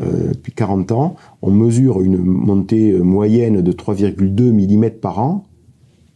euh, 0.00 0.32
depuis 0.32 0.52
40 0.52 0.90
ans, 0.92 1.14
on 1.42 1.50
mesure 1.52 2.00
une 2.02 2.16
montée 2.18 2.90
euh, 2.92 3.02
moyenne 3.02 3.60
de 3.62 3.72
3,2 3.72 4.50
mm 4.52 4.90
par 5.00 5.20
an, 5.20 5.44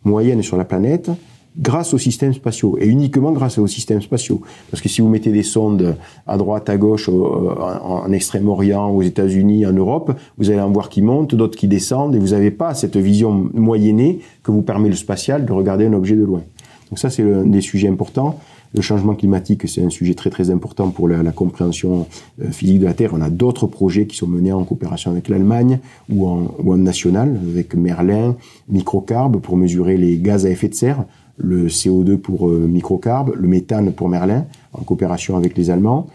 moyenne 0.05 0.43
sur 0.43 0.57
la 0.57 0.65
planète, 0.65 1.11
grâce 1.59 1.93
aux 1.93 1.99
systèmes 1.99 2.33
spatiaux, 2.33 2.79
et 2.81 2.87
uniquement 2.87 3.33
grâce 3.33 3.59
aux 3.59 3.67
systèmes 3.67 4.01
spatiaux. 4.01 4.41
Parce 4.71 4.81
que 4.81 4.89
si 4.89 5.01
vous 5.01 5.09
mettez 5.09 5.33
des 5.33 5.43
sondes 5.43 5.97
à 6.27 6.37
droite, 6.37 6.69
à 6.69 6.77
gauche, 6.77 7.09
au- 7.09 7.51
en, 7.51 8.05
en 8.07 8.13
Extrême-Orient, 8.13 8.91
aux 8.91 9.03
États-Unis, 9.03 9.67
en 9.67 9.73
Europe, 9.73 10.13
vous 10.39 10.51
allez 10.51 10.61
en 10.61 10.71
voir 10.71 10.89
qui 10.89 11.03
montent, 11.03 11.35
d'autres 11.35 11.59
qui 11.59 11.69
descendent, 11.69 12.15
et 12.15 12.19
vous 12.19 12.29
n'avez 12.29 12.51
pas 12.53 12.75
cette 12.75 12.97
vision 12.97 13.51
moyennée 13.55 14.21
que 14.43 14.53
vous 14.53 14.63
permet 14.63 14.89
le 14.89 14.95
spatial 14.95 15.45
de 15.45 15.53
regarder 15.53 15.87
un 15.87 15.93
objet 15.95 16.15
de 16.15 16.25
loin. 16.25 16.43
Donc 16.91 16.99
ça, 16.99 17.11
c'est 17.11 17.23
un 17.23 17.45
des 17.45 17.61
sujets 17.61 17.89
importants. 17.89 18.39
Le 18.75 18.83
changement 18.83 19.15
climatique, 19.15 19.67
c'est 19.67 19.83
un 19.83 19.89
sujet 19.89 20.13
très 20.15 20.29
très 20.29 20.51
important 20.51 20.91
pour 20.91 21.09
la, 21.09 21.23
la 21.23 21.33
compréhension 21.33 22.07
euh, 22.43 22.51
physique 22.51 22.81
de 22.81 22.85
la 22.85 22.93
Terre. 22.93 23.13
On 23.15 23.23
a 23.23 23.31
d'autres 23.31 23.67
projets 23.67 24.07
qui 24.07 24.15
sont 24.17 24.27
menés 24.27 24.53
en 24.53 24.63
coopération 24.65 25.11
avec 25.11 25.29
l'Allemagne 25.29 25.81
ou 26.11 26.27
en, 26.27 26.55
ou 26.63 26.73
en 26.75 26.77
national, 26.77 27.41
avec 27.51 27.75
Merlin, 27.75 28.37
Microcarbe 28.69 29.39
pour 29.41 29.57
mesurer 29.57 29.97
les 29.97 30.19
gaz 30.19 30.45
à 30.45 30.51
effet 30.51 30.69
de 30.69 30.75
serre, 30.75 31.05
le 31.39 31.69
CO2 31.69 32.17
pour 32.19 32.49
euh, 32.49 32.67
Microcarbe, 32.69 33.33
le 33.35 33.49
méthane 33.49 33.93
pour 33.93 34.09
Merlin, 34.09 34.45
en 34.73 34.83
coopération 34.83 35.37
avec 35.37 35.57
les 35.57 35.71
Allemands. 35.71 36.07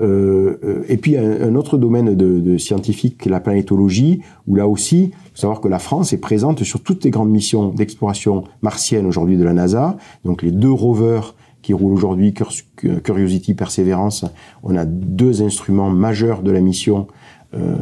Euh, 0.00 0.58
euh, 0.64 0.84
et 0.88 0.96
puis 0.96 1.16
un, 1.16 1.42
un 1.42 1.54
autre 1.54 1.76
domaine 1.78 2.14
de, 2.14 2.40
de 2.40 2.58
scientifique, 2.58 3.26
la 3.26 3.40
planétologie, 3.40 4.20
où 4.46 4.56
là 4.56 4.66
aussi, 4.66 5.12
faut 5.34 5.40
savoir 5.40 5.60
que 5.60 5.68
la 5.68 5.78
France 5.78 6.12
est 6.12 6.18
présente 6.18 6.62
sur 6.64 6.80
toutes 6.82 7.04
les 7.04 7.10
grandes 7.10 7.30
missions 7.30 7.68
d'exploration 7.68 8.44
martienne 8.62 9.06
aujourd'hui 9.06 9.36
de 9.36 9.44
la 9.44 9.52
NASA. 9.52 9.96
Donc 10.24 10.42
les 10.42 10.50
deux 10.50 10.72
rovers 10.72 11.34
qui 11.60 11.74
roulent 11.74 11.92
aujourd'hui, 11.92 12.34
Cur- 12.34 12.50
Curiosity, 13.04 13.54
Perseverance, 13.54 14.24
on 14.64 14.76
a 14.76 14.84
deux 14.84 15.42
instruments 15.42 15.90
majeurs 15.90 16.42
de 16.42 16.50
la 16.50 16.60
mission. 16.60 17.06
Euh, 17.54 17.76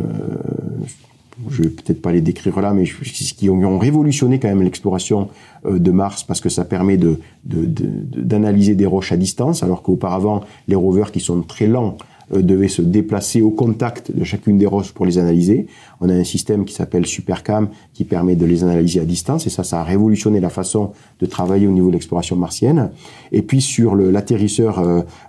je 1.49 1.63
vais 1.63 1.69
peut-être 1.69 2.03
pas 2.03 2.13
les 2.13 2.21
décrire 2.21 2.61
là, 2.61 2.73
mais 2.73 2.85
je- 2.85 2.97
qui 3.35 3.49
ont, 3.49 3.79
révolutionné 3.79 4.39
quand 4.39 4.49
même 4.49 4.63
l'exploration 4.63 5.29
euh, 5.65 5.79
de 5.79 5.91
Mars 5.91 6.23
parce 6.25 6.41
que 6.41 6.49
ça 6.49 6.65
permet 6.65 6.99
d'analyser 7.45 8.75
des 8.75 8.87
roches 8.87 9.13
à 9.13 9.17
distance, 9.17 9.63
alors 9.63 9.83
qu'auparavant 9.83 10.43
les 10.69 10.75
rovers 10.75 11.13
qui 11.13 11.21
sont 11.21 11.41
très 11.43 11.67
lents 11.67 11.97
euh, 12.33 12.43
devaient 12.43 12.69
se 12.69 12.83
déplacer 12.83 13.43
au 13.43 13.51
contact 13.51 14.15
de 14.15 14.25
chacune 14.25 14.59
des 14.59 14.67
roches 14.67 14.93
pour 14.93 15.07
les 15.07 15.19
analyser. 15.19 15.67
On 16.01 16.09
a 16.09 16.15
un 16.15 16.25
système 16.25 16.65
qui 16.65 16.75
s'appelle 16.75 17.07
Supercam 17.07 17.69
qui 17.95 18.05
permet 18.05 18.37
de 18.37 18.45
les 18.45 18.63
analyser 18.63 19.01
à 19.01 19.05
distance 19.05 19.47
et 19.47 19.51
ça, 19.51 19.65
ça 19.65 19.81
a 19.81 19.85
révolutionné 19.85 20.41
la 20.41 20.51
façon 20.51 20.93
de 21.21 21.27
travailler 21.27 21.67
au 21.67 21.73
niveau 21.73 21.89
de 21.89 21.93
l'exploration 21.93 22.37
martienne. 22.37 22.91
Et 23.33 23.43
puis 23.43 23.61
sur 23.61 23.95
l'atterrisseur 23.95 24.79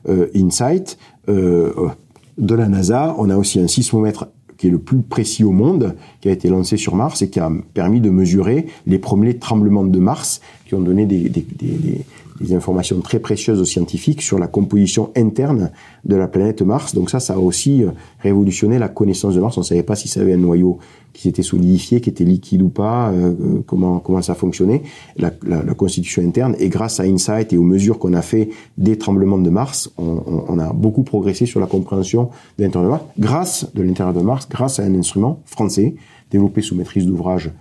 euh, 0.08 0.28
InSight 0.36 0.98
de 2.38 2.56
la 2.56 2.68
NASA, 2.68 3.16
on 3.18 3.30
a 3.30 3.38
aussi 3.38 3.60
un 3.60 3.68
sismomètre 3.68 4.28
qui 4.62 4.68
est 4.68 4.70
le 4.70 4.78
plus 4.78 5.01
précis 5.01 5.43
au 5.43 5.49
monde, 5.49 5.95
qui 6.22 6.30
a 6.30 6.32
été 6.32 6.47
lancé 6.47 6.78
sur 6.78 6.95
Mars 6.95 7.24
et 7.24 7.32
qui 7.32 7.39
a 7.39 7.51
permis 7.74 7.99
de 7.99 8.12
mesurer 8.12 8.68
les 8.86 8.99
premiers 8.99 9.39
tremblements 9.39 9.84
de 9.84 9.97
Mars 9.97 10.39
qui 10.68 10.76
ont 10.76 10.82
donné 10.82 11.07
des, 11.07 11.32
des 12.42 12.54
informations 12.54 13.00
très 13.02 13.20
précieuses 13.20 13.62
aux 13.62 13.66
scientifiques 13.66 14.22
sur 14.22 14.39
la 14.39 14.48
composition 14.48 15.12
interne 15.16 15.72
de 16.06 16.16
la 16.16 16.28
planète 16.28 16.62
Mars. 16.62 16.96
Donc 16.96 17.10
ça, 17.10 17.20
ça 17.20 17.34
a 17.36 17.38
aussi 17.38 17.84
euh, 17.84 17.92
révolutionné 18.20 18.80
la 18.80 18.89
connaissance 18.89 19.36
de 19.36 19.39
Mars. 19.39 19.58
On 19.58 19.62
ne 19.62 19.66
savait 19.66 19.84
pas 19.84 19.96
si 19.96 20.08
ça 20.08 20.22
avait 20.22 20.34
un 20.34 20.38
noyau 20.38 20.80
qui 21.14 21.24
s'était 21.24 21.44
solidifié, 21.44 22.02
qui 22.02 22.10
était 22.10 22.24
liquide 22.24 22.62
ou 22.62 22.70
pas, 22.70 23.12
euh, 23.12 23.32
euh, 23.32 23.64
comment 23.66 24.00
comment 24.00 24.22
ça 24.22 24.36
fonctionnait, 24.36 24.84
la, 25.18 25.32
la, 25.44 25.64
la, 25.64 25.74
constitution 25.74 26.22
interne. 26.26 26.56
Et 26.60 26.70
grâce 26.70 27.00
à 27.00 27.04
Insight 27.04 27.54
et 27.54 27.58
aux 27.58 27.64
mesures 27.64 28.00
qu'on 28.00 28.14
a 28.14 28.22
fait 28.22 28.50
des 28.78 28.98
tremblements 28.98 29.39
de 29.39 29.50
Mars, 29.50 29.92
on, 29.98 30.22
on, 30.26 30.46
on 30.48 30.60
a 30.60 30.72
beaucoup 30.74 31.04
progressé 31.04 31.46
sur 31.46 31.60
la 31.60 31.68
compréhension 31.68 32.30
de 32.58 32.64
l'intérieur 32.64 32.86
de 32.86 32.92
Mars, 32.92 33.04
grâce 33.20 33.68
de 33.74 33.82
l'intérieur 33.84 34.14
de 34.14 34.22
Mars, 34.22 34.48
grâce 34.50 34.80
à 34.80 34.84
un 34.84 34.96
instrument 34.96 35.39
français 35.46 35.96
développé 36.32 36.62
sous 36.62 36.76
maîtrise 36.76 37.06
d'ouvrage 37.06 37.52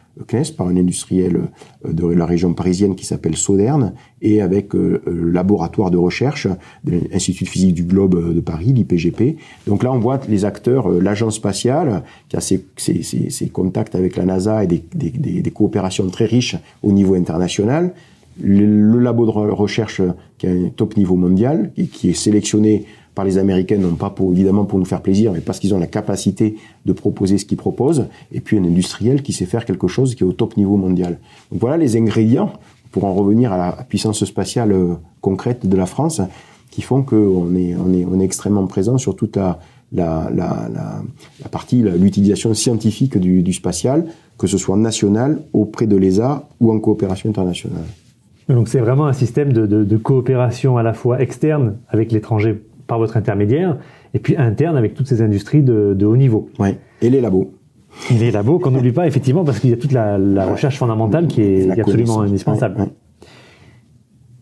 Par 0.56 0.66
un 0.66 0.76
industriel 0.76 1.40
euh, 1.86 1.92
de 1.92 2.06
la 2.06 2.26
région 2.26 2.52
parisienne 2.52 2.94
qui 2.94 3.06
s'appelle 3.06 3.36
Sauderne 3.36 3.94
et 4.20 4.42
avec 4.42 4.74
euh, 4.74 5.02
le 5.06 5.30
laboratoire 5.30 5.90
de 5.90 5.96
recherche 5.96 6.46
de 6.84 7.00
l'Institut 7.10 7.44
de 7.44 7.48
physique 7.48 7.74
du 7.74 7.84
globe 7.84 8.16
euh, 8.16 8.34
de 8.34 8.40
Paris, 8.40 8.72
l'IPGP. 8.72 9.36
Donc 9.66 9.82
là, 9.82 9.92
on 9.92 9.98
voit 9.98 10.20
les 10.28 10.44
acteurs, 10.44 10.88
l'agence 10.90 11.36
spatiale, 11.36 12.02
qui 12.28 12.36
a 12.36 12.40
ses, 12.40 12.66
ses, 12.76 13.02
ses, 13.02 13.48
contacts 13.48 13.94
avec 13.94 14.16
la 14.16 14.24
NASA 14.24 14.64
et 14.64 14.66
des, 14.66 14.84
des, 14.94 15.10
des, 15.10 15.50
coopérations 15.50 16.08
très 16.08 16.26
riches 16.26 16.56
au 16.82 16.92
niveau 16.92 17.14
international, 17.14 17.94
le, 18.40 18.66
le, 18.66 18.98
labo 18.98 19.26
de 19.26 19.30
recherche 19.30 20.02
qui 20.38 20.46
a 20.46 20.50
un 20.50 20.68
top 20.68 20.96
niveau 20.96 21.16
mondial 21.16 21.72
et 21.76 21.86
qui 21.86 22.10
est 22.10 22.14
sélectionné 22.14 22.84
par 23.20 23.26
les 23.26 23.36
Américains, 23.36 23.76
non 23.76 23.96
pas 23.96 24.14
évidemment 24.32 24.64
pour 24.64 24.78
nous 24.78 24.86
faire 24.86 25.02
plaisir, 25.02 25.30
mais 25.30 25.40
parce 25.40 25.58
qu'ils 25.58 25.74
ont 25.74 25.78
la 25.78 25.86
capacité 25.86 26.56
de 26.86 26.92
proposer 26.94 27.36
ce 27.36 27.44
qu'ils 27.44 27.58
proposent, 27.58 28.06
et 28.32 28.40
puis 28.40 28.56
un 28.56 28.64
industriel 28.64 29.20
qui 29.22 29.34
sait 29.34 29.44
faire 29.44 29.66
quelque 29.66 29.88
chose 29.88 30.14
qui 30.14 30.22
est 30.22 30.26
au 30.26 30.32
top 30.32 30.56
niveau 30.56 30.78
mondial. 30.78 31.18
Donc 31.52 31.60
voilà 31.60 31.76
les 31.76 31.98
ingrédients, 31.98 32.50
pour 32.90 33.04
en 33.04 33.12
revenir 33.12 33.52
à 33.52 33.58
la 33.58 33.72
puissance 33.84 34.24
spatiale 34.24 34.72
euh, 34.72 34.94
concrète 35.20 35.66
de 35.66 35.76
la 35.76 35.84
France, 35.84 36.22
qui 36.70 36.80
font 36.80 37.02
qu'on 37.02 37.54
est, 37.54 38.24
extrêmement 38.24 38.66
présent 38.66 38.96
sur 38.96 39.14
toute 39.14 39.36
la, 39.36 39.58
partie, 41.50 41.82
l'utilisation 41.82 42.54
scientifique 42.54 43.18
du, 43.18 43.52
spatial, 43.52 44.06
que 44.38 44.46
ce 44.46 44.56
soit 44.56 44.78
national, 44.78 45.42
auprès 45.52 45.86
de 45.86 45.96
l'ESA 45.96 46.48
ou 46.58 46.72
en 46.72 46.80
coopération 46.80 47.28
internationale. 47.28 47.84
Donc 48.48 48.68
c'est 48.68 48.80
vraiment 48.80 49.06
un 49.06 49.12
système 49.12 49.52
de 49.52 49.96
coopération 49.98 50.78
à 50.78 50.82
la 50.82 50.94
fois 50.94 51.20
externe 51.20 51.76
avec 51.90 52.12
l'étranger 52.12 52.62
par 52.90 52.98
votre 53.02 53.16
intermédiaire, 53.22 53.70
et 54.14 54.20
puis 54.24 54.34
interne 54.50 54.76
avec 54.82 54.90
toutes 54.96 55.08
ces 55.12 55.20
industries 55.26 55.64
de, 55.70 55.78
de 56.00 56.06
haut 56.10 56.20
niveau. 56.24 56.42
Ouais. 56.62 56.74
Et 57.04 57.10
les 57.14 57.20
labos. 57.26 57.46
Et 58.12 58.18
les 58.24 58.30
labos, 58.36 58.58
qu'on 58.62 58.72
n'oublie 58.74 58.96
pas 59.00 59.06
effectivement, 59.10 59.44
parce 59.46 59.58
qu'il 59.60 59.70
y 59.74 59.76
a 59.78 59.80
toute 59.84 59.94
la, 60.00 60.06
la 60.18 60.44
ouais. 60.44 60.52
recherche 60.54 60.78
fondamentale 60.82 61.24
qui 61.32 61.40
est, 61.42 61.72
qui 61.72 61.78
est 61.78 61.84
absolument 61.86 62.20
indispensable. 62.28 62.76
Ouais, 62.78 62.86
ouais. 62.86 62.92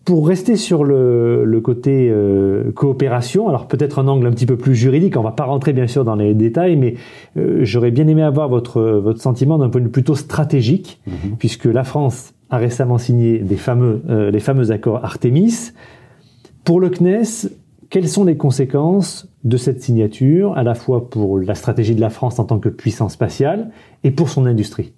Pour 0.08 0.22
rester 0.34 0.56
sur 0.68 0.80
le, 0.90 1.44
le 1.54 1.60
côté 1.60 1.94
euh, 2.10 2.72
coopération, 2.80 3.42
alors 3.50 3.64
peut-être 3.72 3.96
un 4.02 4.08
angle 4.12 4.26
un 4.30 4.34
petit 4.36 4.48
peu 4.52 4.56
plus 4.64 4.74
juridique, 4.84 5.14
on 5.22 5.26
va 5.30 5.36
pas 5.42 5.48
rentrer 5.54 5.72
bien 5.80 5.88
sûr 5.94 6.02
dans 6.10 6.18
les 6.22 6.32
détails, 6.46 6.76
mais 6.82 6.92
euh, 7.36 7.60
j'aurais 7.70 7.92
bien 7.98 8.06
aimé 8.12 8.22
avoir 8.32 8.48
votre, 8.56 8.80
votre 9.08 9.20
sentiment 9.28 9.56
d'un 9.60 9.68
point 9.72 9.82
de 9.82 9.86
vue 9.88 9.96
plutôt 9.98 10.16
stratégique, 10.26 10.88
mm 11.06 11.10
-hmm. 11.10 11.36
puisque 11.40 11.68
la 11.78 11.84
France 11.84 12.18
a 12.48 12.56
récemment 12.66 12.98
signé 13.06 13.30
des 13.50 13.60
fameux, 13.68 13.96
euh, 14.08 14.30
les 14.34 14.42
fameux 14.48 14.68
accords 14.76 15.00
Artemis. 15.12 15.56
Pour 16.64 16.78
le 16.80 16.88
CNES, 16.96 17.30
quelles 17.90 18.08
sont 18.08 18.24
les 18.24 18.36
conséquences 18.36 19.28
de 19.44 19.56
cette 19.56 19.82
signature, 19.82 20.56
à 20.56 20.62
la 20.62 20.74
fois 20.74 21.08
pour 21.08 21.38
la 21.38 21.54
stratégie 21.54 21.94
de 21.94 22.00
la 22.00 22.10
France 22.10 22.38
en 22.38 22.44
tant 22.44 22.58
que 22.58 22.68
puissance 22.68 23.14
spatiale 23.14 23.70
et 24.04 24.10
pour 24.10 24.28
son 24.28 24.46
industrie? 24.46 24.92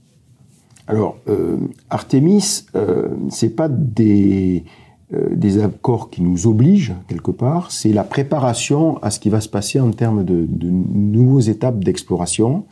Alors, 0.86 1.18
euh, 1.28 1.56
Artemis, 1.88 2.64
euh, 2.74 3.08
c'est 3.28 3.54
pas 3.54 3.68
des, 3.68 4.64
euh, 5.12 5.28
des 5.30 5.62
accords 5.62 6.10
qui 6.10 6.20
nous 6.20 6.48
obligent 6.48 6.94
quelque 7.06 7.30
part, 7.30 7.70
c'est 7.70 7.92
la 7.92 8.02
préparation 8.02 8.98
à 9.02 9.10
ce 9.10 9.20
qui 9.20 9.30
va 9.30 9.40
se 9.40 9.48
passer 9.48 9.78
en 9.78 9.92
termes 9.92 10.24
de, 10.24 10.46
de 10.48 11.48
étapes 11.48 11.84
d'exploration. 11.84 12.64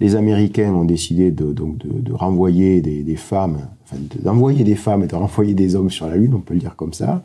Les 0.00 0.14
Américains 0.14 0.72
ont 0.72 0.84
décidé 0.84 1.30
de, 1.30 1.52
donc 1.52 1.78
de, 1.78 2.00
de 2.00 2.12
renvoyer 2.12 2.80
des, 2.80 3.16
femmes, 3.16 3.68
d'envoyer 4.22 4.62
des 4.62 4.74
femmes 4.74 5.02
et 5.04 5.06
de 5.06 5.14
renvoyer 5.14 5.54
des 5.54 5.74
hommes 5.74 5.90
sur 5.90 6.06
la 6.06 6.16
Lune, 6.16 6.34
on 6.34 6.40
peut 6.40 6.54
le 6.54 6.60
dire 6.60 6.76
comme 6.76 6.92
ça, 6.92 7.22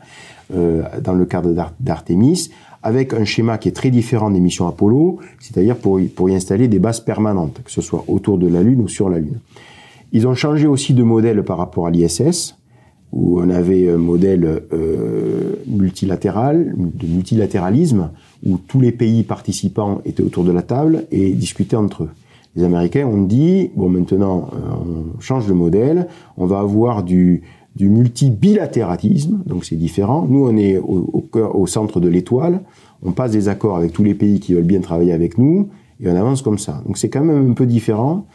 euh, 0.54 0.82
dans 1.02 1.12
le 1.12 1.24
cadre 1.26 1.54
d'Artemis, 1.80 2.50
avec 2.82 3.12
un 3.12 3.24
schéma 3.24 3.58
qui 3.58 3.68
est 3.68 3.72
très 3.72 3.90
différent 3.90 4.30
des 4.30 4.40
missions 4.40 4.66
Apollo, 4.66 5.18
c'est-à-dire 5.38 5.76
pour, 5.76 6.00
pour 6.16 6.30
y 6.30 6.34
installer 6.34 6.68
des 6.68 6.78
bases 6.78 7.00
permanentes, 7.00 7.60
que 7.62 7.70
ce 7.70 7.82
soit 7.82 8.04
autour 8.08 8.38
de 8.38 8.48
la 8.48 8.62
Lune 8.62 8.80
ou 8.80 8.88
sur 8.88 9.08
la 9.10 9.18
Lune. 9.18 9.38
Ils 10.12 10.26
ont 10.26 10.34
changé 10.34 10.66
aussi 10.66 10.94
de 10.94 11.02
modèle 11.02 11.42
par 11.42 11.58
rapport 11.58 11.86
à 11.86 11.90
l'ISS, 11.90 12.56
où 13.12 13.40
on 13.40 13.50
avait 13.50 13.90
un 13.90 13.98
modèle 13.98 14.62
euh, 14.72 15.56
multilatéral, 15.66 16.74
de 16.76 17.06
multilatéralisme, 17.06 18.10
où 18.44 18.56
tous 18.56 18.80
les 18.80 18.92
pays 18.92 19.22
participants 19.22 20.00
étaient 20.04 20.22
autour 20.22 20.44
de 20.44 20.52
la 20.52 20.62
table 20.62 21.04
et 21.10 21.32
discutaient 21.32 21.76
entre 21.76 22.04
eux. 22.04 22.10
Les 22.54 22.64
Américains 22.64 23.06
ont 23.06 23.22
dit, 23.22 23.70
bon 23.76 23.88
maintenant 23.88 24.50
euh, 24.52 25.14
on 25.16 25.20
change 25.20 25.46
de 25.46 25.52
modèle, 25.52 26.08
on 26.36 26.46
va 26.46 26.60
avoir 26.60 27.02
du, 27.02 27.42
du 27.76 27.88
multibilatéralisme, 27.88 29.42
donc 29.46 29.64
c'est 29.64 29.76
différent. 29.76 30.26
Nous 30.28 30.46
on 30.46 30.56
est 30.56 30.78
au, 30.78 31.10
au, 31.12 31.20
cœur, 31.20 31.58
au 31.58 31.66
centre 31.66 32.00
de 32.00 32.08
l'étoile, 32.08 32.60
on 33.02 33.12
passe 33.12 33.32
des 33.32 33.48
accords 33.48 33.76
avec 33.76 33.92
tous 33.92 34.04
les 34.04 34.14
pays 34.14 34.38
qui 34.38 34.54
veulent 34.54 34.64
bien 34.64 34.80
travailler 34.80 35.12
avec 35.12 35.38
nous, 35.38 35.68
et 36.00 36.08
on 36.10 36.16
avance 36.16 36.42
comme 36.42 36.58
ça. 36.58 36.82
Donc 36.86 36.98
c'est 36.98 37.08
quand 37.08 37.24
même 37.24 37.50
un 37.50 37.54
peu 37.54 37.66
différent. 37.66 38.26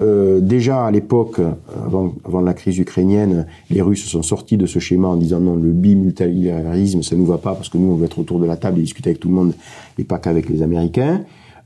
Euh, 0.00 0.40
déjà 0.40 0.84
à 0.84 0.90
l'époque, 0.90 1.40
avant, 1.84 2.12
avant, 2.24 2.42
la 2.42 2.52
crise 2.52 2.78
ukrainienne, 2.78 3.46
les 3.70 3.80
Russes 3.80 4.04
sont 4.04 4.22
sortis 4.22 4.58
de 4.58 4.66
ce 4.66 4.78
schéma 4.78 5.08
en 5.08 5.16
disant 5.16 5.40
non, 5.40 5.56
le 5.56 5.70
bimultilatéralisme, 5.70 7.02
ça 7.02 7.16
nous 7.16 7.24
va 7.24 7.38
pas 7.38 7.54
parce 7.54 7.70
que 7.70 7.78
nous 7.78 7.92
on 7.92 7.94
veut 7.94 8.04
être 8.04 8.18
autour 8.18 8.38
de 8.38 8.44
la 8.44 8.56
table 8.56 8.78
et 8.78 8.82
discuter 8.82 9.10
avec 9.10 9.20
tout 9.20 9.28
le 9.28 9.34
monde 9.34 9.54
et 9.98 10.04
pas 10.04 10.18
qu'avec 10.18 10.50
les 10.50 10.62
Américains. 10.62 11.22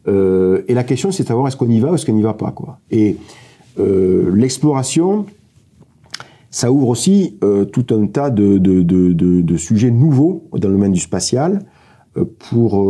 Euh, 0.09 0.63
et 0.69 0.75
la 0.75 0.85
question, 0.85 1.13
c'est 1.13 1.23
de 1.25 1.29
savoir 1.29 1.49
est-ce 1.49 1.57
qu'on 1.57 1.69
y 1.69 1.81
va 1.81 1.91
ou 1.91 1.95
est-ce 1.95 2.07
qu'on 2.07 2.13
n'y 2.13 2.23
va 2.23 2.35
pas, 2.35 2.53
quoi. 2.53 2.79
Et 2.91 3.17
euh, 3.79 4.31
l'exploration, 4.35 5.27
ça 6.51 6.73
ouvre 6.73 6.89
aussi 6.89 7.39
euh, 7.45 7.65
tout 7.65 7.87
un 7.95 8.07
tas 8.07 8.31
de, 8.31 8.59
de, 8.59 8.83
de, 8.83 9.13
de, 9.13 9.57
sujets 9.57 9.91
nouveaux 9.91 10.49
dans 10.53 10.69
le 10.69 10.75
domaine 10.75 10.93
du 10.93 11.01
spatial 11.01 11.65
pour 12.39 12.85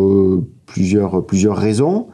plusieurs 0.64 1.26
plusieurs 1.26 1.56
raisons. 1.56 2.06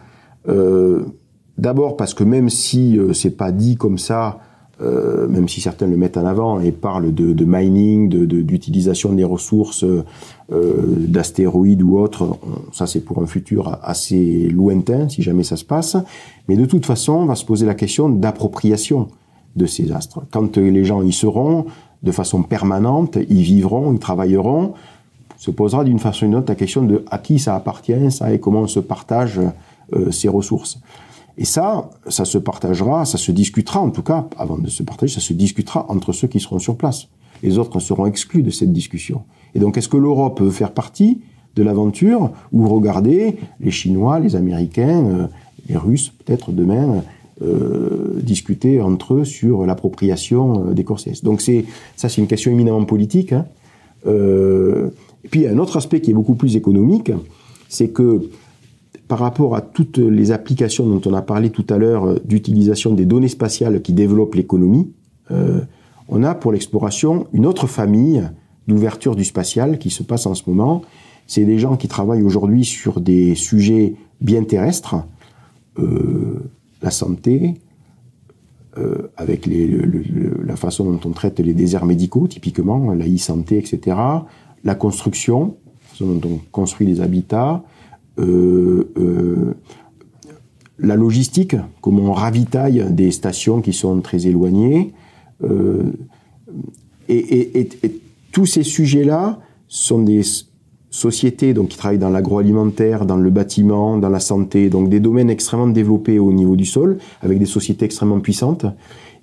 D'abord 1.56 1.96
parce 1.96 2.14
que 2.14 2.24
même 2.24 2.50
si 2.50 2.98
c'est 3.12 3.36
pas 3.36 3.52
dit 3.52 3.76
comme 3.76 3.96
ça, 3.96 4.40
euh, 4.82 5.26
même 5.26 5.48
si 5.48 5.62
certains 5.62 5.86
le 5.86 5.96
mettent 5.96 6.18
en 6.18 6.26
avant 6.26 6.60
et 6.60 6.70
parlent 6.70 7.14
de, 7.14 7.32
de 7.32 7.44
mining, 7.46 8.08
d'utilisation 8.26 9.10
de, 9.10 9.16
des 9.16 9.24
ressources 9.24 9.84
euh, 9.84 10.04
d'astéroïdes 10.98 11.82
ou 11.82 11.98
autres, 11.98 12.38
ça 12.72 12.86
c'est 12.86 13.00
pour 13.00 13.22
un 13.22 13.26
futur 13.26 13.78
assez 13.82 14.48
lointain 14.48 15.08
si 15.08 15.22
jamais 15.22 15.44
ça 15.44 15.56
se 15.56 15.64
passe. 15.64 15.96
Mais 16.48 16.56
de 16.56 16.66
toute 16.66 16.84
façon, 16.84 17.14
on 17.14 17.26
va 17.26 17.36
se 17.36 17.44
poser 17.44 17.64
la 17.64 17.74
question 17.74 18.10
d'appropriation 18.10 19.08
de 19.56 19.64
ces 19.64 19.92
astres. 19.92 20.20
Quand 20.30 20.58
les 20.58 20.84
gens 20.84 21.02
y 21.02 21.12
seront, 21.12 21.66
de 22.02 22.12
façon 22.12 22.42
permanente, 22.42 23.16
y 23.28 23.42
vivront, 23.42 23.94
y 23.94 23.98
travailleront, 23.98 24.74
se 25.38 25.50
posera 25.50 25.84
d'une 25.84 25.98
façon 25.98 26.26
ou 26.26 26.28
d'une 26.28 26.38
autre 26.38 26.50
la 26.50 26.54
question 26.54 26.82
de 26.82 27.04
à 27.10 27.18
qui 27.18 27.38
ça 27.38 27.54
appartient, 27.54 28.10
ça 28.10 28.32
et 28.32 28.38
comment 28.38 28.60
on 28.60 28.66
se 28.66 28.80
partage 28.80 29.40
euh, 29.94 30.10
ces 30.10 30.28
ressources. 30.28 30.78
Et 31.38 31.44
ça, 31.44 31.90
ça 32.08 32.24
se 32.24 32.38
partagera, 32.38 33.04
ça 33.04 33.18
se 33.18 33.30
discutera 33.32 33.80
en 33.80 33.90
tout 33.90 34.02
cas, 34.02 34.28
avant 34.38 34.58
de 34.58 34.68
se 34.68 34.82
partager, 34.82 35.14
ça 35.14 35.20
se 35.20 35.32
discutera 35.32 35.86
entre 35.88 36.12
ceux 36.12 36.28
qui 36.28 36.40
seront 36.40 36.58
sur 36.58 36.76
place. 36.76 37.08
Les 37.42 37.58
autres 37.58 37.78
seront 37.80 38.06
exclus 38.06 38.42
de 38.42 38.50
cette 38.50 38.72
discussion. 38.72 39.22
Et 39.54 39.58
donc, 39.58 39.76
est-ce 39.76 39.88
que 39.88 39.98
l'Europe 39.98 40.38
peut 40.38 40.50
faire 40.50 40.72
partie 40.72 41.20
de 41.54 41.62
l'aventure 41.62 42.30
ou 42.52 42.68
regarder 42.68 43.36
les 43.60 43.70
Chinois, 43.70 44.18
les 44.18 44.36
Américains, 44.36 45.04
euh, 45.06 45.26
les 45.68 45.76
Russes 45.76 46.12
peut-être 46.24 46.52
demain 46.52 47.02
euh, 47.42 48.18
discuter 48.22 48.80
entre 48.80 49.12
eux 49.12 49.24
sur 49.26 49.66
l'appropriation 49.66 50.70
euh, 50.70 50.72
des 50.72 50.84
corsets. 50.84 51.12
Donc 51.22 51.42
c'est 51.42 51.66
ça, 51.94 52.08
c'est 52.08 52.22
une 52.22 52.28
question 52.28 52.50
éminemment 52.50 52.86
politique. 52.86 53.34
Hein. 53.34 53.44
Euh, 54.06 54.88
et 55.22 55.28
puis 55.28 55.46
un 55.46 55.58
autre 55.58 55.76
aspect 55.76 56.00
qui 56.00 56.12
est 56.12 56.14
beaucoup 56.14 56.34
plus 56.34 56.56
économique, 56.56 57.12
c'est 57.68 57.88
que 57.88 58.22
par 59.08 59.18
rapport 59.20 59.54
à 59.54 59.60
toutes 59.60 59.98
les 59.98 60.32
applications 60.32 60.86
dont 60.86 61.00
on 61.08 61.14
a 61.14 61.22
parlé 61.22 61.50
tout 61.50 61.66
à 61.68 61.78
l'heure 61.78 62.06
euh, 62.06 62.18
d'utilisation 62.24 62.92
des 62.92 63.04
données 63.04 63.28
spatiales 63.28 63.82
qui 63.82 63.92
développent 63.92 64.34
l'économie, 64.34 64.90
euh, 65.30 65.60
on 66.08 66.22
a 66.22 66.34
pour 66.34 66.52
l'exploration 66.52 67.26
une 67.32 67.46
autre 67.46 67.66
famille 67.66 68.28
d'ouverture 68.68 69.14
du 69.14 69.24
spatial 69.24 69.78
qui 69.78 69.90
se 69.90 70.02
passe 70.02 70.26
en 70.26 70.34
ce 70.34 70.42
moment. 70.46 70.82
C'est 71.26 71.44
des 71.44 71.58
gens 71.58 71.76
qui 71.76 71.88
travaillent 71.88 72.22
aujourd'hui 72.22 72.64
sur 72.64 73.00
des 73.00 73.34
sujets 73.34 73.94
bien 74.20 74.44
terrestres, 74.44 74.96
euh, 75.78 76.50
la 76.82 76.90
santé, 76.90 77.54
avec 79.16 79.48
la 80.44 80.54
façon 80.54 80.84
dont 80.92 81.00
on 81.06 81.12
traite 81.12 81.40
les 81.40 81.54
déserts 81.54 81.86
médicaux, 81.86 82.28
typiquement, 82.28 82.92
la 82.92 83.06
e-santé, 83.06 83.56
etc., 83.56 83.96
la 84.64 84.74
construction, 84.74 85.56
la 85.64 85.88
façon 85.88 86.06
dont 86.12 86.28
on 86.28 86.40
construit 86.52 86.86
les 86.86 87.00
habitats, 87.00 87.64
la 90.78 90.96
logistique, 90.96 91.56
comment 91.80 92.10
on 92.10 92.12
ravitaille 92.12 92.84
des 92.90 93.10
stations 93.10 93.60
qui 93.60 93.72
sont 93.72 94.00
très 94.00 94.26
éloignées, 94.26 94.92
euh, 95.42 95.82
et, 97.08 97.68
tous 98.32 98.46
ces 98.46 98.64
sujets-là 98.64 99.38
sont 99.68 100.02
des 100.02 100.20
sociétés 100.90 101.54
donc 101.54 101.68
qui 101.68 101.78
travaillent 101.78 101.98
dans 101.98 102.10
l'agroalimentaire, 102.10 103.06
dans 103.06 103.16
le 103.16 103.30
bâtiment, 103.30 103.96
dans 103.96 104.10
la 104.10 104.20
santé, 104.20 104.68
donc 104.68 104.90
des 104.90 105.00
domaines 105.00 105.30
extrêmement 105.30 105.68
développés 105.68 106.18
au 106.18 106.32
niveau 106.32 106.56
du 106.56 106.66
sol, 106.66 106.98
avec 107.22 107.38
des 107.38 107.46
sociétés 107.46 107.86
extrêmement 107.86 108.20
puissantes 108.20 108.66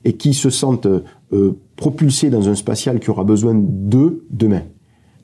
et 0.03 0.13
qui 0.13 0.33
se 0.33 0.49
sentent 0.49 0.87
euh, 0.87 1.59
propulsés 1.75 2.29
dans 2.29 2.49
un 2.49 2.55
spatial 2.55 2.99
qui 2.99 3.09
aura 3.09 3.23
besoin 3.23 3.53
d'eux 3.55 4.25
demain. 4.31 4.63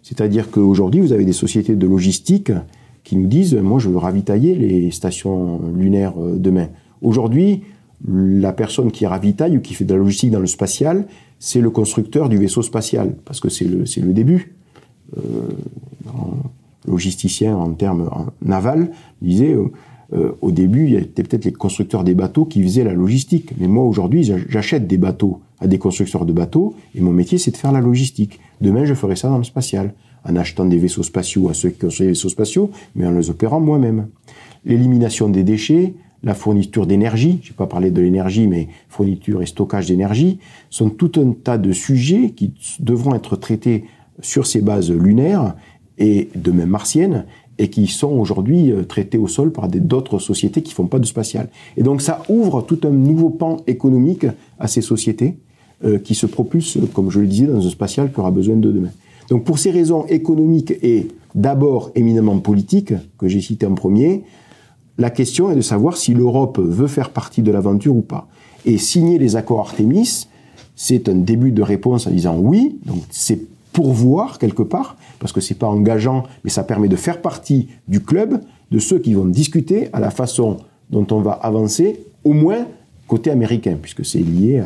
C'est-à-dire 0.04 0.52
qu'aujourd'hui, 0.52 1.02
vous 1.02 1.12
avez 1.12 1.26
des 1.26 1.34
sociétés 1.34 1.76
de 1.76 1.88
logistique 1.88 2.52
qui 3.10 3.18
nous 3.18 3.26
disent, 3.26 3.55
moi, 3.55 3.80
je 3.80 3.89
veux 3.89 3.97
ravitailler 3.97 4.53
les 4.53 4.91
stations 4.91 5.60
lunaires 5.76 6.14
euh, 6.20 6.38
demain. 6.38 6.68
Aujourd'hui, 7.01 7.64
la 8.07 8.53
personne 8.53 8.91
qui 8.91 9.07
ravitaille 9.07 9.57
ou 9.57 9.62
qui 9.62 9.74
fait 9.74 9.84
de 9.84 9.93
la 9.93 9.99
logistique 9.99 10.30
dans 10.30 10.39
le 10.39 10.45
spatial, 10.45 11.07
c'est 11.39 11.60
le 11.60 11.72
constructeur 11.72 12.30
du 12.30 12.38
vaisseau 12.38 12.62
spatial, 12.62 13.16
parce 13.26 13.39
que 13.39 13.49
c'est 13.49 13.66
le, 13.66 13.80
le 13.80 14.14
début. 14.14 14.53
Euh, 15.18 15.22
logisticien 16.88 17.55
en 17.55 17.72
termes 17.74 18.12
naval 18.43 18.91
disait 19.24 19.55
euh, 20.14 20.32
au 20.41 20.51
début, 20.51 20.86
il 20.86 20.93
y 20.93 20.95
était 20.97 21.24
peut-être 21.24 21.45
les 21.45 21.51
constructeurs 21.51 22.03
des 22.03 22.14
bateaux 22.14 22.45
qui 22.45 22.62
faisaient 22.62 22.84
la 22.84 22.93
logistique. 22.93 23.53
Mais 23.60 23.68
moi, 23.68 23.86
aujourd'hui, 23.86 24.24
j'achète 24.49 24.86
des 24.86 24.99
bateaux 24.99 25.41
à 25.60 25.66
des 25.66 25.80
constructeurs 25.80 26.28
de 26.28 26.34
bateaux 26.34 26.76
et 26.93 27.01
mon 27.01 27.12
métier, 27.12 27.39
c'est 27.39 27.51
de 27.51 27.57
faire 27.57 27.72
la 27.72 27.82
logistique. 27.82 28.39
Demain, 28.62 28.86
je 28.86 28.93
ferai 28.93 29.16
ça 29.16 29.30
dans 29.30 29.39
le 29.39 29.43
spatial, 29.43 29.95
en 30.26 30.36
achetant 30.36 30.66
des 30.66 30.78
vaisseaux 30.78 31.04
spatiaux 31.04 31.50
à 31.50 31.54
ceux 31.54 31.70
qui 31.70 31.80
construisent 31.80 32.08
des 32.08 32.12
vaisseaux 32.12 32.30
spatiaux, 32.30 32.72
mais 32.96 33.06
en 33.06 33.12
les 33.12 33.30
opérant 33.30 33.60
moi-même. 33.60 34.08
L'élimination 34.66 35.30
des 35.30 35.44
déchets, 35.44 35.94
la 36.24 36.34
fourniture 36.34 36.86
d'énergie, 36.86 37.40
je 37.44 37.52
n'ai 37.52 37.56
pas 37.56 37.68
parlé 37.68 37.92
de 37.92 38.02
l'énergie, 38.02 38.48
mais 38.48 38.68
fourniture 38.90 39.42
et 39.42 39.46
stockage 39.46 39.88
d'énergie, 39.88 40.40
sont 40.70 40.90
tout 40.90 41.12
un 41.18 41.32
tas 41.32 41.58
de 41.58 41.72
sujets 41.72 42.32
qui 42.32 42.54
devront 42.80 43.16
être 43.16 43.36
traités 43.38 43.86
sur 44.22 44.46
ces 44.46 44.62
bases 44.62 44.92
lunaires 44.92 45.56
et 45.98 46.30
de 46.36 46.52
même 46.52 46.70
martiennes 46.70 47.26
et 47.58 47.70
qui 47.70 47.88
sont 47.88 48.12
aujourd'hui 48.12 48.72
euh, 48.72 48.84
traités 48.84 49.18
au 49.18 49.28
sol 49.28 49.52
par 49.52 49.68
d'autres 49.68 50.18
sociétés 50.18 50.62
qui 50.62 50.74
font 50.74 50.88
pas 50.88 51.00
de 51.00 51.06
spatial. 51.06 51.50
Et 51.78 51.84
donc 51.84 52.02
ça 52.02 52.24
ouvre 52.30 52.62
tout 52.62 52.80
un 52.84 52.90
nouveau 52.90 53.30
pan 53.30 53.58
économique 53.68 54.26
à 54.60 54.68
ces 54.68 54.82
sociétés 54.82 55.38
euh, 55.84 56.00
qui 56.00 56.16
se 56.16 56.26
propulsent, 56.26 56.78
comme 56.94 57.12
je 57.12 57.20
le 57.20 57.28
disais, 57.28 57.46
dans 57.46 57.66
un 57.66 57.70
spatial 57.70 58.12
qui 58.12 58.20
aura 58.20 58.32
besoin 58.32 58.56
de 58.56 58.72
demain. 58.72 58.92
Donc 59.30 59.44
pour 59.44 59.60
ces 59.60 59.72
raisons 59.72 60.06
économiques 60.08 60.74
et 60.82 61.08
d'abord 61.36 61.92
éminemment 61.96 62.40
politiques, 62.40 62.94
que 63.18 63.28
j'ai 63.28 63.42
cité 63.42 63.66
en 63.66 63.76
premier, 63.76 64.24
la 64.98 65.10
question 65.10 65.52
est 65.52 65.56
de 65.56 65.62
savoir 65.62 65.98
si 65.98 66.14
l'Europe 66.14 66.60
veut 66.60 66.88
faire 66.88 67.12
partie 67.12 67.42
de 67.42 67.52
l'aventure 67.52 67.96
ou 67.96 68.02
pas. 68.02 68.28
Et 68.66 68.78
signer 68.78 69.18
les 69.18 69.36
accords 69.36 69.62
Artemis, 69.62 70.28
c'est 70.76 71.08
un 71.08 71.16
début 71.16 71.52
de 71.52 71.62
réponse 71.62 72.08
en 72.08 72.12
disant 72.12 72.38
oui, 72.38 72.80
donc 72.86 73.02
c'est 73.10 73.40
pour 73.72 73.94
voir 73.94 74.40
quelque 74.40 74.64
part, 74.64 74.98
parce 75.20 75.32
que 75.32 75.42
c'est 75.42 75.56
pas 75.56 75.68
engageant, 75.68 76.24
mais 76.44 76.50
ça 76.50 76.64
permet 76.64 76.88
de 76.88 76.96
faire 76.96 77.22
partie 77.22 77.70
du 77.88 78.02
club 78.02 78.42
de 78.72 78.80
ceux 78.80 79.00
qui 79.00 79.14
vont 79.14 79.26
discuter 79.26 79.90
à 79.94 80.00
la 80.00 80.10
façon 80.10 80.58
dont 80.90 81.06
on 81.12 81.22
va 81.22 81.32
avancer, 81.32 82.02
au 82.24 82.34
moins 82.34 82.66
côté 83.08 83.32
américain, 83.32 83.78
puisque 83.82 84.06
c'est 84.06 84.20
lié 84.20 84.62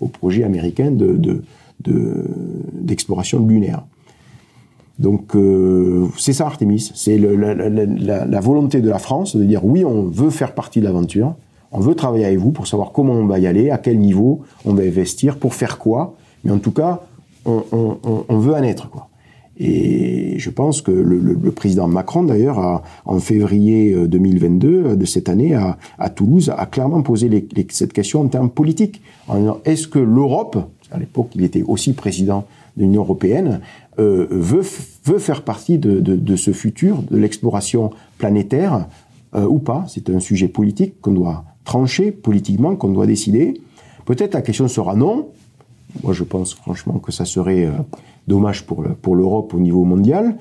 au 0.00 0.08
projet 0.08 0.44
américain 0.44 0.90
de, 0.90 1.42
d'exploration 1.80 3.44
lunaire. 3.44 3.84
Donc 4.98 5.36
euh, 5.36 6.06
c'est 6.16 6.32
ça 6.32 6.46
Artemis, 6.46 6.90
c'est 6.94 7.18
la, 7.18 8.40
volonté 8.40 8.80
de 8.80 8.88
la 8.88 8.98
France 8.98 9.36
de 9.36 9.44
dire 9.44 9.64
oui 9.64 9.84
on 9.84 10.04
veut 10.04 10.30
faire 10.30 10.54
partie 10.54 10.80
de 10.80 10.86
l'aventure, 10.86 11.34
on 11.70 11.80
veut 11.80 11.94
travailler 11.94 12.24
avec 12.24 12.38
vous 12.38 12.50
pour 12.50 12.66
savoir 12.66 12.92
comment 12.92 13.12
on 13.12 13.26
va 13.26 13.38
y 13.38 13.46
aller, 13.46 13.70
à 13.70 13.76
quel 13.76 13.98
niveau 13.98 14.40
on 14.64 14.72
va 14.72 14.84
investir, 14.84 15.38
pour 15.38 15.52
faire 15.52 15.78
quoi, 15.78 16.14
mais 16.44 16.50
en 16.50 16.58
tout 16.58 16.72
cas 16.72 17.02
on, 17.44 18.38
veut 18.38 18.54
en 18.54 18.62
être 18.62 18.88
quoi. 18.88 19.08
Et 19.58 20.38
je 20.38 20.50
pense 20.50 20.82
que 20.82 20.90
le, 20.90 21.50
président 21.50 21.88
Macron, 21.88 22.24
d'ailleurs, 22.24 22.82
en 23.06 23.18
février 23.20 23.94
2022 24.06 24.68
euh, 24.68 24.88
euh, 24.88 24.96
de 24.96 25.04
cette 25.06 25.30
année, 25.30 25.54
à, 25.54 26.10
Toulouse, 26.10 26.52
a 26.54 26.66
clairement 26.66 27.02
posé 27.02 27.48
cette 27.70 27.94
question 27.94 28.20
en 28.20 28.28
termes 28.28 28.50
politiques. 28.50 29.00
En 29.28 29.38
disant, 29.38 29.60
est-ce 29.64 29.88
que 29.88 29.98
l'Europe, 29.98 30.58
à 30.90 30.98
l'époque 30.98 31.30
il 31.34 31.44
était 31.44 31.62
aussi 31.62 31.92
président 31.92 32.44
de 32.76 32.82
l'Union 32.82 33.02
européenne, 33.02 33.60
euh, 33.98 34.26
veut, 34.30 34.64
veut 35.04 35.18
faire 35.18 35.42
partie 35.42 35.78
de, 35.78 36.00
de, 36.00 36.36
ce 36.36 36.52
futur, 36.52 37.02
de 37.02 37.16
l'exploration 37.16 37.90
planétaire, 38.18 38.86
euh, 39.34 39.46
ou 39.46 39.58
pas 39.58 39.86
C'est 39.88 40.10
un 40.10 40.20
sujet 40.20 40.48
politique 40.48 41.00
qu'on 41.00 41.12
doit 41.12 41.44
trancher 41.64 42.12
politiquement, 42.12 42.76
qu'on 42.76 42.90
doit 42.90 43.06
décider. 43.06 43.60
Peut-être 44.04 44.34
la 44.34 44.42
question 44.42 44.68
sera 44.68 44.94
non. 44.94 45.28
Moi, 46.02 46.12
je 46.12 46.24
pense 46.24 46.54
franchement 46.54 46.98
que 46.98 47.12
ça 47.12 47.24
serait... 47.24 47.64
Euh, 47.64 47.72
dommage 48.28 48.66
pour 48.66 48.82
le, 48.82 48.94
pour 48.94 49.14
l'Europe 49.14 49.54
au 49.54 49.60
niveau 49.60 49.84
mondial. 49.84 50.36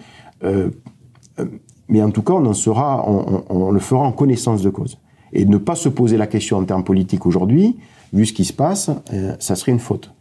Mais 1.87 2.01
en 2.01 2.09
tout 2.09 2.23
cas, 2.23 2.33
on 2.33 2.43
en 2.47 2.53
sera, 2.53 3.07
on, 3.07 3.69
le 3.69 3.79
fera 3.79 4.01
en 4.01 4.11
connaissance 4.11 4.63
de 4.63 4.71
cause. 4.71 4.97
Et 5.33 5.45
ne 5.45 5.57
pas 5.57 5.75
se 5.75 5.87
poser 5.87 6.17
la 6.17 6.25
question 6.25 6.57
en 6.57 6.63
termes 6.63 6.83
politiques 6.83 7.27
aujourd'hui, 7.27 7.77
vu 8.11 8.25
ce 8.25 8.33
qui 8.33 8.43
se 8.43 8.53
passe, 8.53 8.89
ça 9.37 9.55
serait 9.55 9.71
une 9.71 9.77
faute. 9.77 10.11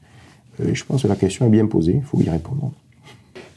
Euh, 0.60 0.70
je 0.72 0.84
pense 0.84 1.02
que 1.02 1.08
la 1.08 1.16
question 1.16 1.46
est 1.46 1.50
bien 1.50 1.66
posée, 1.66 1.96
il 1.96 2.02
faut 2.02 2.20
y 2.20 2.28
répondre. 2.28 2.72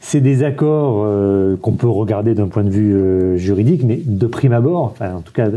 C'est 0.00 0.20
des 0.20 0.42
accords 0.42 1.02
euh, 1.04 1.56
qu'on 1.56 1.72
peut 1.72 1.88
regarder 1.88 2.34
d'un 2.34 2.46
point 2.46 2.62
de 2.62 2.70
vue 2.70 2.94
euh, 2.94 3.36
juridique, 3.36 3.82
mais 3.84 4.00
de 4.02 4.26
prime 4.26 4.52
abord, 4.52 4.84
enfin 4.84 5.16
en 5.16 5.20
tout 5.20 5.34
cas, 5.34 5.48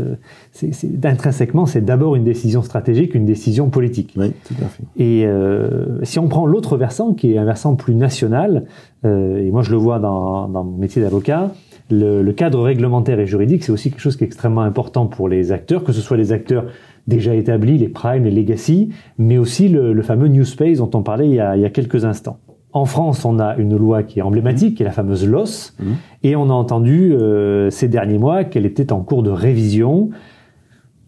c'est, 0.52 0.72
intrinsèquement, 1.06 1.64
c'est 1.64 1.80
d'abord 1.82 2.16
une 2.16 2.24
décision 2.24 2.62
stratégique, 2.62 3.14
une 3.14 3.24
décision 3.24 3.70
politique. 3.70 4.12
Oui, 4.16 4.32
tout 4.46 4.54
à 4.62 4.66
fait. 4.66 4.82
Et 4.98 5.24
euh, 5.26 6.04
si 6.04 6.18
on 6.18 6.28
prend 6.28 6.44
l'autre 6.44 6.76
versant, 6.76 7.14
qui 7.14 7.32
est 7.32 7.38
un 7.38 7.44
versant 7.44 7.76
plus 7.76 7.94
national, 7.94 8.64
et 9.04 9.50
moi 9.50 9.62
je 9.62 9.70
le 9.70 9.78
vois 9.78 9.98
dans, 9.98 10.48
dans 10.48 10.64
mon 10.64 10.76
métier 10.76 11.00
d'avocat, 11.00 11.52
le, 11.90 12.22
le, 12.22 12.32
cadre 12.32 12.60
réglementaire 12.60 13.18
et 13.20 13.26
juridique, 13.26 13.64
c'est 13.64 13.72
aussi 13.72 13.90
quelque 13.90 14.00
chose 14.00 14.16
qui 14.16 14.24
est 14.24 14.26
extrêmement 14.26 14.60
important 14.60 15.06
pour 15.06 15.28
les 15.28 15.50
acteurs, 15.50 15.82
que 15.82 15.92
ce 15.92 16.00
soit 16.00 16.16
les 16.16 16.30
acteurs 16.30 16.66
déjà 17.06 17.34
établis, 17.34 17.78
les 17.78 17.88
primes, 17.88 18.24
les 18.24 18.30
legacy, 18.30 18.90
mais 19.18 19.38
aussi 19.38 19.68
le, 19.68 19.92
le 19.92 20.02
fameux 20.02 20.28
new 20.28 20.44
space 20.44 20.78
dont 20.78 20.90
on 20.94 21.02
parlait 21.02 21.28
il 21.28 21.34
y 21.34 21.40
a, 21.40 21.56
il 21.56 21.62
y 21.62 21.64
a 21.64 21.70
quelques 21.70 22.04
instants. 22.04 22.38
En 22.72 22.86
France, 22.86 23.24
on 23.24 23.38
a 23.38 23.56
une 23.56 23.76
loi 23.76 24.02
qui 24.02 24.20
est 24.20 24.22
emblématique, 24.22 24.76
qui 24.76 24.82
est 24.82 24.86
la 24.86 24.92
fameuse 24.92 25.28
LOS, 25.28 25.74
mmh. 25.78 25.84
et 26.22 26.36
on 26.36 26.48
a 26.48 26.54
entendu 26.54 27.12
euh, 27.12 27.68
ces 27.68 27.86
derniers 27.86 28.18
mois 28.18 28.44
qu'elle 28.44 28.64
était 28.64 28.92
en 28.92 29.00
cours 29.00 29.22
de 29.22 29.30
révision. 29.30 30.10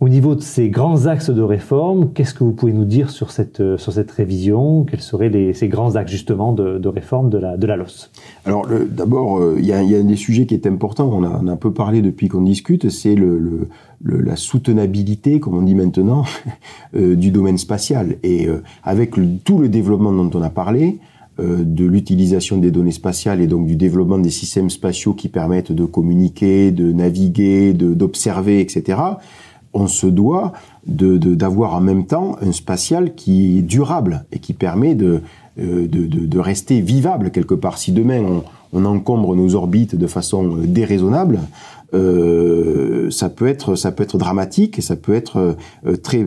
Au 0.00 0.08
niveau 0.08 0.34
de 0.34 0.40
ces 0.40 0.68
grands 0.68 1.06
axes 1.06 1.30
de 1.30 1.40
réforme, 1.40 2.12
qu'est-ce 2.12 2.34
que 2.34 2.44
vous 2.44 2.52
pouvez 2.52 2.72
nous 2.72 2.84
dire 2.84 3.10
sur 3.10 3.30
cette, 3.30 3.60
euh, 3.60 3.78
sur 3.78 3.92
cette 3.92 4.10
révision? 4.10 4.84
Quels 4.84 5.00
seraient 5.00 5.28
les, 5.28 5.54
ces 5.54 5.68
grands 5.68 5.96
axes 5.96 6.10
justement 6.10 6.52
de, 6.52 6.78
de, 6.78 6.88
réforme 6.88 7.30
de 7.30 7.38
la, 7.38 7.56
de 7.56 7.66
la 7.66 7.76
LOS 7.76 8.10
Alors 8.44 8.66
d'abord, 8.90 9.38
euh, 9.38 9.56
il 9.58 9.64
y, 9.64 9.72
a, 9.72 9.82
y, 9.82 9.94
a, 9.94 10.02
des 10.02 10.16
sujets 10.16 10.46
qui 10.46 10.54
est 10.54 10.66
important, 10.66 11.10
on 11.12 11.22
a, 11.22 11.40
on 11.42 11.46
a 11.46 11.52
un 11.52 11.56
peu 11.56 11.72
parlé 11.72 12.02
depuis 12.02 12.28
qu'on 12.28 12.42
discute, 12.42 12.90
c'est 12.90 13.14
le, 13.14 13.38
le, 13.38 13.68
le, 14.02 14.20
la 14.20 14.36
soutenabilité, 14.36 15.40
comme 15.40 15.56
on 15.56 15.62
dit 15.62 15.74
maintenant, 15.74 16.24
euh, 16.96 17.16
du 17.16 17.30
domaine 17.30 17.58
spatial. 17.58 18.16
Et 18.22 18.46
euh, 18.46 18.62
avec 18.82 19.14
tout 19.44 19.58
le 19.58 19.68
développement 19.68 20.12
dont 20.12 20.30
on 20.38 20.42
a 20.42 20.50
parlé, 20.50 20.98
euh, 21.40 21.64
de 21.64 21.84
l'utilisation 21.84 22.58
des 22.58 22.70
données 22.70 22.92
spatiales 22.92 23.40
et 23.40 23.48
donc 23.48 23.66
du 23.66 23.74
développement 23.74 24.18
des 24.18 24.30
systèmes 24.30 24.70
spatiaux 24.70 25.14
qui 25.14 25.28
permettent 25.28 25.72
de 25.72 25.84
communiquer, 25.84 26.70
de 26.70 26.92
naviguer, 26.92 27.72
d'observer, 27.72 28.60
etc., 28.60 28.98
on 29.74 29.86
se 29.86 30.06
doit 30.06 30.52
d'avoir 30.86 31.74
en 31.74 31.80
même 31.80 32.06
temps 32.06 32.36
un 32.40 32.52
spatial 32.52 33.14
qui 33.14 33.58
est 33.58 33.62
durable 33.62 34.24
et 34.32 34.38
qui 34.38 34.52
permet 34.52 34.94
de, 34.94 35.22
euh, 35.58 35.88
rester 36.36 36.80
vivable 36.80 37.30
quelque 37.30 37.54
part. 37.54 37.78
Si 37.78 37.92
demain 37.92 38.20
on, 38.20 38.44
on 38.74 38.84
encombre 38.84 39.34
nos 39.36 39.54
orbites 39.54 39.96
de 39.96 40.06
façon 40.06 40.58
déraisonnable, 40.64 41.40
euh, 41.94 43.10
ça 43.10 43.28
peut 43.28 43.46
être 43.46 43.74
ça 43.76 43.92
peut 43.92 44.02
être 44.02 44.18
dramatique 44.18 44.78
et 44.78 44.82
ça 44.82 44.96
peut 44.96 45.14
être 45.14 45.56
euh, 45.86 45.96
très 45.96 46.26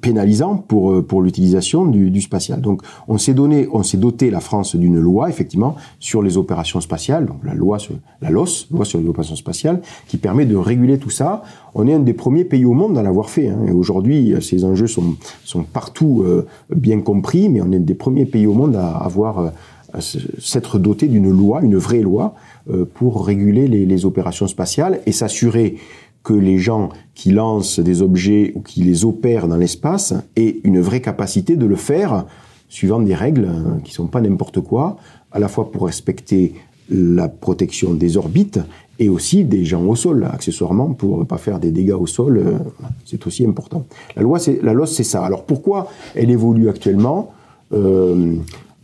pénalisant 0.00 0.56
pour 0.56 0.92
euh, 0.92 1.02
pour 1.02 1.22
l'utilisation 1.22 1.86
du, 1.86 2.20
spatial. 2.20 2.60
Donc 2.60 2.82
on 3.08 3.18
s'est 3.18 3.34
donné 3.34 3.68
on 3.72 3.82
s'est 3.82 3.96
doté 3.96 4.30
la 4.30 4.40
France 4.40 4.74
d'une 4.74 4.98
loi 4.98 5.28
effectivement 5.28 5.76
sur 6.00 6.22
les 6.22 6.36
opérations 6.36 6.80
spatiales, 6.80 7.26
donc 7.26 7.38
la 7.44 7.54
loi 7.54 7.78
sur 7.78 7.94
la 8.20 8.30
LOS, 8.30 8.68
loi 8.70 8.84
sur 8.84 8.98
les 8.98 9.08
opérations 9.08 9.36
spatiales, 9.36 9.80
qui 10.08 10.16
permet 10.16 10.46
de 10.46 10.56
réguler 10.56 10.98
tout 10.98 11.10
ça. 11.10 11.42
On 11.74 11.86
est 11.86 11.92
un 11.92 12.00
des 12.00 12.14
premiers 12.14 12.44
pays 12.44 12.64
au 12.64 12.72
monde 12.72 12.96
à 12.96 13.02
l'avoir 13.02 13.28
fait. 13.28 13.48
Hein. 13.48 13.58
Et 13.68 13.70
aujourd'hui, 13.70 14.34
ces 14.40 14.64
enjeux 14.64 14.86
sont 14.86 15.16
sont 15.44 15.62
partout 15.62 16.22
euh, 16.24 16.46
bien 16.74 17.00
compris, 17.00 17.48
mais 17.48 17.60
on 17.60 17.70
est 17.72 17.76
un 17.76 17.80
des 17.80 17.94
premiers 17.94 18.24
pays 18.24 18.46
au 18.46 18.54
monde 18.54 18.76
à 18.76 18.88
avoir 18.88 19.52
s'être 20.00 20.78
doté 20.78 21.08
d'une 21.08 21.30
loi, 21.30 21.62
une 21.62 21.76
vraie 21.76 22.00
loi, 22.00 22.34
euh, 22.70 22.84
pour 22.84 23.26
réguler 23.26 23.68
les, 23.68 24.04
opérations 24.04 24.46
spatiales 24.46 25.00
et 25.06 25.12
s'assurer 25.12 25.76
que 26.22 26.34
les 26.34 26.58
gens 26.58 26.90
qui 27.14 27.30
lancent 27.30 27.80
des 27.80 28.02
objets 28.02 28.52
ou 28.54 28.60
qui 28.60 28.82
les 28.82 29.04
opèrent 29.04 29.48
dans 29.48 29.56
l'espace 29.56 30.14
aient 30.36 30.56
une 30.64 30.80
vraie 30.80 31.00
capacité 31.00 31.56
de 31.56 31.66
le 31.66 31.76
faire 31.76 32.26
suivant 32.68 33.00
des 33.00 33.14
règles 33.14 33.46
hein, 33.46 33.78
qui 33.84 33.92
sont 33.92 34.06
pas 34.06 34.20
n'importe 34.20 34.60
quoi, 34.60 34.96
à 35.32 35.38
la 35.38 35.48
fois 35.48 35.70
pour 35.70 35.86
respecter 35.86 36.54
la 36.90 37.28
protection 37.28 37.94
des 37.94 38.16
orbites 38.16 38.60
et 38.98 39.08
aussi 39.08 39.44
des 39.44 39.64
gens 39.64 39.84
au 39.84 39.94
sol, 39.94 40.26
accessoirement, 40.32 40.92
pour 40.94 41.18
ne 41.18 41.24
pas 41.24 41.38
faire 41.38 41.58
des 41.58 41.70
dégâts 41.70 41.96
au 41.98 42.06
sol, 42.06 42.38
euh, 42.38 42.58
c'est 43.04 43.26
aussi 43.26 43.44
important. 43.44 43.84
La 44.16 44.22
loi, 44.22 44.38
c'est 44.38 44.60
c'est 44.86 45.04
ça. 45.04 45.24
Alors 45.24 45.44
pourquoi 45.44 45.88
elle 46.14 46.30
évolue 46.30 46.68
actuellement? 46.68 47.32
Euh, 47.72 48.34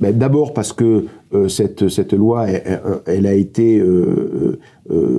ben, 0.02 0.18
D'abord 0.18 0.52
parce 0.52 0.72
que 0.72 1.06
euh, 1.32 1.48
cette, 1.48 1.88
cette 1.88 2.12
loi, 2.12 2.46
elle, 3.06 3.26
a 3.26 3.32
été 3.34 3.78
euh, 3.78 4.58
euh, 4.90 5.18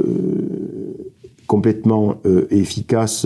complètement 1.48 2.16
efficace 2.50 3.26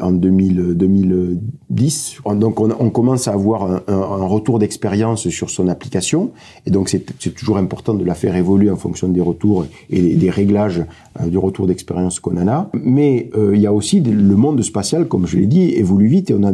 en 0.00 0.12
2000, 0.12 0.74
2010. 0.74 2.18
Donc 2.36 2.60
on, 2.60 2.90
commence 2.90 3.28
à 3.28 3.32
avoir 3.32 3.70
un, 3.70 3.82
un- 3.88 4.26
retour 4.26 4.58
d'expérience 4.58 5.28
sur 5.28 5.50
son 5.50 5.68
application. 5.68 6.30
Et 6.66 6.70
donc 6.70 6.88
c'est 6.88 7.34
toujours 7.34 7.58
important 7.58 7.94
de 7.94 8.04
la 8.04 8.14
faire 8.14 8.36
évoluer 8.36 8.70
en 8.70 8.76
fonction 8.76 9.08
des 9.08 9.20
retours 9.20 9.66
et 9.90 10.14
des 10.16 10.30
réglages 10.30 10.84
du 11.26 11.36
retour 11.36 11.66
d'expérience 11.66 12.20
qu'on 12.20 12.36
en 12.38 12.48
a. 12.48 12.70
Mais 12.74 13.30
il 13.52 13.60
y 13.60 13.66
a 13.66 13.72
aussi 13.72 14.00
le 14.00 14.36
monde 14.36 14.62
spatial, 14.62 15.06
comme 15.08 15.26
je 15.26 15.36
l'ai 15.36 15.46
dit, 15.46 15.74
évolue 15.74 16.06
vite 16.06 16.30
et 16.30 16.34
on 16.34 16.44
a 16.44 16.52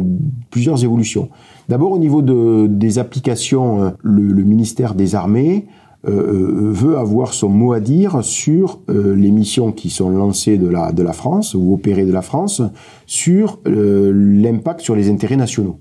plusieurs 0.49 0.83
évolutions. 0.83 1.29
D'abord 1.69 1.91
au 1.91 1.99
niveau 1.99 2.23
de, 2.23 2.65
des 2.65 2.97
applications, 2.97 3.83
euh, 3.83 3.89
le, 4.01 4.43
ministère 4.43 4.95
des 4.95 5.13
Armées 5.13 5.67
euh, 6.07 6.09
euh, 6.09 6.71
veut 6.71 6.97
avoir 6.97 7.31
son 7.35 7.49
mot 7.49 7.73
à 7.73 7.79
dire 7.79 8.23
sur 8.23 8.79
les 8.87 9.29
missions 9.29 9.71
qui 9.71 9.91
sont 9.91 10.09
lancées 10.09 10.57
de 10.57 10.67
la, 10.67 11.13
France 11.13 11.53
ou 11.53 11.71
opérées 11.71 12.05
de 12.05 12.11
la 12.11 12.23
France 12.23 12.63
sur 13.05 13.59
l'impact 13.65 14.81
sur 14.81 14.95
les 14.95 15.11
intérêts 15.11 15.35
nationaux. 15.35 15.77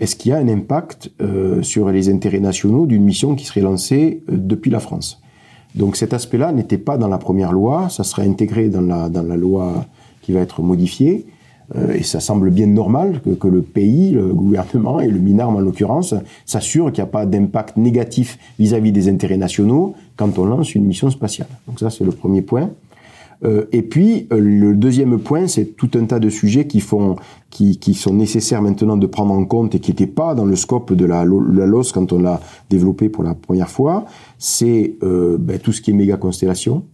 Est-ce 0.00 0.16
qu'il 0.16 0.32
y 0.32 0.34
a 0.34 0.38
un 0.38 0.48
impact 0.48 1.12
sur 1.62 1.90
les 1.90 2.08
intérêts 2.08 2.40
nationaux 2.40 2.86
d'une 2.86 3.04
mission 3.04 3.36
qui 3.36 3.44
serait 3.44 3.60
lancée 3.60 4.24
depuis 4.28 4.70
la 4.70 4.80
France? 4.80 5.22
Donc 5.76 5.96
cet 5.96 6.12
aspect-là 6.14 6.52
n'était 6.52 6.78
pas 6.78 6.96
dans 6.96 7.08
la 7.08 7.18
première 7.18 7.52
loi, 7.52 7.88
ça 7.88 8.02
sera 8.02 8.22
intégré 8.22 8.68
dans 8.68 8.80
la 8.80 9.36
loi 9.36 9.84
qui 10.22 10.32
va 10.32 10.40
être 10.40 10.62
modifiée. 10.62 11.26
Euh, 11.76 11.92
et 11.92 12.02
ça 12.02 12.20
semble 12.20 12.50
bien 12.50 12.66
normal 12.66 13.20
que, 13.22 13.48
le 13.48 13.62
pays, 13.62 14.12
le 14.12 14.34
gouvernement 14.34 15.00
et 15.00 15.08
le 15.08 15.18
MINARM 15.18 15.56
en 15.56 15.60
l'occurrence, 15.60 16.14
s'assurent 16.46 16.92
qu'il 16.92 17.02
n'y 17.02 17.08
a 17.08 17.12
pas 17.12 17.26
d'impact 17.26 17.76
négatif 17.76 18.38
vis-à-vis 18.58 18.92
des 18.92 19.08
intérêts 19.08 19.36
nationaux 19.36 19.94
quand 20.16 20.38
on 20.38 20.44
lance 20.44 20.74
une 20.74 20.84
mission 20.84 21.10
spatiale. 21.10 21.48
Donc 21.66 21.78
ça, 21.80 21.90
c'est 21.90 22.04
le 22.04 22.12
premier 22.12 22.42
point. 22.42 22.70
Euh, 23.42 23.64
et 23.72 23.82
puis 23.82 24.26
euh, 24.32 24.38
le 24.38 24.74
deuxième 24.74 25.18
point, 25.18 25.46
c'est 25.46 25.76
tout 25.76 25.90
un 25.94 26.04
tas 26.04 26.18
de 26.18 26.28
sujets 26.28 26.66
qui 26.66 26.80
font, 26.80 27.16
qui, 27.48 27.78
qui 27.78 27.94
sont 27.94 28.12
nécessaires 28.12 28.60
maintenant 28.60 28.96
de 28.96 29.06
prendre 29.06 29.32
en 29.32 29.44
compte 29.44 29.74
et 29.74 29.80
qui 29.80 29.90
n'étaient 29.90 30.06
pas 30.06 30.34
dans 30.34 30.44
le 30.44 30.56
scope 30.56 30.92
de 30.92 31.04
la, 31.06 31.24
la 31.24 31.66
LOS 31.66 31.92
quand 31.92 32.12
on 32.12 32.20
l'a 32.20 32.40
développé 32.68 33.08
pour 33.08 33.24
la 33.24 33.34
première 33.34 33.70
fois. 33.70 34.04
C'est 34.38 34.96
euh, 35.02 35.38
ben, 35.38 35.58
tout 35.58 35.72
ce 35.72 35.80
qui 35.80 35.90
est 35.90 35.94
méga 35.94 36.16
constellation, 36.16 36.84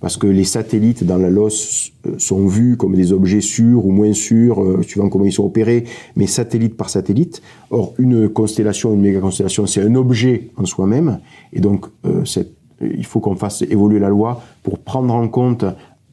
parce 0.00 0.16
que 0.16 0.26
les 0.26 0.44
satellites 0.44 1.04
dans 1.04 1.16
la 1.18 1.30
LOS 1.30 1.92
euh, 2.06 2.14
sont 2.18 2.46
vus 2.46 2.76
comme 2.76 2.94
des 2.94 3.12
objets 3.12 3.40
sûrs 3.40 3.84
ou 3.86 3.90
moins 3.90 4.12
sûrs, 4.12 4.62
euh, 4.62 4.82
suivant 4.82 5.08
comment 5.08 5.24
ils 5.24 5.32
sont 5.32 5.44
opérés, 5.44 5.84
mais 6.16 6.26
satellite 6.26 6.76
par 6.76 6.90
satellite. 6.90 7.42
Or, 7.70 7.94
une 7.98 8.28
constellation, 8.28 8.94
une 8.94 9.00
méga 9.00 9.20
constellation, 9.20 9.66
c'est 9.66 9.82
un 9.82 9.94
objet 9.94 10.50
en 10.56 10.64
soi-même, 10.64 11.20
et 11.52 11.60
donc 11.60 11.86
euh, 12.04 12.24
il 12.80 13.06
faut 13.06 13.20
qu'on 13.20 13.36
fasse 13.36 13.62
évoluer 13.62 13.98
la 13.98 14.08
loi 14.08 14.42
pour 14.62 14.78
prendre 14.78 15.12
en 15.12 15.28
compte 15.28 15.64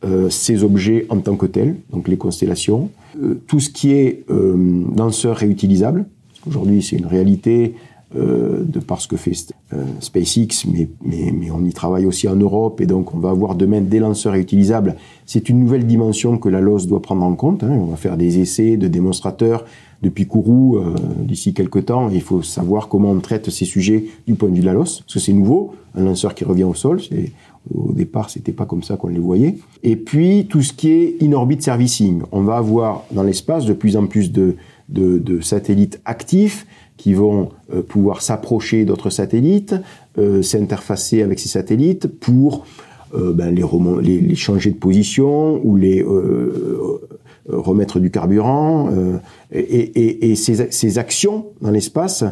euh, 0.03 0.29
ces 0.29 0.63
objets 0.63 1.05
en 1.09 1.19
tant 1.19 1.36
que 1.36 1.45
tels, 1.45 1.75
donc 1.91 2.07
les 2.07 2.17
constellations, 2.17 2.89
Euh, 3.21 3.41
tout 3.47 3.59
ce 3.59 3.69
qui 3.69 3.91
est 3.93 4.25
euh, 4.29 4.83
lanceur 4.95 5.38
réutilisable. 5.38 6.05
parce 6.27 6.39
qu'aujourd'hui 6.41 6.81
c'est 6.81 6.97
une 6.97 7.05
réalité 7.05 7.75
euh, 8.16 8.63
de 8.66 8.80
par 8.80 9.01
ce 9.01 9.07
que 9.07 9.18
fait 9.18 9.32
euh, 9.74 9.84
SpaceX, 9.99 10.66
mais, 10.72 10.88
mais, 11.03 11.32
mais 11.38 11.51
on 11.51 11.63
y 11.66 11.74
travaille 11.74 12.05
aussi 12.05 12.28
en 12.28 12.36
Europe, 12.36 12.82
et 12.82 12.86
donc 12.86 13.13
on 13.13 13.20
va 13.20 13.30
avoir 13.32 13.55
demain 13.55 13.82
des 13.82 13.99
lanceurs 13.99 14.34
réutilisables. 14.34 14.95
C'est 15.26 15.49
une 15.49 15.59
nouvelle 15.59 15.86
dimension 15.86 16.38
que 16.38 16.49
la 16.49 16.61
LOS 16.61 16.86
doit 16.88 17.01
prendre 17.01 17.24
en 17.24 17.36
compte. 17.36 17.63
hein. 17.63 17.72
On 17.72 17.86
va 17.86 17.95
faire 17.95 18.18
des 18.18 18.39
essais 18.39 18.78
de 18.78 18.88
démonstrateurs 18.88 19.66
depuis 20.01 20.28
Kourou 20.28 20.78
euh, 20.78 20.93
d'ici 21.20 21.53
quelques 21.53 21.86
temps. 21.86 22.09
Il 22.11 22.22
faut 22.22 22.41
savoir 22.41 22.88
comment 22.89 23.11
on 23.11 23.20
traite 23.20 23.49
ces 23.49 23.66
sujets 23.66 24.05
du 24.28 24.36
point 24.36 24.49
de 24.49 24.55
vue 24.55 24.61
de 24.61 24.66
la 24.66 24.74
LOS, 24.74 25.01
parce 25.01 25.13
que 25.16 25.20
c'est 25.20 25.34
nouveau, 25.34 25.74
un 25.95 26.03
lanceur 26.03 26.36
qui 26.36 26.43
revient 26.45 26.63
au 26.66 26.74
sol. 26.76 27.01
c'est- 27.01 27.32
Au 27.74 27.91
départ, 27.93 28.30
c'était 28.30 28.51
pas 28.51 28.66
comme 28.68 28.84
ça 28.84 28.95
qu'on 28.95 29.07
les 29.07 29.18
voyait. 29.20 29.55
Et 29.82 29.95
puis 29.95 30.45
tout 30.47 30.61
ce 30.61 30.72
qui 30.72 30.89
est 30.91 31.16
in-orbit 31.24 31.59
servicing. 31.59 32.22
On 32.32 32.43
va 32.43 32.57
avoir 32.57 33.05
dans 33.11 33.24
l'espace 33.24 33.66
de 33.66 33.74
plus 33.74 33.97
en 33.97 34.05
plus 34.05 34.32
de, 34.32 34.55
de, 34.88 35.18
de 35.18 35.41
satellites 35.41 35.99
actifs 36.05 36.68
qui 36.97 37.13
vont 37.13 37.49
euh, 37.73 37.81
pouvoir 37.81 38.21
s'approcher 38.21 38.85
d'autres 38.85 39.09
satellites, 39.09 39.75
euh, 40.17 40.41
s'interfacer 40.41 41.21
avec 41.21 41.39
ces 41.39 41.49
satellites 41.49 42.07
pour 42.07 42.65
euh, 43.13 43.33
ben, 43.33 43.53
les, 43.53 43.63
les, 44.01 44.21
les 44.21 44.35
changer 44.35 44.71
de 44.71 44.77
position 44.77 45.59
ou 45.63 45.75
les 45.75 46.01
euh, 46.01 46.07
euh, 46.07 46.99
remettre 47.47 47.99
du 47.99 48.09
carburant. 48.11 48.89
euh, 48.91 49.17
et 49.51 49.59
et, 49.59 50.31
et 50.31 50.35
ces, 50.35 50.71
ces 50.71 50.97
actions 50.97 51.47
dans 51.61 51.71
l'espace, 51.71 52.23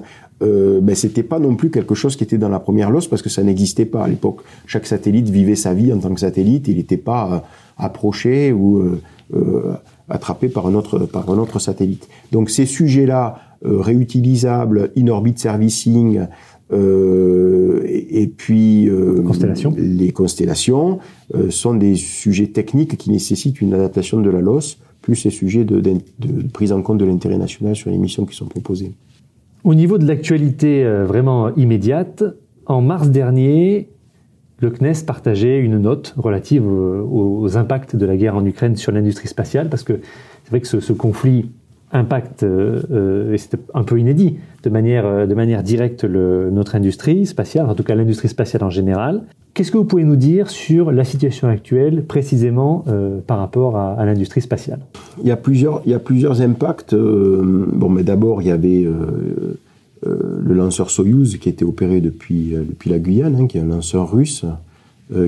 ben, 0.41 0.93
c'était 0.93 1.23
pas 1.23 1.39
non 1.39 1.55
plus 1.55 1.69
quelque 1.69 1.95
chose 1.95 2.17
qui 2.17 2.23
était 2.25 2.37
dans 2.37 2.49
la 2.49 2.59
première 2.59 2.89
LOS 2.89 3.07
parce 3.07 3.21
que 3.21 3.29
ça 3.29 3.43
n'existait 3.43 3.85
pas 3.85 4.03
à 4.03 4.09
l'époque. 4.09 4.41
Chaque 4.65 4.85
satellite 4.85 5.29
vivait 5.29 5.55
sa 5.55 5.73
vie 5.73 5.93
en 5.93 5.99
tant 5.99 6.13
que 6.13 6.19
satellite, 6.19 6.67
il 6.67 6.75
n'était 6.77 6.97
pas 6.97 7.45
approché 7.77 8.51
ou 8.51 8.83
attrapé 10.09 10.49
par 10.49 10.67
un 10.67 10.73
autre 10.73 10.99
par 10.99 11.29
un 11.29 11.37
autre 11.37 11.59
satellite. 11.59 12.09
Donc 12.33 12.49
ces 12.49 12.65
sujets-là 12.65 13.39
euh, 13.65 13.79
réutilisables, 13.79 14.91
in-orbit 14.97 15.35
servicing, 15.37 16.27
euh, 16.73 17.81
et, 17.85 18.23
et 18.23 18.27
puis 18.27 18.89
euh, 18.89 19.21
Constellations. 19.21 19.73
les 19.77 20.11
constellations 20.11 20.99
sont 21.49 21.73
des 21.73 21.95
sujets 21.95 22.47
techniques 22.47 22.97
qui 22.97 23.09
nécessitent 23.09 23.61
une 23.61 23.73
adaptation 23.73 24.19
de 24.19 24.29
la 24.29 24.41
LOS, 24.41 24.79
plus 25.01 25.15
ces 25.15 25.29
sujets 25.29 25.63
de, 25.63 25.81
prise 26.51 26.73
en 26.73 26.81
compte 26.81 26.97
de 26.97 27.05
l'intérêt 27.05 27.37
national 27.37 27.75
sur 27.75 27.89
les 27.89 27.97
missions 27.97 28.25
qui 28.25 28.35
sont 28.35 28.47
proposées. 28.47 28.91
Au 29.63 29.75
niveau 29.75 29.97
de 29.97 30.05
l'actualité 30.05 30.83
vraiment 31.07 31.55
immédiate, 31.55 32.23
en 32.65 32.81
mars 32.81 33.09
dernier, 33.09 33.87
le 34.59 34.71
CNES 34.71 35.05
partageait 35.07 35.59
une 35.59 35.77
note 35.77 36.13
relative 36.17 36.67
aux, 36.67 37.39
aux 37.41 37.57
impacts 37.57 37.95
de 37.95 38.05
la 38.05 38.17
guerre 38.17 38.35
en 38.35 38.45
Ukraine 38.45 38.75
sur 38.75 38.91
l'industrie 38.91 39.29
spatiale, 39.29 39.69
parce 39.69 39.83
que 39.83 40.01
c'est 40.43 40.49
vrai 40.49 40.59
que 40.59 40.67
ce, 40.67 40.81
ce 40.81 40.91
conflit 40.91 41.49
impacte, 41.93 42.43
euh, 42.43 42.81
euh, 42.91 43.33
et 43.33 43.37
c'était 43.37 43.59
un 43.73 43.83
peu 43.83 43.99
inédit, 43.99 44.37
de 44.63 44.69
manière, 44.69 45.05
euh, 45.05 45.25
de 45.27 45.35
manière 45.35 45.63
directe 45.63 46.03
notre 46.03 46.75
industrie 46.75 47.25
spatiale, 47.25 47.69
en 47.69 47.75
tout 47.75 47.83
cas 47.83 47.95
l'industrie 47.95 48.27
spatiale 48.27 48.63
en 48.63 48.69
général. 48.69 49.21
Qu'est-ce 49.53 49.71
que 49.71 49.77
vous 49.77 49.85
pouvez 49.85 50.03
nous 50.03 50.15
dire 50.15 50.49
sur 50.49 50.91
la 50.91 51.03
situation 51.03 51.47
actuelle, 51.47 52.03
précisément 52.05 52.83
euh, 52.87 53.19
par 53.25 53.37
rapport 53.37 53.77
à, 53.77 54.03
l'industrie 54.03 54.41
spatiale? 54.41 54.79
Il 55.21 55.27
y 55.27 55.31
a 55.31 55.37
plusieurs, 55.37 55.83
il 55.85 55.91
y 55.91 55.95
a 55.95 55.99
plusieurs 55.99 56.41
impacts. 56.41 56.95
bon, 56.95 57.89
mais 57.89 58.01
d'abord, 58.03 58.41
il 58.41 58.47
y 58.47 58.51
avait 58.51 58.87
le 60.03 60.53
lanceur 60.53 60.89
Soyuz 60.89 61.37
qui 61.37 61.49
était 61.49 61.63
opéré 61.63 62.01
depuis, 62.01 62.55
depuis 62.67 62.89
la 62.89 62.97
Guyane, 62.97 63.35
hein, 63.35 63.47
qui 63.47 63.59
est 63.59 63.61
un 63.61 63.67
lanceur 63.67 64.11
russe 64.11 64.43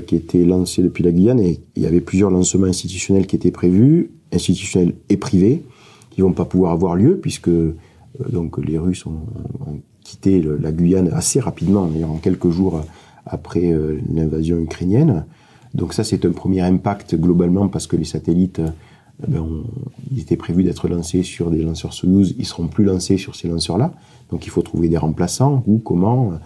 qui 0.08 0.16
était 0.16 0.44
lancé 0.44 0.82
depuis 0.82 1.04
la 1.04 1.12
Guyane. 1.12 1.38
Et 1.38 1.60
il 1.76 1.82
y 1.84 1.86
avait 1.86 2.00
plusieurs 2.00 2.30
lancements 2.30 2.66
institutionnels 2.66 3.28
qui 3.28 3.36
étaient 3.36 3.52
prévus, 3.52 4.10
institutionnels 4.32 4.94
et 5.08 5.16
privés, 5.16 5.62
qui 6.16 6.22
vont 6.22 6.32
pas 6.32 6.46
pouvoir 6.46 6.72
avoir 6.72 6.96
lieu 6.96 7.18
puisque 7.18 7.48
euh, 7.48 7.76
donc 8.32 8.58
les 8.58 8.78
Russes 8.78 9.06
ont, 9.06 9.20
quitté 10.02 10.40
la 10.40 10.70
Guyane 10.70 11.10
assez 11.12 11.40
rapidement, 11.40 11.86
d'ailleurs 11.86 12.12
en 12.12 12.18
quelques 12.18 12.50
jours 12.50 12.80
après 13.26 13.72
euh, 13.72 13.98
l'invasion 14.08 14.56
ukrainienne. 14.56 15.26
Donc 15.74 15.92
ça, 15.94 16.04
c'est 16.04 16.24
un 16.24 16.30
premier 16.30 16.60
impact 16.60 17.16
globalement 17.16 17.66
parce 17.66 17.88
que 17.88 17.96
les 17.96 18.04
satellites, 18.04 18.60
euh, 18.60 18.70
ben, 19.26 19.44
d'être 20.10 20.88
lancés 20.88 21.24
sur 21.24 21.50
des 21.50 21.62
lanceurs 21.62 21.92
Soyuz, 21.92 22.36
ils 22.38 22.46
seront 22.46 22.68
plus 22.68 22.84
lancés 22.84 23.16
sur 23.18 23.34
ces 23.34 23.48
lanceurs-là. 23.48 23.92
Donc 24.30 24.46
il 24.46 24.50
faut 24.50 24.62
trouver 24.62 24.88
des 24.88 24.96
remplaçants 24.96 25.64
ou 25.66 25.78
comment, 25.78 26.32
euh, 26.32 26.36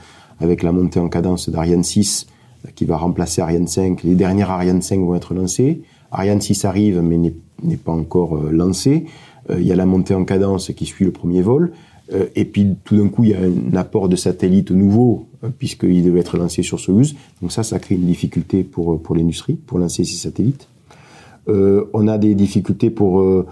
avec 0.40 0.62
la 0.62 0.72
montée 0.72 1.00
en 1.00 1.08
cadence 1.08 1.50
d'Ariane 1.50 1.84
6 1.84 2.26
euh, 2.66 2.70
qui 2.74 2.86
va 2.86 2.96
remplacer 2.96 3.42
Ariane 3.42 3.66
5, 3.66 4.02
les 4.04 4.14
dernières 4.14 4.50
Ariane 4.50 4.80
5 4.80 5.00
vont 5.00 5.14
être 5.14 5.34
lancées. 5.34 5.82
Ariane 6.10 6.40
6 6.40 6.64
arrive 6.64 7.00
mais 7.02 7.18
n'est 7.62 7.76
pas 7.76 7.92
encore 7.92 8.36
lancé. 8.36 9.04
Euh, 9.06 9.10
Il 9.48 9.66
y 9.66 9.72
a 9.72 9.76
la 9.76 9.86
montée 9.86 10.14
en 10.14 10.24
cadence 10.24 10.70
qui 10.76 10.86
suit 10.86 11.04
le 11.04 11.12
premier 11.12 11.42
vol. 11.42 11.72
Euh, 12.12 12.26
et 12.34 12.44
puis 12.44 12.76
tout 12.84 12.96
d'un 12.96 13.08
coup, 13.08 13.24
il 13.24 13.30
y 13.30 13.34
a 13.34 13.38
un 13.40 13.76
apport 13.76 14.08
de 14.08 14.16
satellites 14.16 14.70
nouveaux, 14.70 15.26
euh, 15.44 15.48
puisqu'il 15.56 16.04
devait 16.04 16.20
être 16.20 16.36
lancé 16.38 16.62
sur 16.62 16.80
Soyuz. 16.80 17.14
Donc 17.40 17.52
ça, 17.52 17.62
ça 17.62 17.78
crée 17.78 17.94
une 17.94 18.06
difficulté 18.06 18.64
pour, 18.64 18.92
euh, 18.92 18.98
pour 18.98 19.14
l'industrie, 19.16 19.54
pour 19.54 19.78
lancer 19.78 20.04
ces 20.04 20.16
satellites. 20.16 20.68
Euh, 21.48 21.84
on 21.92 22.08
a 22.08 22.18
des 22.18 22.34
difficultés 22.34 22.90
pour, 22.90 23.20
euh, 23.20 23.46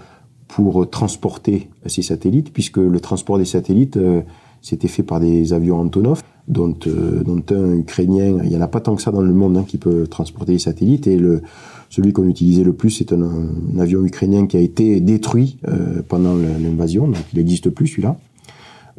pour 0.47 0.89
transporter 0.89 1.69
ces 1.85 2.01
satellites, 2.01 2.51
puisque 2.51 2.77
le 2.77 2.99
transport 2.99 3.37
des 3.37 3.45
satellites, 3.45 3.97
euh, 3.97 4.21
c'était 4.61 4.87
fait 4.87 5.03
par 5.03 5.19
des 5.19 5.53
avions 5.53 5.79
Antonov, 5.79 6.21
dont, 6.47 6.75
euh, 6.87 7.23
dont 7.23 7.43
un 7.51 7.77
ukrainien, 7.77 8.39
il 8.43 8.49
n'y 8.49 8.57
en 8.57 8.61
a 8.61 8.67
pas 8.67 8.81
tant 8.81 8.95
que 8.95 9.01
ça 9.01 9.11
dans 9.11 9.21
le 9.21 9.33
monde 9.33 9.57
hein, 9.57 9.65
qui 9.67 9.77
peut 9.77 10.07
transporter 10.07 10.53
les 10.53 10.59
satellites, 10.59 11.07
et 11.07 11.17
le, 11.17 11.41
celui 11.89 12.13
qu'on 12.13 12.27
utilisait 12.27 12.63
le 12.63 12.73
plus, 12.73 12.91
c'est 12.91 13.13
un, 13.13 13.49
avion 13.79 14.05
ukrainien 14.05 14.45
qui 14.45 14.57
a 14.57 14.59
été 14.59 14.99
détruit 15.01 15.57
euh, 15.67 16.01
pendant 16.07 16.35
l'invasion, 16.35 17.07
donc 17.07 17.17
il 17.33 17.39
n'existe 17.39 17.69
plus 17.69 17.87
celui-là. 17.87 18.17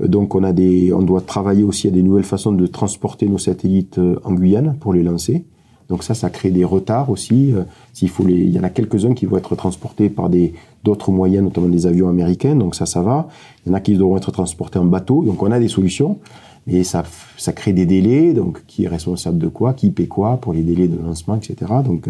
Euh, 0.00 0.08
Donc 0.08 0.34
on 0.34 0.42
a 0.44 0.52
des, 0.52 0.92
on 0.92 1.02
doit 1.02 1.20
travailler 1.20 1.62
aussi 1.62 1.88
à 1.88 1.90
des 1.90 2.02
nouvelles 2.02 2.24
façons 2.24 2.52
de 2.52 2.66
transporter 2.66 3.28
nos 3.28 3.38
satellites 3.38 3.98
euh, 3.98 4.16
en 4.24 4.32
Guyane 4.32 4.76
pour 4.80 4.92
les 4.92 5.02
lancer. 5.02 5.44
Donc 5.88 6.04
ça, 6.04 6.14
ça 6.14 6.30
crée 6.30 6.50
des 6.50 6.64
retards 6.64 7.10
aussi. 7.10 7.52
Euh, 7.52 7.62
S'il 7.92 8.08
faut 8.08 8.24
les, 8.24 8.34
il 8.34 8.50
y 8.50 8.58
en 8.60 8.62
a 8.62 8.70
quelques-uns 8.70 9.14
qui 9.14 9.26
vont 9.26 9.36
être 9.36 9.56
transportés 9.56 10.08
par 10.08 10.28
des 10.28 10.54
d'autres 10.84 11.10
moyens, 11.10 11.44
notamment 11.44 11.68
des 11.68 11.86
avions 11.86 12.08
américains. 12.08 12.54
Donc 12.54 12.74
ça, 12.74 12.86
ça 12.86 13.02
va. 13.02 13.28
Il 13.64 13.70
y 13.70 13.72
en 13.72 13.74
a 13.74 13.80
qui 13.80 13.94
devront 13.94 14.16
être 14.16 14.30
transportés 14.30 14.78
en 14.78 14.84
bateau. 14.84 15.24
Donc 15.24 15.42
on 15.42 15.50
a 15.50 15.58
des 15.58 15.68
solutions, 15.68 16.18
mais 16.66 16.84
ça, 16.84 17.02
ça 17.36 17.52
crée 17.52 17.72
des 17.72 17.86
délais, 17.86 18.32
donc 18.32 18.64
qui 18.66 18.84
est 18.84 18.88
responsable 18.88 19.38
de 19.38 19.48
quoi, 19.48 19.74
qui 19.74 19.90
paie 19.90 20.06
quoi 20.06 20.36
pour 20.36 20.52
les 20.52 20.62
délais 20.62 20.88
de 20.88 20.96
lancement, 20.96 21.36
etc. 21.36 21.56
Donc 21.84 22.08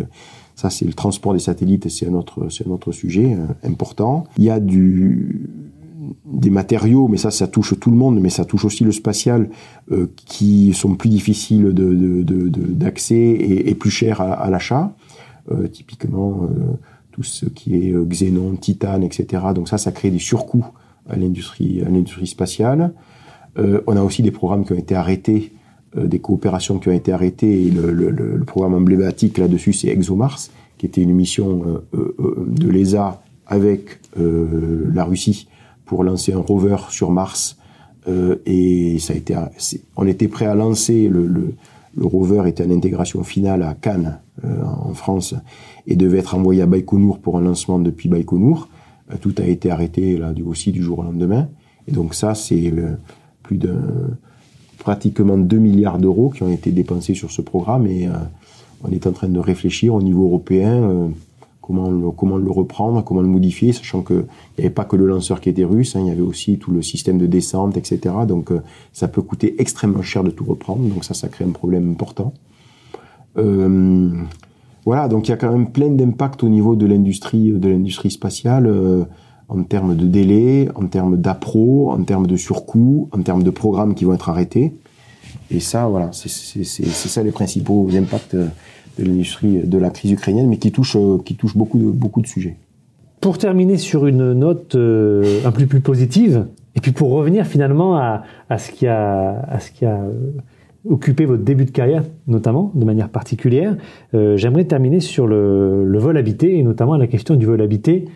ça, 0.61 0.69
c'est 0.69 0.85
le 0.85 0.93
transport 0.93 1.33
des 1.33 1.39
satellites, 1.39 1.89
c'est 1.89 2.07
un 2.07 2.13
autre, 2.13 2.51
c'est 2.51 2.69
un 2.69 2.71
autre 2.71 2.93
sujet 2.93 3.33
euh, 3.33 3.47
important. 3.67 4.25
Il 4.37 4.45
y 4.45 4.51
a 4.51 4.61
des 4.61 6.51
matériaux, 6.51 7.09
mais 7.09 7.17
ça, 7.17 7.31
ça 7.31 7.49
touche 7.49 7.81
tout 7.81 7.91
le 7.91 7.97
monde, 7.97 8.21
mais 8.21 8.29
ça 8.29 8.45
touche 8.45 8.67
aussi 8.67 8.85
le 8.85 8.93
spatial, 8.93 9.49
euh, 9.91 10.13
qui 10.17 10.75
sont 10.75 10.97
plus 10.97 11.09
difficiles 11.09 11.73
d'accès 11.73 13.17
et, 13.17 13.75
plus 13.75 13.91
chers 13.91 14.21
à, 14.21 14.51
l'achat. 14.51 14.93
Euh, 15.51 15.67
typiquement, 15.67 16.47
tout 17.11 17.23
ce 17.23 17.47
qui 17.47 17.77
est 17.77 17.95
xénon, 18.07 18.55
titane, 18.57 19.03
etc. 19.03 19.43
Donc 19.55 19.67
ça, 19.67 19.79
ça 19.79 19.93
crée 19.93 20.11
des 20.11 20.19
surcoûts 20.19 20.67
à 21.09 21.17
l'industrie, 21.17 21.81
à 21.81 21.89
l'industrie 21.89 22.27
spatiale. 22.27 22.93
On 23.57 23.97
a 23.97 24.03
aussi 24.03 24.23
des 24.23 24.31
programmes 24.31 24.67
qui 24.67 24.75
ont 24.75 24.79
été 24.79 24.95
arrêtés, 24.95 25.55
des 25.97 26.19
coopérations 26.19 26.79
qui 26.79 26.89
ont 26.89 26.93
été 26.93 27.13
arrêtées. 27.13 27.67
Et 27.67 27.71
le, 27.71 27.93
le, 27.93 28.11
le 28.11 28.45
programme 28.45 28.75
emblématique 28.75 29.39
là-dessus, 29.39 29.73
c'est 29.73 29.89
ExoMars, 29.89 30.39
qui 30.79 30.87
était 30.87 31.03
une 31.03 31.15
mission 31.15 31.83
euh, 31.95 32.15
de 32.47 32.69
l'ESA 32.69 33.23
avec 33.47 33.99
la 34.17 35.05
Russie 35.05 35.49
pour 35.85 36.05
lancer 36.05 36.33
un 36.33 36.39
rover 36.39 36.77
sur 36.91 37.11
Mars. 37.11 37.59
et 38.47 38.97
ça 39.01 39.13
a 39.13 39.17
été, 39.17 39.35
on 39.97 40.07
était 40.07 40.29
prêt 40.29 40.47
à 40.47 40.55
lancer 40.55 41.09
le, 41.09 41.27
le, 41.27 41.55
le 41.97 42.07
rover 42.07 42.49
était 42.49 42.65
en 42.65 42.71
intégration 42.71 43.25
finale 43.25 43.63
à 43.65 43.75
Cannes, 43.75 44.21
en 44.45 44.95
France, 44.95 45.35
et 45.87 45.97
devait 45.97 46.19
être 46.19 46.35
envoyé 46.37 46.63
à 46.63 46.67
Baïkonour 46.67 47.19
pour 47.19 47.39
un 47.39 47.41
lancement 47.41 47.79
depuis 47.81 48.09
Baïkonour. 48.09 48.69
tout 49.21 49.35
a 49.39 49.45
été 49.45 49.71
arrêté 49.71 50.17
là 50.17 50.33
aussi 50.47 50.71
du 50.71 50.83
jour 50.83 51.01
au 51.01 51.03
lendemain. 51.03 51.49
Et 51.89 51.93
donc 51.93 52.15
ça, 52.15 52.35
c'est 52.35 52.73
plus 53.43 53.59
de 53.59 53.75
pratiquement 54.81 55.39
2 55.39 55.59
milliards 55.59 55.99
d'euros 55.99 56.31
qui 56.31 56.43
ont 56.43 56.51
été 56.51 56.73
dépensés 56.73 57.15
sur 57.15 57.31
ce 57.31 57.43
programme 57.43 57.87
et 57.87 58.09
euh, 58.09 58.13
on 58.83 58.91
est 58.91 59.07
en 59.07 59.13
train 59.13 59.29
de 59.29 59.39
réfléchir 59.39 59.95
au 59.95 60.03
niveau 60.03 60.25
européen 60.25 60.83
euh, 60.83 61.09
comment, 61.61 61.89
le, 61.91 62.51
reprendre, 62.51 63.05
comment 63.05 63.21
le 63.21 63.29
modifier, 63.29 63.73
sachant 63.73 64.03
qu'il 64.03 64.25
n'y 64.59 64.65
avait 64.65 64.71
pas 64.71 64.85
que 64.85 64.97
le 64.97 65.07
lanceur 65.07 65.41
qui 65.41 65.51
était 65.51 65.65
russe, 65.65 65.95
hein, 65.95 66.01
il 66.01 66.09
y 66.09 66.11
avait 66.11 66.23
aussi 66.23 66.59
tout 66.59 66.73
le 66.73 66.83
système 66.83 67.19
de 67.19 67.27
descente, 67.27 67.77
etc. 67.77 68.01
Donc 68.27 68.51
euh, 68.51 68.63
ça 68.93 69.07
peut 69.07 69.23
coûter 69.23 69.61
extrêmement 69.61 70.03
cher 70.03 70.25
de 70.25 70.31
tout 70.31 70.45
reprendre, 70.45 70.83
donc 70.83 71.05
ça, 71.05 71.15
ça 71.15 71.29
crée 71.29 71.45
un 71.45 71.53
problème 71.53 71.91
important. 71.91 72.33
Voilà, 74.87 75.09
donc 75.09 75.29
il 75.29 75.31
y 75.31 75.35
a 75.35 75.37
quand 75.37 75.53
même 75.53 75.71
plein 75.71 75.91
d'impacts 75.91 76.43
au 76.43 76.49
niveau 76.49 76.75
de 76.75 76.85
l'industrie 76.87 77.53
de 77.53 77.69
l'industrie 77.69 78.11
spatiale 78.11 79.07
en 79.51 79.65
termes 79.65 79.97
de 79.97 80.07
délai, 80.07 80.69
en 80.77 80.87
termes 80.87 81.17
d'appro, 81.17 81.91
en 81.91 82.03
termes 82.05 82.27
de 82.27 82.37
surcoût, 82.37 83.09
en 83.13 83.21
termes 83.23 83.43
de 83.43 83.51
programmes 83.51 83.95
qui 83.95 84.05
vont 84.05 84.15
être 84.15 84.29
arrêtés. 84.29 84.73
Et 85.51 85.61
ça, 85.61 85.87
voilà, 85.87 86.11
c'est 86.13 86.29
ça 86.85 87.23
les 87.23 87.33
principaux 87.33 87.89
impacts 87.93 88.37
de 88.37 89.05
l'industrie 89.05 89.59
de 89.59 89.79
la 89.79 89.91
crise 89.91 90.13
ukrainienne, 90.13 90.49
mais 90.49 90.59
qui 90.59 90.71
touche, 90.71 90.97
qui 91.25 91.35
touche 91.35 91.57
beaucoup, 91.57 91.79
de, 91.79 91.85
beaucoup 91.85 92.21
de 92.21 92.27
sujets. 92.27 92.57
Pour 93.21 93.39
terminer 93.39 93.77
sur 93.77 94.07
une 94.07 94.33
note 94.33 94.77
euh, 94.77 95.41
un 95.45 95.51
peu 95.51 95.67
plus 95.67 95.81
positive, 95.81 96.47
et 96.77 96.81
puis 96.81 96.93
pour 96.93 97.11
revenir 97.11 97.45
finalement 97.47 97.97
à, 97.97 98.23
ce 98.57 98.71
qui 98.71 98.87
a, 98.87 99.45
occupé 100.89 101.27
votre 101.27 101.43
début 101.43 101.67
de 101.67 101.73
carrière, 101.73 102.05
notamment 102.27 102.71
de 102.75 102.85
manière 102.85 103.11
particulière, 103.11 103.77
euh, 104.15 104.39
j'aimerais 104.39 104.65
terminer 104.65 105.01
sur 105.01 105.27
le 105.27 105.99
vol 105.99 106.17
habité 106.17 106.59
et 106.59 106.63
notamment 106.63 106.97
la 106.97 107.07
question 107.07 107.35
du 107.35 107.45
vol 107.45 107.61
habité 107.61 108.07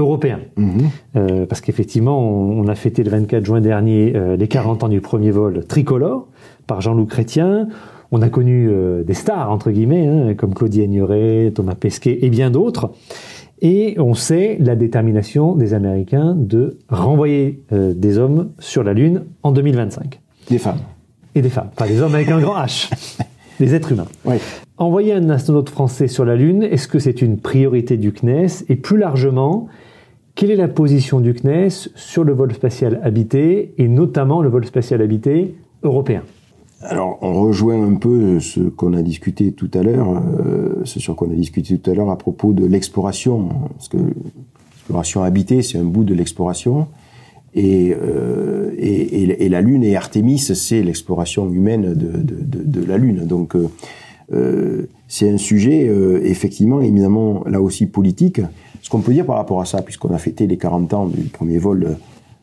européen. 0.00 0.40
Mmh. 0.56 0.78
Euh, 1.16 1.46
parce 1.46 1.60
qu'effectivement, 1.60 2.18
on, 2.20 2.60
on, 2.60 2.68
a 2.68 2.74
fêté 2.74 3.02
le 3.02 3.10
24 3.10 3.44
juin 3.44 3.60
dernier 3.60 4.12
euh, 4.16 4.36
les 4.36 4.48
40 4.48 4.84
ans 4.84 4.88
du 4.88 5.00
premier 5.00 5.30
vol 5.30 5.64
tricolore 5.66 6.26
par 6.66 6.80
Jean-Loup 6.80 7.06
Chrétien. 7.06 7.68
On 8.12 8.22
a 8.22 8.28
connu 8.28 8.68
euh, 8.68 9.04
des 9.04 9.14
stars, 9.14 9.50
entre 9.50 9.70
guillemets, 9.70 10.06
hein, 10.06 10.34
comme 10.34 10.54
Claudie 10.54 10.82
Agnoret, 10.82 11.52
Thomas 11.54 11.74
Pesquet 11.74 12.18
et 12.22 12.30
bien 12.30 12.50
d'autres. 12.50 12.92
Et 13.62 13.96
on 13.98 14.14
sait 14.14 14.56
la 14.58 14.74
détermination 14.74 15.54
des 15.54 15.74
Américains 15.74 16.34
de 16.34 16.78
renvoyer 16.88 17.62
des 17.70 18.16
hommes 18.16 18.52
sur 18.58 18.82
la 18.82 18.94
Lune 18.94 19.24
en 19.42 19.52
2025. 19.52 20.18
Des 20.48 20.56
femmes. 20.56 20.78
Et 21.34 21.42
des 21.42 21.50
femmes. 21.50 21.68
Enfin, 21.76 21.86
des 21.86 22.00
hommes 22.00 22.14
avec 22.14 22.30
un 22.30 22.40
grand 22.40 22.56
H. 22.56 22.90
des 23.60 23.74
êtres 23.74 23.92
humains. 23.92 24.06
Oui. 24.24 24.36
Envoyer 24.78 25.12
un 25.12 25.28
astronaute 25.28 25.68
français 25.68 26.08
sur 26.08 26.24
la 26.24 26.34
Lune, 26.34 26.62
est-ce 26.62 26.88
que 26.88 26.98
c'est 26.98 27.20
une 27.20 27.36
priorité 27.36 27.98
du 27.98 28.12
CNES 28.12 28.64
Et 28.70 28.76
plus 28.76 28.96
largement, 28.96 29.68
quelle 30.40 30.52
est 30.52 30.56
la 30.56 30.68
position 30.68 31.20
du 31.20 31.34
CNES 31.34 31.90
sur 31.94 32.24
le 32.24 32.32
vol 32.32 32.54
spatial 32.54 32.98
habité, 33.02 33.74
et 33.76 33.88
notamment 33.88 34.40
le 34.40 34.48
vol 34.48 34.64
spatial 34.64 35.02
habité 35.02 35.54
européen? 35.82 36.22
Alors, 36.80 37.18
on 37.20 37.42
rejoint 37.42 37.86
un 37.86 37.96
peu 37.96 38.40
ce 38.40 38.60
qu'on 38.60 38.94
a 38.94 39.02
discuté 39.02 39.52
tout 39.52 39.70
à 39.74 39.82
l'heure, 39.82 40.08
euh, 40.08 40.80
ce 40.84 40.98
sur 40.98 41.14
quoi 41.14 41.28
on 41.28 41.32
a 41.32 41.34
discuté 41.34 41.76
tout 41.76 41.90
à 41.90 41.94
l'heure 41.94 42.08
à 42.08 42.16
propos 42.16 42.54
de 42.54 42.64
l'exploration, 42.64 43.50
parce 43.76 43.88
que 43.88 43.98
l'exploration 43.98 45.22
habitée, 45.24 45.60
c'est 45.60 45.76
un 45.76 45.84
bout 45.84 46.04
de 46.04 46.14
l'exploration, 46.14 46.86
et, 47.54 47.94
euh, 47.94 48.70
la 49.46 49.60
Lune 49.60 49.84
et 49.84 49.94
Artemis, 49.94 50.38
c'est 50.38 50.82
l'exploration 50.82 51.52
humaine 51.52 51.92
de, 51.92 52.86
la 52.86 52.96
Lune. 52.96 53.26
Donc, 53.26 53.56
euh, 54.32 54.88
c'est 55.06 55.28
un 55.28 55.36
sujet 55.36 55.90
effectivement 56.22 56.80
éminemment 56.80 57.44
là 57.46 57.60
aussi 57.60 57.84
politique. 57.84 58.40
Ce 58.90 58.96
qu'on 58.96 59.02
peut 59.02 59.12
dire 59.12 59.24
par 59.24 59.36
rapport 59.36 59.60
à 59.60 59.66
ça, 59.66 59.82
puisqu'on 59.82 60.12
a 60.12 60.18
fêté 60.18 60.48
les 60.48 60.58
40 60.58 60.94
ans 60.94 61.06
du 61.06 61.22
premier 61.22 61.58
vol 61.58 61.96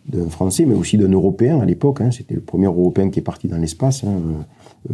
d'un 0.08 0.30
Français, 0.30 0.64
mais 0.66 0.76
aussi 0.76 0.98
d'un 0.98 1.12
Européen 1.12 1.60
à 1.60 1.66
l'époque. 1.66 2.00
Hein, 2.00 2.10
C'était 2.10 2.36
le 2.36 2.40
premier 2.40 2.68
Européen 2.68 3.10
qui 3.10 3.20
est 3.20 3.22
parti 3.22 3.50
dans 3.50 3.58
l'espace, 3.58 4.06
hein, 4.06 4.46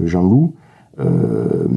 Jean-Loup. 0.04 0.56
Euh, 0.98 1.68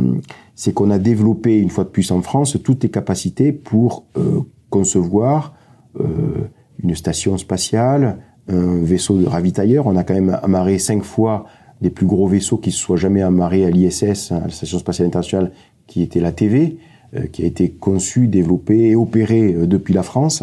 c'est 0.54 0.72
qu'on 0.72 0.90
a 0.90 0.96
développé 0.96 1.58
une 1.58 1.68
fois 1.68 1.84
de 1.84 1.90
plus 1.90 2.10
en 2.10 2.22
France 2.22 2.56
toutes 2.64 2.84
les 2.84 2.88
capacités 2.88 3.52
pour 3.52 4.06
euh, 4.16 4.40
concevoir 4.70 5.52
euh, 6.00 6.48
une 6.82 6.94
station 6.94 7.36
spatiale, 7.36 8.20
un 8.48 8.78
vaisseau 8.82 9.18
de 9.18 9.26
ravitailleur. 9.26 9.86
On 9.86 9.96
a 9.96 10.04
quand 10.04 10.14
même 10.14 10.38
amarré 10.42 10.78
cinq 10.78 11.02
fois 11.02 11.44
les 11.82 11.90
plus 11.90 12.06
gros 12.06 12.28
vaisseaux 12.28 12.56
qui 12.56 12.70
se 12.70 12.78
soient 12.78 12.96
jamais 12.96 13.20
amarrés 13.20 13.66
à 13.66 13.70
l'ISS, 13.70 14.32
à 14.32 14.40
la 14.40 14.48
Station 14.48 14.78
spatiale 14.78 15.08
internationale, 15.08 15.52
qui 15.86 16.00
était 16.00 16.20
la 16.20 16.32
TV, 16.32 16.78
euh, 16.78 16.95
qui 17.32 17.42
a 17.42 17.46
été 17.46 17.70
conçue, 17.70 18.28
développée 18.28 18.88
et 18.88 18.96
opérée 18.96 19.54
euh, 19.54 19.66
depuis 19.66 19.94
la 19.94 20.02
France 20.02 20.42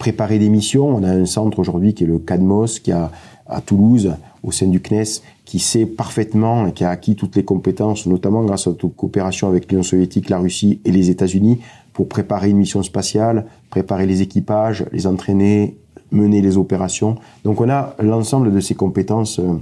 préparer 0.00 0.38
des 0.38 0.48
missions. 0.48 0.88
On 0.88 1.04
a 1.04 1.10
un 1.10 1.26
centre 1.26 1.58
aujourd'hui 1.58 1.94
qui 1.94 2.04
est 2.04 2.06
le 2.06 2.18
CADMOS, 2.18 2.80
qui 2.82 2.90
a 2.90 3.12
à 3.46 3.60
Toulouse, 3.60 4.14
au 4.42 4.52
sein 4.52 4.66
du 4.66 4.80
CNES, 4.80 5.22
qui 5.44 5.58
sait 5.58 5.84
parfaitement 5.84 6.68
et 6.68 6.72
qui 6.72 6.84
a 6.84 6.90
acquis 6.90 7.16
toutes 7.16 7.36
les 7.36 7.44
compétences, 7.44 8.06
notamment 8.06 8.44
grâce 8.44 8.66
à 8.66 8.72
toute 8.72 8.96
coopération 8.96 9.48
avec 9.48 9.70
l'Union 9.70 9.82
soviétique, 9.82 10.30
la 10.30 10.38
Russie 10.38 10.80
et 10.84 10.92
les 10.92 11.10
États-Unis, 11.10 11.60
pour 11.92 12.08
préparer 12.08 12.50
une 12.50 12.56
mission 12.56 12.82
spatiale, 12.82 13.46
préparer 13.68 14.06
les 14.06 14.22
équipages, 14.22 14.86
les 14.92 15.06
entraîner, 15.06 15.76
mener 16.12 16.40
les 16.40 16.56
opérations. 16.56 17.16
Donc 17.44 17.60
on 17.60 17.68
a 17.68 17.94
l'ensemble 18.00 18.52
de 18.52 18.60
ces 18.60 18.74
compétences 18.74 19.38
euh, 19.38 19.58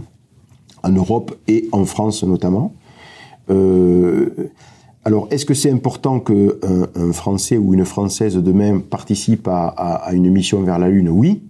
en 0.83 0.91
Europe 0.91 1.35
et 1.49 1.69
en 1.73 1.85
France 1.85 2.23
notamment. 2.23 2.75
Euh, 3.51 4.51
alors, 5.09 5.27
est-ce 5.31 5.47
que 5.47 5.55
c'est 5.55 5.71
important 5.71 6.21
qu'un 6.21 6.51
un 6.95 7.13
Français 7.15 7.57
ou 7.57 7.73
une 7.73 7.87
Française 7.87 8.37
demain 8.37 8.81
participe 8.81 9.49
à, 9.49 10.11
une 10.13 10.29
mission 10.29 10.61
vers 10.61 10.79
la 10.79 10.91
Lune? 10.91 11.09
Oui, 11.09 11.45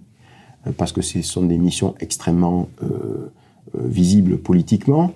parce 0.77 0.93
que 0.93 1.01
ce 1.01 1.21
sont 1.21 1.43
des 1.43 1.57
missions 1.57 1.93
extrêmement 1.99 2.69
euh, 2.81 3.33
visibles 3.77 4.37
politiquement, 4.37 5.11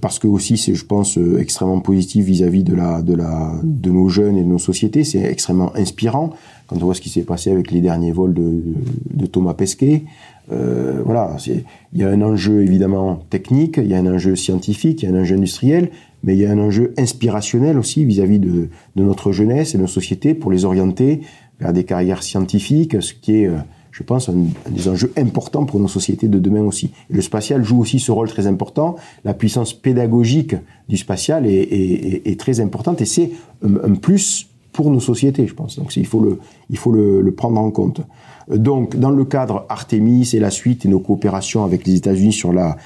parce 0.00 0.18
que 0.18 0.26
aussi 0.26 0.56
c'est, 0.56 0.74
je 0.74 0.84
pense, 0.84 1.18
extrêmement 1.38 1.80
positif 1.80 2.24
vis-à-vis 2.24 2.64
de 2.64 2.74
la, 2.74 3.02
de 3.02 3.14
la, 3.14 3.52
de 3.62 3.90
nos 3.90 4.08
jeunes 4.08 4.36
et 4.36 4.42
de 4.42 4.48
nos 4.48 4.58
sociétés. 4.58 5.04
C'est 5.04 5.22
extrêmement 5.22 5.74
inspirant 5.76 6.32
quand 6.66 6.76
on 6.76 6.84
voit 6.86 6.94
ce 6.94 7.00
qui 7.00 7.10
s'est 7.10 7.22
passé 7.22 7.50
avec 7.50 7.70
les 7.70 7.80
derniers 7.80 8.12
vols 8.12 8.34
de, 8.34 8.62
de 9.12 9.26
Thomas 9.26 9.54
Pesquet. 9.54 10.02
Euh, 10.52 11.02
voilà, 11.04 11.36
il 11.46 12.00
y 12.00 12.04
a 12.04 12.08
un 12.08 12.22
enjeu 12.22 12.62
évidemment 12.62 13.20
technique, 13.30 13.78
il 13.78 13.88
y 13.88 13.94
a 13.94 13.98
un 13.98 14.06
enjeu 14.06 14.36
scientifique, 14.36 15.02
il 15.02 15.08
y 15.08 15.12
a 15.12 15.16
un 15.16 15.20
enjeu 15.20 15.36
industriel, 15.36 15.90
mais 16.22 16.34
il 16.34 16.40
y 16.40 16.46
a 16.46 16.50
un 16.50 16.58
enjeu 16.58 16.94
inspirationnel 16.96 17.78
aussi 17.78 18.04
vis-à-vis 18.04 18.38
de, 18.38 18.68
de, 18.96 19.02
notre 19.02 19.32
jeunesse 19.32 19.74
et 19.74 19.78
de 19.78 19.82
nos 19.82 19.88
sociétés 19.88 20.34
pour 20.34 20.52
les 20.52 20.64
orienter 20.64 21.22
vers 21.58 21.72
des 21.72 21.84
carrières 21.84 22.22
scientifiques, 22.22 23.02
ce 23.02 23.12
qui 23.14 23.42
est, 23.42 23.50
je 23.96 24.02
pense, 24.02 24.28
un, 24.28 24.34
des 24.70 24.88
enjeux 24.88 25.10
importants 25.16 25.64
pour 25.64 25.80
nos 25.80 25.88
sociétés 25.88 26.28
de 26.28 26.38
demain 26.38 26.60
aussi. 26.60 26.90
Le 27.08 27.22
spatial 27.22 27.64
joue 27.64 27.80
aussi 27.80 27.98
ce 27.98 28.12
rôle 28.12 28.28
très 28.28 28.46
important. 28.46 28.96
La 29.24 29.32
puissance 29.32 29.72
pédagogique 29.72 30.54
du 30.90 30.98
spatial 30.98 31.46
est, 31.46 32.38
très 32.38 32.60
importante 32.60 33.00
et 33.00 33.06
c'est 33.06 33.30
un, 33.64 33.94
plus 33.94 34.48
pour 34.72 34.90
nos 34.90 35.00
sociétés, 35.00 35.46
je 35.46 35.54
pense. 35.54 35.78
Donc 35.78 35.96
il 35.96 36.06
faut 36.06 36.20
le, 36.20 37.32
prendre 37.34 37.58
en 37.58 37.70
compte. 37.70 38.02
Donc, 38.48 38.96
dans 38.96 39.10
le 39.10 39.24
cadre 39.24 39.64
Artemis 39.70 40.30
et 40.34 40.40
la 40.40 40.50
suite 40.50 40.84
et 40.84 40.88
nos 40.88 41.00
coopérations 41.00 41.64
avec 41.64 41.86
les 41.86 41.94
États-Unis 41.94 42.34
sur 42.34 42.52
la, 42.52 42.76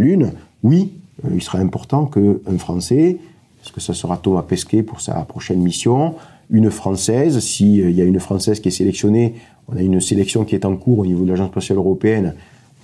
Lune, 0.00 0.32
oui, 0.62 0.92
euh, 1.24 1.30
il 1.34 1.42
sera 1.42 1.60
important 1.60 2.04
qu'un 2.04 2.58
Français, 2.58 3.16
parce 3.58 3.72
que 3.72 3.80
ça 3.80 3.94
sera 3.94 4.18
Thomas 4.18 4.42
Pesquet 4.42 4.82
pour 4.82 5.00
sa 5.00 5.14
prochaine 5.22 5.60
mission, 5.60 6.14
une 6.50 6.70
Française, 6.70 7.40
s'il 7.40 7.80
euh, 7.80 7.90
y 7.90 8.02
a 8.02 8.04
une 8.04 8.20
Française 8.20 8.60
qui 8.60 8.68
est 8.68 8.72
sélectionnée, 8.72 9.34
on 9.68 9.76
a 9.76 9.82
une 9.82 10.00
sélection 10.00 10.44
qui 10.44 10.54
est 10.54 10.64
en 10.64 10.76
cours 10.76 11.00
au 11.00 11.06
niveau 11.06 11.24
de 11.24 11.30
l'Agence 11.30 11.50
spatiale 11.50 11.78
européenne 11.78 12.34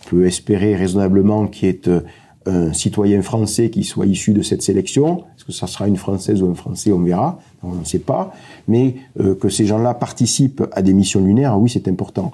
peut 0.09 0.27
espérer 0.27 0.75
raisonnablement 0.75 1.47
qu'il 1.47 1.69
y 1.69 1.71
ait 1.71 1.89
euh, 1.89 2.01
un 2.47 2.73
citoyen 2.73 3.23
français 3.23 3.71
qui 3.71 3.85
soit 3.85 4.07
issu 4.07 4.33
de 4.33 4.43
cette 4.43 4.63
sélection. 4.63 5.25
Est-ce 5.37 5.45
que 5.45 5.53
ça 5.53 5.67
sera 5.67 5.87
une 5.87 5.97
Française 5.97 6.43
ou 6.43 6.51
un 6.51 6.55
Français 6.55 6.91
On 6.93 6.99
verra. 6.99 7.39
On 7.63 7.75
ne 7.75 7.85
sait 7.85 8.01
pas. 8.01 8.33
Mais 8.67 8.97
euh, 9.21 9.35
que 9.35 9.49
ces 9.49 9.65
gens-là 9.65 9.95
participent 9.95 10.65
à 10.73 10.83
des 10.83 10.93
missions 10.93 11.25
lunaires, 11.25 11.59
oui, 11.59 11.71
c'est 11.71 11.87
important. 11.87 12.33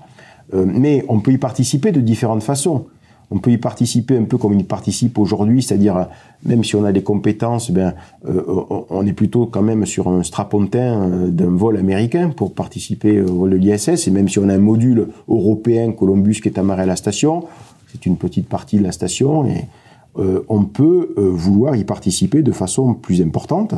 Euh, 0.54 0.64
mais 0.66 1.04
on 1.08 1.20
peut 1.20 1.32
y 1.32 1.38
participer 1.38 1.92
de 1.92 2.00
différentes 2.00 2.42
façons. 2.42 2.86
On 3.30 3.38
peut 3.38 3.50
y 3.50 3.58
participer 3.58 4.16
un 4.16 4.24
peu 4.24 4.38
comme 4.38 4.58
il 4.58 4.64
participe 4.64 5.18
aujourd'hui, 5.18 5.62
c'est-à-dire 5.62 6.08
même 6.44 6.64
si 6.64 6.76
on 6.76 6.84
a 6.84 6.92
des 6.92 7.02
compétences, 7.02 7.70
ben 7.70 7.94
euh, 8.26 8.42
on 8.88 9.06
est 9.06 9.12
plutôt 9.12 9.46
quand 9.46 9.60
même 9.60 9.84
sur 9.84 10.08
un 10.08 10.22
strapontin 10.22 11.02
euh, 11.02 11.28
d'un 11.28 11.54
vol 11.54 11.76
américain 11.76 12.30
pour 12.30 12.54
participer 12.54 13.20
au 13.20 13.34
vol 13.34 13.50
de 13.50 13.56
l'ISS. 13.56 14.08
Et 14.08 14.10
même 14.10 14.28
si 14.28 14.38
on 14.38 14.48
a 14.48 14.54
un 14.54 14.58
module 14.58 15.08
européen 15.28 15.92
Columbus 15.92 16.40
qui 16.40 16.48
est 16.48 16.58
amarré 16.58 16.82
à 16.82 16.86
la 16.86 16.96
station, 16.96 17.44
c'est 17.92 18.06
une 18.06 18.16
petite 18.16 18.48
partie 18.48 18.78
de 18.78 18.84
la 18.84 18.92
station 18.92 19.46
euh, 20.18 20.40
on 20.48 20.64
peut 20.64 21.14
vouloir 21.16 21.76
y 21.76 21.84
participer 21.84 22.42
de 22.42 22.50
façon 22.50 22.94
plus 22.94 23.20
importante. 23.20 23.74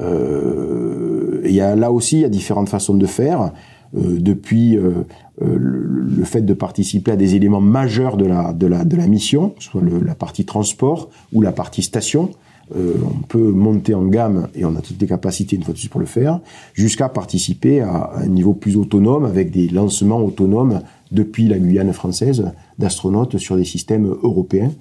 il 0.00 1.52
y 1.54 1.60
a 1.60 1.76
là 1.76 1.92
aussi 1.92 2.16
il 2.16 2.22
y 2.22 2.24
a 2.24 2.28
différentes 2.28 2.68
façons 2.68 2.94
de 2.94 3.06
faire. 3.06 3.52
Euh, 3.96 4.18
depuis 4.20 4.76
euh, 4.76 5.04
euh, 5.40 5.56
le, 5.58 6.24
fait 6.24 6.42
de 6.42 6.52
participer 6.52 7.12
à 7.12 7.16
des 7.16 7.36
éléments 7.36 7.60
majeurs 7.60 8.18
de 8.18 8.26
la, 8.26 8.52
de 8.52 8.66
la, 8.66 8.84
de 8.84 8.96
la 8.96 9.06
mission, 9.06 9.54
soit 9.58 9.80
la 10.04 10.14
partie 10.14 10.44
transport 10.44 11.08
ou 11.32 11.40
la 11.40 11.52
partie 11.52 11.82
station. 11.82 12.30
on 12.74 13.22
peut 13.28 13.50
monter 13.50 13.94
en 13.94 14.04
gamme 14.04 14.48
et 14.54 14.66
on 14.66 14.76
a 14.76 14.82
toutes 14.82 15.00
les 15.00 15.06
capacités 15.06 15.56
une 15.56 15.62
fois 15.62 15.72
de 15.72 15.78
plus 15.78 15.88
pour 15.88 16.00
le 16.00 16.06
faire, 16.06 16.40
jusqu'à 16.74 17.08
participer 17.08 17.80
à 17.80 18.10
un 18.14 18.26
niveau 18.26 18.52
plus 18.52 18.76
autonome 18.76 19.24
avec 19.24 19.50
des 19.50 19.68
lancements 19.68 20.22
autonomes 20.22 20.82
depuis 21.10 21.48
la 21.48 21.58
Guyane 21.58 21.94
française 21.94 22.52
d'astronautes 22.78 23.38
sur 23.38 23.56
des 23.56 23.64
systèmes 23.64 24.06
européens. 24.22 24.72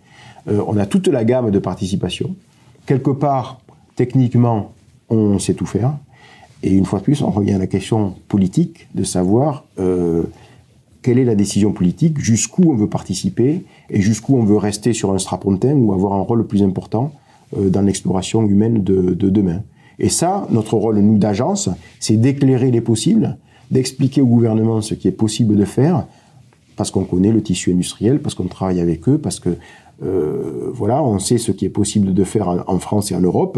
on 0.47 0.75
a 0.75 0.85
toute 0.85 1.07
la 1.07 1.23
gamme 1.23 1.49
de 1.49 1.59
participation. 1.59 2.35
Quelque 2.85 3.11
part, 3.11 3.61
techniquement, 3.95 4.73
on 5.09 5.39
sait 5.39 5.53
tout 5.53 5.65
faire. 5.65 5.93
Et 6.63 6.71
une 6.71 6.85
fois 6.85 6.99
de 6.99 7.03
plus, 7.03 7.21
on 7.21 7.29
revient 7.29 7.53
à 7.53 7.57
la 7.57 7.67
question 7.67 8.15
politique 8.27 8.87
de 8.95 9.03
savoir 9.03 9.65
euh, 9.79 10.23
quelle 11.01 11.19
est 11.19 11.25
la 11.25 11.35
décision 11.35 11.71
politique, 11.71 12.19
jusqu'où 12.19 12.63
on 12.71 12.75
veut 12.75 12.89
participer 12.89 13.63
et 13.89 14.01
jusqu'où 14.01 14.35
on 14.35 14.43
veut 14.43 14.57
rester 14.57 14.93
sur 14.93 15.13
un 15.13 15.19
strapontin 15.19 15.73
ou 15.73 15.93
avoir 15.93 16.13
un 16.13 16.21
rôle 16.21 16.45
plus 16.47 16.63
important 16.63 17.11
euh, 17.57 17.69
dans 17.69 17.81
l'exploration 17.81 18.45
humaine 18.45 18.83
de, 18.83 19.13
de, 19.13 19.29
demain. 19.29 19.61
Et 19.99 20.09
ça, 20.09 20.47
notre 20.49 20.75
rôle, 20.75 20.99
nous, 20.99 21.17
d'agence, 21.17 21.69
c'est 21.99 22.17
d'éclairer 22.17 22.71
les 22.71 22.81
possibles, 22.81 23.37
d'expliquer 23.71 24.21
au 24.21 24.27
gouvernement 24.27 24.81
ce 24.81 24.95
qui 24.95 25.07
est 25.07 25.11
possible 25.11 25.55
de 25.55 25.65
faire, 25.65 26.05
parce 26.75 26.91
qu'on 26.91 27.05
connaît 27.05 27.31
le 27.31 27.41
tissu 27.41 27.71
industriel, 27.71 28.19
parce 28.19 28.35
qu'on 28.35 28.47
travaille 28.47 28.79
avec 28.79 29.07
eux, 29.07 29.17
parce 29.17 29.39
que 29.39 29.57
euh, 30.03 30.69
voilà, 30.73 31.03
on 31.03 31.19
sait 31.19 31.37
ce 31.37 31.51
qui 31.51 31.65
est 31.65 31.69
possible 31.69 32.13
de 32.13 32.23
faire 32.23 32.65
en 32.67 32.79
France 32.79 33.11
et 33.11 33.15
en 33.15 33.21
Europe, 33.21 33.57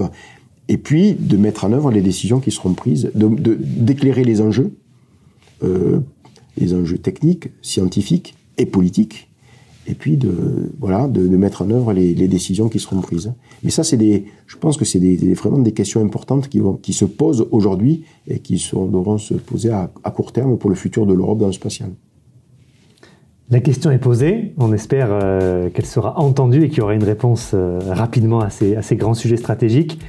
et 0.69 0.77
puis 0.77 1.13
de 1.13 1.35
mettre 1.35 1.65
en 1.65 1.73
œuvre 1.73 1.91
les 1.91 2.01
décisions 2.01 2.39
qui 2.39 2.51
seront 2.51 2.73
prises, 2.73 3.11
d'éclairer 3.15 4.23
les 4.23 4.39
enjeux, 4.39 4.71
euh, 5.63 5.99
les 6.57 6.73
enjeux 6.73 6.99
techniques, 6.99 7.49
scientifiques 7.61 8.35
et 8.57 8.67
politiques, 8.67 9.29
et 9.87 9.95
puis 9.95 10.15
de 10.15 10.31
voilà 10.79 11.07
de, 11.07 11.27
mettre 11.35 11.63
en 11.63 11.71
œuvre 11.71 11.91
les, 11.91 12.27
décisions 12.27 12.69
qui 12.69 12.77
seront 12.77 13.01
prises. 13.01 13.33
Mais 13.63 13.71
ça, 13.71 13.83
c'est 13.83 13.97
des, 13.97 14.25
je 14.45 14.57
pense 14.57 14.77
que 14.77 14.85
c'est 14.85 14.99
des, 14.99 15.33
vraiment 15.33 15.57
des 15.57 15.71
questions 15.71 16.01
importantes 16.01 16.47
qui 16.47 16.59
vont 16.59 16.73
qui 16.73 16.93
se 16.93 17.05
posent 17.05 17.47
aujourd'hui 17.49 18.03
et 18.27 18.37
qui 18.37 18.63
devront 18.73 19.17
se 19.17 19.33
poser 19.33 19.71
à, 19.71 19.91
à 20.03 20.11
court 20.11 20.31
terme 20.31 20.57
pour 20.59 20.69
le 20.69 20.75
futur 20.75 21.07
de 21.07 21.13
l'Europe 21.13 21.39
dans 21.39 21.47
le 21.47 21.53
spatial. 21.53 21.89
La 23.49 23.61
question 23.61 23.89
est 23.89 23.97
posée, 23.97 24.53
on 24.59 24.71
espère 24.73 25.07
euh, 25.09 25.71
qu'elle 25.71 25.87
sera 25.87 26.19
entendue 26.19 26.65
et 26.65 26.69
qu'il 26.69 26.77
y 26.77 26.81
aura 26.81 26.93
une 26.93 27.03
réponse 27.03 27.53
euh, 27.55 27.79
rapidement 27.87 28.41
à 28.41 28.51
ces, 28.51 28.75
à 28.75 28.83
ces 28.83 28.95
grands 28.95 29.15
sujets 29.15 29.37
stratégiques. 29.37 29.99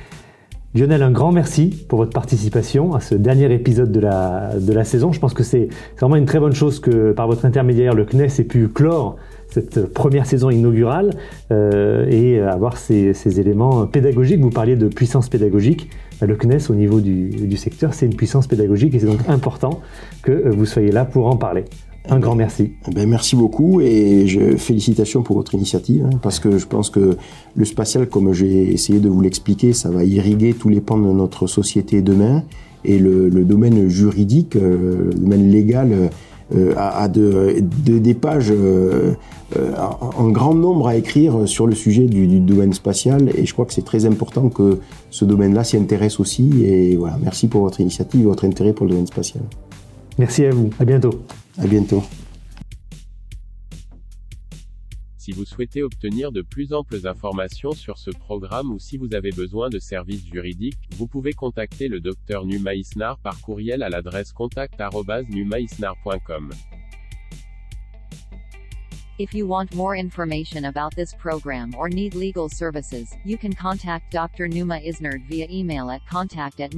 Lionel, 0.72 1.02
un 1.02 1.10
grand 1.10 1.32
merci 1.32 1.84
pour 1.88 1.98
votre 1.98 2.12
participation 2.12 2.94
à 2.94 3.00
ce 3.00 3.16
dernier 3.16 3.52
épisode 3.52 3.90
de 3.90 3.98
la, 3.98 4.52
de 4.56 4.72
la 4.72 4.84
saison. 4.84 5.10
Je 5.10 5.18
pense 5.18 5.34
que 5.34 5.42
c'est 5.42 5.68
vraiment 5.98 6.14
une 6.14 6.26
très 6.26 6.38
bonne 6.38 6.54
chose 6.54 6.78
que 6.78 7.10
par 7.10 7.26
votre 7.26 7.44
intermédiaire, 7.44 7.92
le 7.92 8.04
CNES 8.04 8.28
ait 8.38 8.44
pu 8.44 8.68
clore 8.68 9.16
cette 9.48 9.92
première 9.92 10.26
saison 10.26 10.48
inaugurale 10.48 11.10
euh, 11.50 12.06
et 12.08 12.40
avoir 12.40 12.76
ces, 12.76 13.14
ces, 13.14 13.40
éléments 13.40 13.84
pédagogiques. 13.88 14.40
Vous 14.40 14.50
parliez 14.50 14.76
de 14.76 14.86
puissance 14.86 15.28
pédagogique. 15.28 15.90
Le 16.22 16.36
CNES 16.36 16.70
au 16.70 16.76
niveau 16.76 17.00
du, 17.00 17.30
du 17.30 17.56
secteur, 17.56 17.92
c'est 17.92 18.06
une 18.06 18.14
puissance 18.14 18.46
pédagogique 18.46 18.94
et 18.94 19.00
c'est 19.00 19.06
donc 19.06 19.28
important 19.28 19.80
que 20.22 20.50
vous 20.50 20.66
soyez 20.66 20.92
là 20.92 21.04
pour 21.04 21.26
en 21.26 21.36
parler. 21.36 21.64
Un 22.08 22.18
grand 22.18 22.34
merci. 22.34 22.72
Eh 22.88 22.94
ben, 22.94 23.08
merci 23.08 23.36
beaucoup 23.36 23.80
et 23.80 24.26
félicitations 24.56 25.22
pour 25.22 25.36
votre 25.36 25.54
initiative 25.54 26.06
hein, 26.06 26.18
parce 26.22 26.38
que 26.38 26.56
je 26.56 26.66
pense 26.66 26.88
que 26.88 27.16
le 27.54 27.64
spatial, 27.64 28.08
comme 28.08 28.32
j'ai 28.32 28.72
essayé 28.72 29.00
de 29.00 29.08
vous 29.08 29.20
l'expliquer, 29.20 29.72
ça 29.74 29.90
va 29.90 30.02
irriguer 30.04 30.54
tous 30.54 30.70
les 30.70 30.80
pans 30.80 30.98
de 30.98 31.12
notre 31.12 31.46
société 31.46 32.00
demain 32.00 32.42
et 32.84 32.98
le, 32.98 33.30
domaine 33.44 33.88
juridique, 33.88 34.56
euh, 34.56 35.10
le 35.10 35.14
domaine 35.14 35.50
légal 35.50 36.10
euh, 36.54 36.72
a, 36.76 37.02
a 37.02 37.08
de, 37.08 37.62
de, 37.84 37.98
des 37.98 38.14
pages 38.14 38.50
euh, 38.50 39.12
en 40.16 40.28
grand 40.30 40.54
nombre 40.54 40.88
à 40.88 40.96
écrire 40.96 41.46
sur 41.46 41.66
le 41.66 41.74
sujet 41.74 42.06
du, 42.06 42.26
du 42.26 42.40
domaine 42.40 42.72
spatial 42.72 43.30
et 43.36 43.44
je 43.44 43.52
crois 43.52 43.66
que 43.66 43.74
c'est 43.74 43.84
très 43.84 44.06
important 44.06 44.48
que 44.48 44.78
ce 45.10 45.24
domaine-là 45.26 45.64
s'y 45.64 45.76
intéresse 45.76 46.18
aussi 46.18 46.64
et 46.64 46.96
voilà, 46.96 47.18
merci 47.22 47.46
pour 47.46 47.60
votre 47.60 47.80
initiative 47.80 48.22
et 48.22 48.24
votre 48.24 48.46
intérêt 48.46 48.72
pour 48.72 48.86
le 48.86 48.92
domaine 48.92 49.06
spatial. 49.06 49.42
Merci 50.20 50.44
à 50.44 50.50
vous, 50.50 50.70
à 50.78 50.84
bientôt. 50.84 51.24
À 51.56 51.66
bientôt. 51.66 52.02
Si 55.16 55.32
vous 55.32 55.46
souhaitez 55.46 55.82
obtenir 55.82 56.30
de 56.30 56.42
plus 56.42 56.74
amples 56.74 57.06
informations 57.06 57.72
sur 57.72 57.96
ce 57.96 58.10
programme 58.10 58.70
ou 58.70 58.78
si 58.78 58.98
vous 58.98 59.14
avez 59.14 59.30
besoin 59.30 59.70
de 59.70 59.78
services 59.78 60.26
juridiques, 60.30 60.76
vous 60.98 61.06
pouvez 61.06 61.32
contacter 61.32 61.88
le 61.88 62.00
Dr 62.00 62.44
Numa 62.44 62.74
Isnar 62.74 63.18
par 63.20 63.40
courriel 63.40 63.82
à 63.82 63.88
l'adresse 63.88 64.34
contact@numaisnar.com. 64.34 66.50
If 69.18 69.32
you 69.32 69.46
want 69.46 69.74
more 69.74 69.98
information 69.98 70.66
about 70.66 70.94
this 70.96 71.14
program 71.14 71.70
or 71.78 71.88
need 71.88 72.14
legal 72.14 72.50
services, 72.50 73.16
you 73.24 73.38
can 73.38 73.54
contact 73.54 74.12
Dr. 74.12 74.48
Numa 74.48 74.80
Isnard 74.80 75.22
via 75.30 75.46
email 75.50 75.88
at 75.88 76.02
contact 76.06 76.60
at. 76.60 76.74